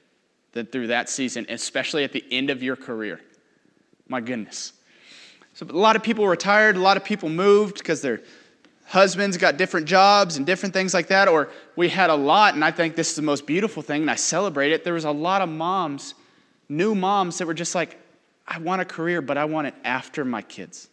than 0.53 0.65
through 0.65 0.87
that 0.87 1.09
season 1.09 1.45
especially 1.49 2.03
at 2.03 2.13
the 2.13 2.23
end 2.31 2.49
of 2.49 2.63
your 2.63 2.77
career. 2.77 3.19
My 4.07 4.21
goodness 4.21 4.73
so 5.53 5.65
a 5.67 5.71
lot 5.73 5.95
of 5.95 6.03
people 6.03 6.27
retired 6.27 6.75
a 6.75 6.79
lot 6.79 6.97
of 6.97 7.03
people 7.03 7.29
moved 7.29 7.77
because 7.77 8.01
they're 8.01 8.21
husbands 8.89 9.37
got 9.37 9.55
different 9.55 9.85
jobs 9.85 10.37
and 10.37 10.47
different 10.47 10.73
things 10.73 10.95
like 10.95 11.07
that, 11.07 11.27
or 11.27 11.49
we 11.75 11.89
had 11.89 12.09
a 12.09 12.15
lot, 12.15 12.55
and 12.55 12.65
I 12.65 12.71
think 12.71 12.95
this 12.95 13.11
is 13.11 13.15
the 13.15 13.21
most 13.21 13.45
beautiful 13.45 13.83
thing, 13.83 14.01
and 14.01 14.09
I 14.09 14.15
celebrate 14.15 14.71
it. 14.71 14.83
There 14.83 14.95
was 14.95 15.05
a 15.05 15.11
lot 15.11 15.43
of 15.43 15.49
moms, 15.49 16.15
new 16.69 16.95
moms, 16.95 17.37
that 17.37 17.45
were 17.45 17.53
just 17.53 17.75
like, 17.75 17.99
I 18.47 18.57
want 18.57 18.81
a 18.81 18.85
career, 18.85 19.21
but 19.21 19.37
I 19.37 19.45
want 19.45 19.67
it 19.67 19.75
after 19.83 20.25
my 20.25 20.41
kids. 20.41 20.89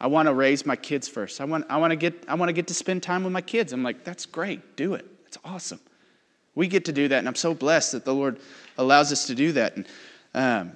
I 0.00 0.08
want 0.08 0.26
to 0.26 0.34
raise 0.34 0.66
my 0.66 0.74
kids 0.74 1.06
first. 1.06 1.40
I 1.40 1.44
want, 1.44 1.64
I 1.70 1.76
want 1.76 1.92
to 1.92 1.96
get 1.96 2.24
I 2.26 2.34
want 2.34 2.48
to 2.48 2.54
get 2.54 2.66
to 2.68 2.74
spend 2.74 3.04
time 3.04 3.22
with 3.22 3.32
my 3.32 3.42
kids. 3.42 3.72
I'm 3.72 3.84
like, 3.84 4.02
that's 4.02 4.26
great. 4.26 4.74
Do 4.74 4.94
it. 4.94 5.06
That's 5.24 5.38
awesome. 5.44 5.78
We 6.56 6.66
get 6.66 6.86
to 6.86 6.92
do 6.92 7.06
that, 7.06 7.18
and 7.18 7.28
I'm 7.28 7.36
so 7.36 7.54
blessed 7.54 7.92
that 7.92 8.04
the 8.04 8.14
Lord 8.14 8.40
allows 8.78 9.12
us 9.12 9.28
to 9.28 9.34
do 9.36 9.52
that. 9.52 9.76
And 9.76 9.86
um, 10.34 10.72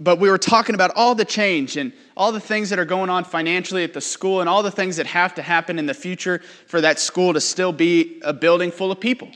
but 0.00 0.18
we 0.18 0.30
were 0.30 0.38
talking 0.38 0.74
about 0.74 0.92
all 0.94 1.14
the 1.14 1.24
change 1.24 1.76
and 1.76 1.92
all 2.16 2.30
the 2.30 2.40
things 2.40 2.70
that 2.70 2.78
are 2.78 2.84
going 2.84 3.10
on 3.10 3.24
financially 3.24 3.82
at 3.82 3.92
the 3.92 4.00
school 4.00 4.40
and 4.40 4.48
all 4.48 4.62
the 4.62 4.70
things 4.70 4.96
that 4.96 5.06
have 5.06 5.34
to 5.34 5.42
happen 5.42 5.78
in 5.78 5.86
the 5.86 5.94
future 5.94 6.40
for 6.66 6.80
that 6.80 7.00
school 7.00 7.32
to 7.32 7.40
still 7.40 7.72
be 7.72 8.20
a 8.22 8.32
building 8.32 8.70
full 8.70 8.92
of 8.92 9.00
people. 9.00 9.28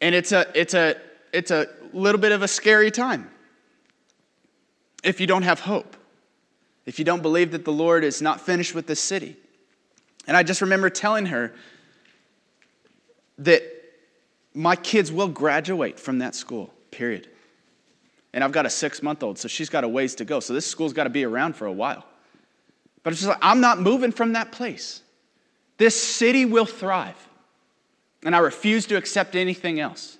And 0.00 0.14
it's 0.14 0.32
a, 0.32 0.46
it's 0.54 0.74
a, 0.74 0.96
it's 1.32 1.50
a 1.50 1.66
little 1.92 2.20
bit 2.20 2.32
of 2.32 2.42
a 2.42 2.48
scary 2.48 2.90
time 2.90 3.30
if 5.04 5.20
you 5.20 5.26
don't 5.26 5.42
have 5.42 5.60
hope, 5.60 5.96
if 6.84 6.98
you 6.98 7.04
don't 7.04 7.22
believe 7.22 7.52
that 7.52 7.64
the 7.64 7.72
Lord 7.72 8.02
is 8.02 8.20
not 8.20 8.40
finished 8.40 8.74
with 8.74 8.88
this 8.88 9.00
city. 9.00 9.36
And 10.26 10.36
I 10.36 10.42
just 10.42 10.60
remember 10.60 10.90
telling 10.90 11.26
her 11.26 11.52
that 13.38 13.62
my 14.52 14.74
kids 14.74 15.12
will 15.12 15.28
graduate 15.28 16.00
from 16.00 16.18
that 16.18 16.34
school, 16.34 16.72
period. 16.90 17.28
And 18.36 18.44
I've 18.44 18.52
got 18.52 18.66
a 18.66 18.70
six 18.70 19.02
month 19.02 19.22
old, 19.22 19.38
so 19.38 19.48
she's 19.48 19.70
got 19.70 19.82
a 19.82 19.88
ways 19.88 20.14
to 20.16 20.26
go. 20.26 20.40
So 20.40 20.52
this 20.52 20.66
school's 20.66 20.92
got 20.92 21.04
to 21.04 21.10
be 21.10 21.24
around 21.24 21.56
for 21.56 21.64
a 21.64 21.72
while. 21.72 22.04
But 23.02 23.14
it's 23.14 23.22
just 23.22 23.30
like, 23.30 23.38
I'm 23.40 23.62
not 23.62 23.80
moving 23.80 24.12
from 24.12 24.34
that 24.34 24.52
place. 24.52 25.00
This 25.78 26.00
city 26.00 26.44
will 26.44 26.66
thrive. 26.66 27.16
And 28.24 28.36
I 28.36 28.40
refuse 28.40 28.84
to 28.88 28.96
accept 28.98 29.36
anything 29.36 29.80
else. 29.80 30.18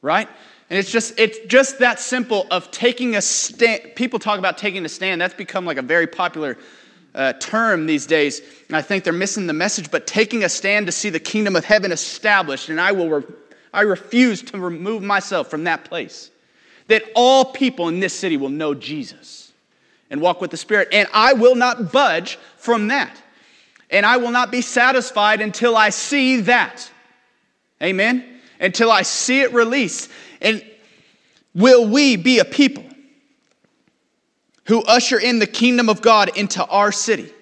Right? 0.00 0.26
And 0.70 0.78
it's 0.78 0.90
just, 0.90 1.20
it's 1.20 1.38
just 1.40 1.78
that 1.80 2.00
simple 2.00 2.46
of 2.50 2.70
taking 2.70 3.16
a 3.16 3.20
stand. 3.20 3.82
People 3.96 4.18
talk 4.18 4.38
about 4.38 4.56
taking 4.56 4.86
a 4.86 4.88
stand. 4.88 5.20
That's 5.20 5.34
become 5.34 5.66
like 5.66 5.76
a 5.76 5.82
very 5.82 6.06
popular 6.06 6.56
uh, 7.14 7.34
term 7.34 7.84
these 7.84 8.06
days. 8.06 8.40
And 8.68 8.76
I 8.78 8.80
think 8.80 9.04
they're 9.04 9.12
missing 9.12 9.46
the 9.46 9.52
message, 9.52 9.90
but 9.90 10.06
taking 10.06 10.44
a 10.44 10.48
stand 10.48 10.86
to 10.86 10.92
see 10.92 11.10
the 11.10 11.20
kingdom 11.20 11.54
of 11.54 11.66
heaven 11.66 11.92
established. 11.92 12.70
And 12.70 12.80
I 12.80 12.92
will, 12.92 13.10
re- 13.10 13.34
I 13.74 13.82
refuse 13.82 14.40
to 14.44 14.58
remove 14.58 15.02
myself 15.02 15.50
from 15.50 15.64
that 15.64 15.84
place 15.84 16.30
that 16.88 17.02
all 17.14 17.44
people 17.44 17.88
in 17.88 18.00
this 18.00 18.14
city 18.14 18.36
will 18.36 18.48
know 18.48 18.74
Jesus 18.74 19.52
and 20.10 20.20
walk 20.20 20.40
with 20.40 20.50
the 20.50 20.56
Spirit. 20.56 20.88
And 20.92 21.08
I 21.12 21.32
will 21.32 21.54
not 21.54 21.92
budge 21.92 22.38
from 22.56 22.88
that. 22.88 23.20
And 23.90 24.04
I 24.04 24.16
will 24.16 24.30
not 24.30 24.50
be 24.50 24.60
satisfied 24.60 25.40
until 25.40 25.76
I 25.76 25.90
see 25.90 26.40
that. 26.42 26.90
Amen? 27.82 28.40
Until 28.60 28.90
I 28.90 29.02
see 29.02 29.40
it 29.40 29.52
released. 29.52 30.10
And 30.40 30.64
will 31.54 31.88
we 31.88 32.16
be 32.16 32.38
a 32.38 32.44
people 32.44 32.84
who 34.64 34.82
usher 34.82 35.18
in 35.18 35.38
the 35.38 35.46
kingdom 35.46 35.88
of 35.88 36.02
God 36.02 36.36
into 36.36 36.64
our 36.66 36.90
city? 36.90 37.32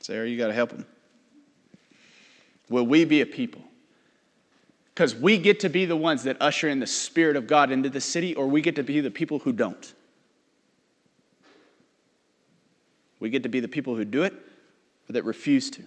Sarah, 0.00 0.28
you 0.28 0.36
got 0.36 0.48
to 0.48 0.54
help 0.54 0.72
him. 0.72 0.86
Will 2.70 2.86
we 2.86 3.04
be 3.04 3.20
a 3.20 3.26
people? 3.26 3.62
Because 4.94 5.14
we 5.14 5.36
get 5.38 5.60
to 5.60 5.68
be 5.68 5.84
the 5.84 5.96
ones 5.96 6.22
that 6.22 6.36
usher 6.40 6.68
in 6.68 6.78
the 6.78 6.86
Spirit 6.86 7.36
of 7.36 7.46
God 7.46 7.70
into 7.70 7.90
the 7.90 8.00
city, 8.00 8.34
or 8.34 8.46
we 8.46 8.62
get 8.62 8.76
to 8.76 8.82
be 8.82 9.00
the 9.00 9.10
people 9.10 9.40
who 9.40 9.52
don't. 9.52 9.92
We 13.18 13.28
get 13.28 13.42
to 13.42 13.48
be 13.48 13.60
the 13.60 13.68
people 13.68 13.96
who 13.96 14.04
do 14.04 14.22
it 14.22 14.32
or 14.32 15.12
that 15.12 15.24
refuse 15.24 15.68
to. 15.70 15.82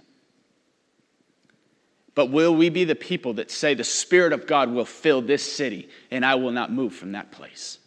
But 2.15 2.27
will 2.27 2.53
we 2.53 2.69
be 2.69 2.83
the 2.83 2.95
people 2.95 3.33
that 3.35 3.49
say, 3.49 3.73
The 3.73 3.83
Spirit 3.83 4.33
of 4.33 4.45
God 4.45 4.69
will 4.69 4.85
fill 4.85 5.21
this 5.21 5.41
city, 5.41 5.89
and 6.11 6.25
I 6.25 6.35
will 6.35 6.51
not 6.51 6.71
move 6.71 6.93
from 6.93 7.13
that 7.13 7.31
place? 7.31 7.79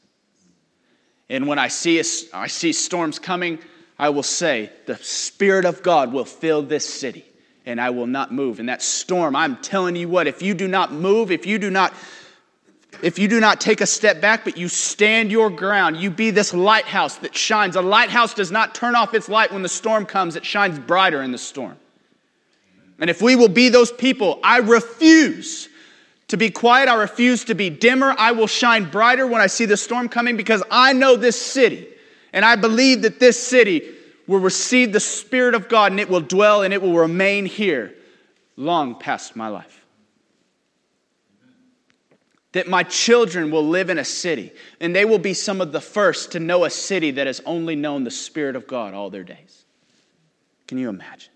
And 1.29 1.47
when 1.47 1.59
I 1.59 1.69
see, 1.69 2.01
a, 2.01 2.05
I 2.33 2.47
see 2.47 2.73
storms 2.73 3.19
coming, 3.19 3.59
I 3.99 4.09
will 4.09 4.23
say, 4.23 4.73
The 4.87 4.97
Spirit 4.97 5.67
of 5.67 5.83
God 5.83 6.13
will 6.13 6.25
fill 6.25 6.63
this 6.63 6.89
city 6.89 7.27
and 7.67 7.81
I 7.81 7.91
will 7.91 8.07
not 8.07 8.33
move. 8.33 8.61
And 8.61 8.69
that 8.69 8.81
storm, 8.81 9.35
I'm 9.35 9.57
telling 9.57 9.97
you 9.97 10.09
what, 10.09 10.27
if 10.27 10.41
you 10.41 10.55
do 10.55 10.69
not 10.69 10.93
move, 10.93 11.31
if 11.31 11.45
you 11.45 11.59
do 11.59 11.71
not 11.71 11.93
if 13.03 13.19
you 13.19 13.29
do 13.29 13.41
not 13.41 13.61
take 13.61 13.83
a 13.83 13.87
step 13.87 14.23
back, 14.23 14.43
but 14.43 14.57
you 14.57 14.69
stand 14.69 15.31
your 15.31 15.51
ground, 15.51 15.99
you 15.99 16.09
be 16.09 16.31
this 16.31 16.55
lighthouse 16.55 17.17
that 17.17 17.37
shines. 17.37 17.77
A 17.77 17.83
lighthouse 17.83 18.33
does 18.33 18.51
not 18.51 18.75
turn 18.75 18.95
off 18.95 19.13
its 19.13 19.29
light 19.29 19.53
when 19.53 19.61
the 19.63 19.69
storm 19.69 20.07
comes, 20.07 20.35
it 20.35 20.47
shines 20.47 20.79
brighter 20.79 21.23
in 21.23 21.31
the 21.31 21.37
storm. 21.37 21.77
And 22.99 23.11
if 23.11 23.21
we 23.21 23.37
will 23.37 23.51
be 23.51 23.69
those 23.69 23.93
people, 23.93 24.41
I 24.43 24.59
refuse 24.59 25.69
to 26.29 26.39
be 26.39 26.51
quiet. 26.51 26.89
I 26.89 26.95
refuse 26.95 27.45
to 27.45 27.55
be 27.55 27.69
dimmer. 27.69 28.15
I 28.17 28.33
will 28.33 28.47
shine 28.47 28.89
brighter 28.91 29.27
when 29.27 29.43
I 29.43 29.47
see 29.47 29.67
the 29.67 29.77
storm 29.77 30.09
coming 30.09 30.37
because 30.37 30.63
I 30.71 30.95
know 30.95 31.17
this 31.17 31.41
city. 31.41 31.87
And 32.33 32.45
I 32.47 32.57
believe 32.57 33.03
that 33.03 33.21
this 33.21 33.39
city 33.39 33.96
will 34.27 34.41
receive 34.41 34.93
the 34.93 35.01
Spirit 35.01 35.55
of 35.55 35.69
God 35.69 35.93
and 35.93 36.01
it 36.01 36.09
will 36.09 36.21
dwell 36.21 36.63
and 36.63 36.75
it 36.75 36.83
will 36.83 36.97
remain 36.97 37.47
here 37.47 37.95
long 38.57 38.99
past 38.99 39.37
my 39.37 39.49
life. 39.49 39.85
That 42.53 42.69
my 42.69 42.83
children 42.85 43.51
will 43.51 43.67
live 43.67 43.91
in 43.91 43.99
a 43.99 44.05
city 44.05 44.53
and 44.81 44.97
they 44.97 45.05
will 45.05 45.19
be 45.19 45.35
some 45.35 45.61
of 45.61 45.73
the 45.73 45.81
first 45.81 46.33
to 46.33 46.41
know 46.41 46.65
a 46.65 46.71
city 46.71 47.11
that 47.13 47.27
has 47.27 47.41
only 47.45 47.77
known 47.77 48.05
the 48.05 48.11
Spirit 48.11 48.57
of 48.57 48.67
God 48.67 48.95
all 48.95 49.11
their 49.11 49.25
days. 49.25 49.65
Can 50.67 50.79
you 50.79 50.89
imagine? 50.89 51.33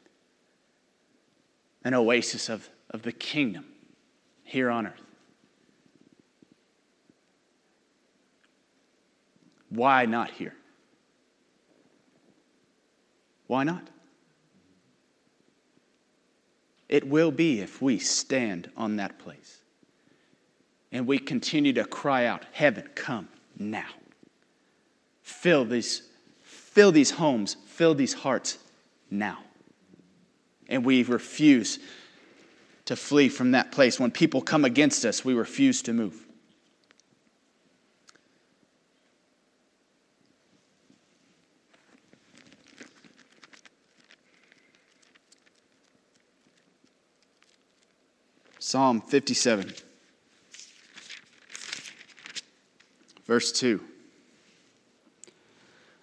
An 1.84 1.94
oasis 1.94 2.48
of, 2.48 2.68
of 2.90 3.02
the 3.02 3.12
kingdom 3.12 3.64
here 4.42 4.70
on 4.70 4.86
earth. 4.86 5.00
Why 9.68 10.04
not 10.04 10.30
here? 10.30 10.54
Why 13.50 13.64
not? 13.64 13.82
It 16.88 17.08
will 17.08 17.32
be 17.32 17.58
if 17.58 17.82
we 17.82 17.98
stand 17.98 18.70
on 18.76 18.94
that 18.98 19.18
place 19.18 19.58
and 20.92 21.04
we 21.04 21.18
continue 21.18 21.72
to 21.72 21.84
cry 21.84 22.26
out, 22.26 22.44
Heaven, 22.52 22.88
come 22.94 23.26
now. 23.58 23.88
Fill 25.22 25.64
these, 25.64 26.02
fill 26.44 26.92
these 26.92 27.10
homes, 27.10 27.56
fill 27.66 27.96
these 27.96 28.12
hearts 28.12 28.58
now. 29.10 29.38
And 30.68 30.84
we 30.84 31.02
refuse 31.02 31.80
to 32.84 32.94
flee 32.94 33.28
from 33.28 33.50
that 33.50 33.72
place. 33.72 33.98
When 33.98 34.12
people 34.12 34.42
come 34.42 34.64
against 34.64 35.04
us, 35.04 35.24
we 35.24 35.34
refuse 35.34 35.82
to 35.82 35.92
move. 35.92 36.24
Psalm 48.70 49.00
57, 49.00 49.74
verse 53.26 53.50
2. 53.50 53.80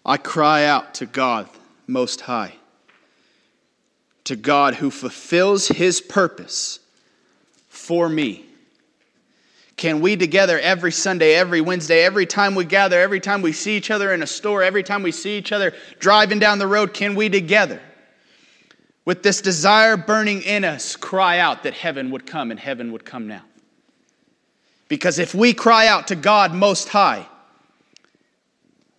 I 0.06 0.18
cry 0.18 0.66
out 0.66 0.96
to 0.96 1.06
God 1.06 1.48
Most 1.88 2.20
High, 2.20 2.56
to 4.26 4.36
God 4.36 4.76
who 4.76 4.92
fulfills 4.92 5.70
his 5.70 6.02
purpose 6.02 6.80
for 7.70 8.10
me. 8.10 8.46
Can 9.78 10.02
we 10.02 10.18
together 10.18 10.60
every 10.60 10.92
Sunday, 10.92 11.36
every 11.36 11.62
Wednesday, 11.62 12.04
every 12.04 12.26
time 12.26 12.54
we 12.54 12.66
gather, 12.66 13.00
every 13.00 13.22
time 13.22 13.42
we 13.42 13.54
see 13.54 13.78
each 13.78 13.92
other 13.92 14.14
in 14.14 14.22
a 14.22 14.28
store, 14.28 14.62
every 14.62 14.84
time 14.84 15.04
we 15.04 15.14
see 15.14 15.38
each 15.38 15.54
other 15.54 15.74
driving 16.00 16.40
down 16.40 16.60
the 16.60 16.68
road, 16.68 16.94
can 16.94 17.16
we 17.16 17.30
together 17.30 17.80
with 19.08 19.24
this 19.24 19.40
desire 19.40 19.96
burning 19.96 20.42
in 20.42 20.66
us, 20.66 20.98
cry 20.98 21.40
out 21.40 21.64
that 21.64 21.74
heaven 21.74 22.12
would 22.12 22.26
come 22.26 22.52
and 22.52 22.60
heaven 22.60 22.92
would 22.92 23.06
come 23.06 23.26
now. 23.26 23.42
Because 24.90 25.18
if 25.18 25.34
we 25.34 25.54
cry 25.54 25.88
out 25.88 26.10
to 26.10 26.16
God 26.18 26.54
Most 26.54 26.90
High, 26.90 27.26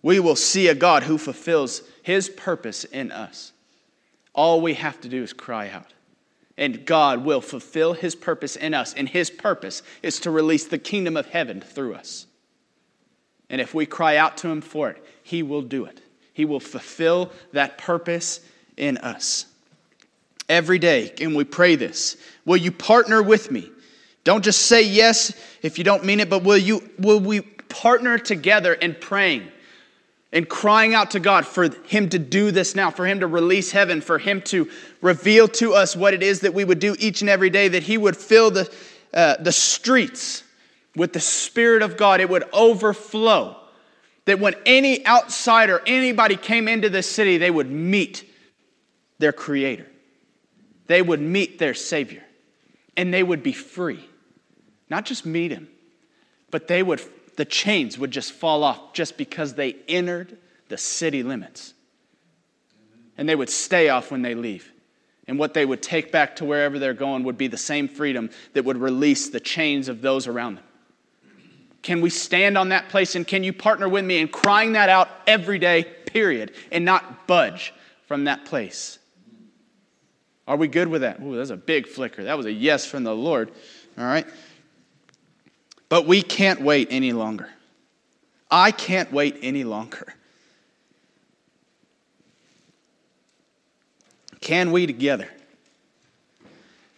we 0.01 0.19
will 0.19 0.35
see 0.35 0.67
a 0.67 0.73
God 0.73 1.03
who 1.03 1.19
fulfills 1.19 1.83
His 2.01 2.27
purpose 2.27 2.85
in 2.85 3.11
us. 3.11 3.51
All 4.33 4.61
we 4.61 4.73
have 4.73 4.99
to 5.01 5.09
do 5.09 5.21
is 5.21 5.31
cry 5.31 5.69
out. 5.69 5.93
And 6.57 6.87
God 6.87 7.23
will 7.23 7.39
fulfill 7.39 7.93
His 7.93 8.15
purpose 8.15 8.55
in 8.55 8.73
us. 8.73 8.95
And 8.95 9.07
His 9.07 9.29
purpose 9.29 9.83
is 10.01 10.19
to 10.21 10.31
release 10.31 10.65
the 10.65 10.79
kingdom 10.79 11.17
of 11.17 11.27
heaven 11.27 11.61
through 11.61 11.93
us. 11.93 12.25
And 13.47 13.61
if 13.61 13.75
we 13.75 13.85
cry 13.85 14.17
out 14.17 14.37
to 14.37 14.49
Him 14.49 14.61
for 14.61 14.89
it, 14.89 15.05
He 15.21 15.43
will 15.43 15.61
do 15.61 15.85
it. 15.85 16.01
He 16.33 16.45
will 16.45 16.59
fulfill 16.59 17.31
that 17.51 17.77
purpose 17.77 18.39
in 18.75 18.97
us 18.97 19.45
every 20.49 20.79
day. 20.79 21.13
And 21.21 21.35
we 21.35 21.43
pray 21.43 21.75
this. 21.75 22.17
Will 22.45 22.57
you 22.57 22.71
partner 22.71 23.23
with 23.23 23.51
me? 23.51 23.69
Don't 24.23 24.43
just 24.43 24.63
say 24.63 24.81
yes 24.81 25.33
if 25.61 25.77
you 25.77 25.83
don't 25.83 26.03
mean 26.03 26.19
it, 26.19 26.29
but 26.29 26.43
will 26.43 26.57
you 26.57 26.89
will 26.97 27.19
we 27.19 27.41
partner 27.41 28.17
together 28.17 28.73
in 28.73 28.95
praying 28.95 29.47
and 30.31 30.47
crying 30.47 30.93
out 30.93 31.11
to 31.11 31.19
God 31.19 31.45
for 31.45 31.69
him 31.85 32.09
to 32.09 32.19
do 32.19 32.51
this 32.51 32.75
now, 32.75 32.91
for 32.91 33.05
him 33.05 33.21
to 33.21 33.27
release 33.27 33.71
heaven, 33.71 34.01
for 34.01 34.19
him 34.19 34.41
to 34.43 34.69
reveal 35.01 35.47
to 35.47 35.73
us 35.73 35.95
what 35.95 36.13
it 36.13 36.21
is 36.21 36.41
that 36.41 36.53
we 36.53 36.65
would 36.65 36.79
do 36.79 36.95
each 36.99 37.21
and 37.21 37.29
every 37.29 37.49
day, 37.49 37.67
that 37.69 37.83
he 37.83 37.97
would 37.97 38.15
fill 38.15 38.51
the, 38.51 38.71
uh, 39.13 39.37
the 39.39 39.51
streets 39.51 40.43
with 40.95 41.13
the 41.13 41.19
Spirit 41.19 41.81
of 41.81 41.97
God. 41.97 42.19
It 42.19 42.29
would 42.29 42.43
overflow. 42.53 43.55
That 44.25 44.39
when 44.39 44.53
any 44.67 45.03
outsider, 45.07 45.81
anybody 45.87 46.35
came 46.35 46.67
into 46.67 46.89
this 46.89 47.09
city, 47.09 47.37
they 47.37 47.49
would 47.49 47.71
meet 47.71 48.29
their 49.17 49.33
Creator 49.33 49.88
they 50.89 51.03
would 51.03 51.21
meet 51.21 51.59
their 51.59 51.75
Savior 51.75 52.23
and 52.97 53.13
they 53.13 53.21
would 53.21 53.43
be 53.43 53.53
free. 53.53 54.03
Not 54.89 55.05
just 55.05 55.23
meet 55.23 55.51
Him, 55.51 55.69
but 56.49 56.67
they 56.67 56.81
would, 56.81 56.99
the 57.35 57.45
chains 57.45 57.99
would 57.99 58.09
just 58.09 58.31
fall 58.31 58.63
off 58.63 58.91
just 58.93 59.15
because 59.15 59.53
they 59.53 59.75
entered 59.87 60.35
the 60.67 60.79
city 60.79 61.21
limits. 61.21 61.75
And 63.19 63.29
they 63.29 63.35
would 63.35 63.51
stay 63.51 63.89
off 63.89 64.09
when 64.09 64.23
they 64.23 64.33
leave. 64.33 64.71
And 65.27 65.37
what 65.37 65.53
they 65.53 65.63
would 65.63 65.83
take 65.83 66.11
back 66.11 66.37
to 66.37 66.45
wherever 66.45 66.79
they're 66.79 66.95
going 66.95 67.23
would 67.23 67.37
be 67.37 67.47
the 67.47 67.55
same 67.55 67.87
freedom 67.87 68.31
that 68.53 68.65
would 68.65 68.77
release 68.77 69.29
the 69.29 69.39
chains 69.39 69.89
of 69.89 70.01
those 70.01 70.25
around 70.25 70.55
them. 70.55 70.63
Can 71.83 72.01
we 72.01 72.09
stand 72.09 72.57
on 72.57 72.69
that 72.69 72.89
place 72.89 73.15
and 73.15 73.27
can 73.27 73.43
you 73.43 73.53
partner 73.53 73.87
with 73.87 74.05
me 74.05 74.17
in 74.17 74.27
crying 74.27 74.71
that 74.71 74.89
out 74.89 75.07
every 75.27 75.59
day, 75.59 75.83
period, 75.83 76.53
and 76.71 76.83
not 76.83 77.27
budge 77.27 77.75
from 78.07 78.23
that 78.23 78.45
place? 78.45 78.97
Are 80.49 80.57
we 80.57 80.67
good 80.67 80.87
with 80.87 81.01
that? 81.01 81.21
Ooh, 81.21 81.37
that's 81.37 81.51
a 81.51 81.55
big 81.55 81.87
flicker. 81.87 82.23
That 82.23 82.35
was 82.35 82.47
a 82.47 82.51
yes 82.51 82.83
from 82.83 83.03
the 83.03 83.15
Lord. 83.15 83.51
All 83.99 84.03
right. 84.03 84.25
But 85.89 86.07
we 86.07 86.23
can't 86.23 86.61
wait 86.61 86.87
any 86.89 87.13
longer. 87.13 87.47
I 88.49 88.71
can't 88.71 89.11
wait 89.13 89.37
any 89.43 89.63
longer. 89.63 90.15
Can 94.41 94.71
we 94.71 94.87
together? 94.87 95.29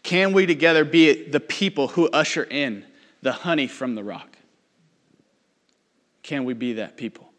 Can 0.01 0.31
we 0.31 0.45
together 0.45 0.85
be 0.85 1.29
the 1.29 1.41
people 1.41 1.89
who 1.89 2.07
usher 2.09 2.45
in 2.45 2.85
the 3.21 3.33
honey 3.33 3.67
from 3.67 3.95
the 3.95 4.03
rock? 4.03 4.37
Can 6.23 6.45
we 6.45 6.53
be 6.53 6.73
that 6.73 6.95
people 6.95 7.29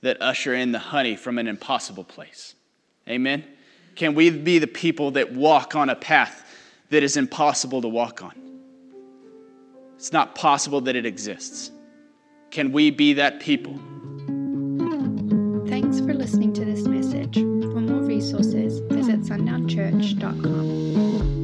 that 0.00 0.22
usher 0.22 0.54
in 0.54 0.72
the 0.72 0.78
honey 0.78 1.14
from 1.14 1.36
an 1.36 1.46
impossible 1.46 2.04
place? 2.04 2.54
Amen. 3.06 3.44
Can 4.00 4.14
we 4.14 4.30
be 4.30 4.58
the 4.58 4.66
people 4.66 5.10
that 5.10 5.34
walk 5.34 5.76
on 5.76 5.90
a 5.90 5.94
path 5.94 6.42
that 6.88 7.02
is 7.02 7.18
impossible 7.18 7.82
to 7.82 7.88
walk 7.88 8.22
on? 8.22 8.32
It's 9.96 10.10
not 10.10 10.34
possible 10.34 10.80
that 10.80 10.96
it 10.96 11.04
exists. 11.04 11.70
Can 12.50 12.72
we 12.72 12.90
be 12.90 13.12
that 13.12 13.40
people? 13.40 13.74
Thanks 15.68 16.00
for 16.00 16.14
listening 16.14 16.54
to 16.54 16.64
this 16.64 16.86
message. 16.86 17.34
For 17.34 17.82
more 17.82 18.00
resources, 18.00 18.80
visit 18.88 19.20
sundownchurch.com. 19.20 21.39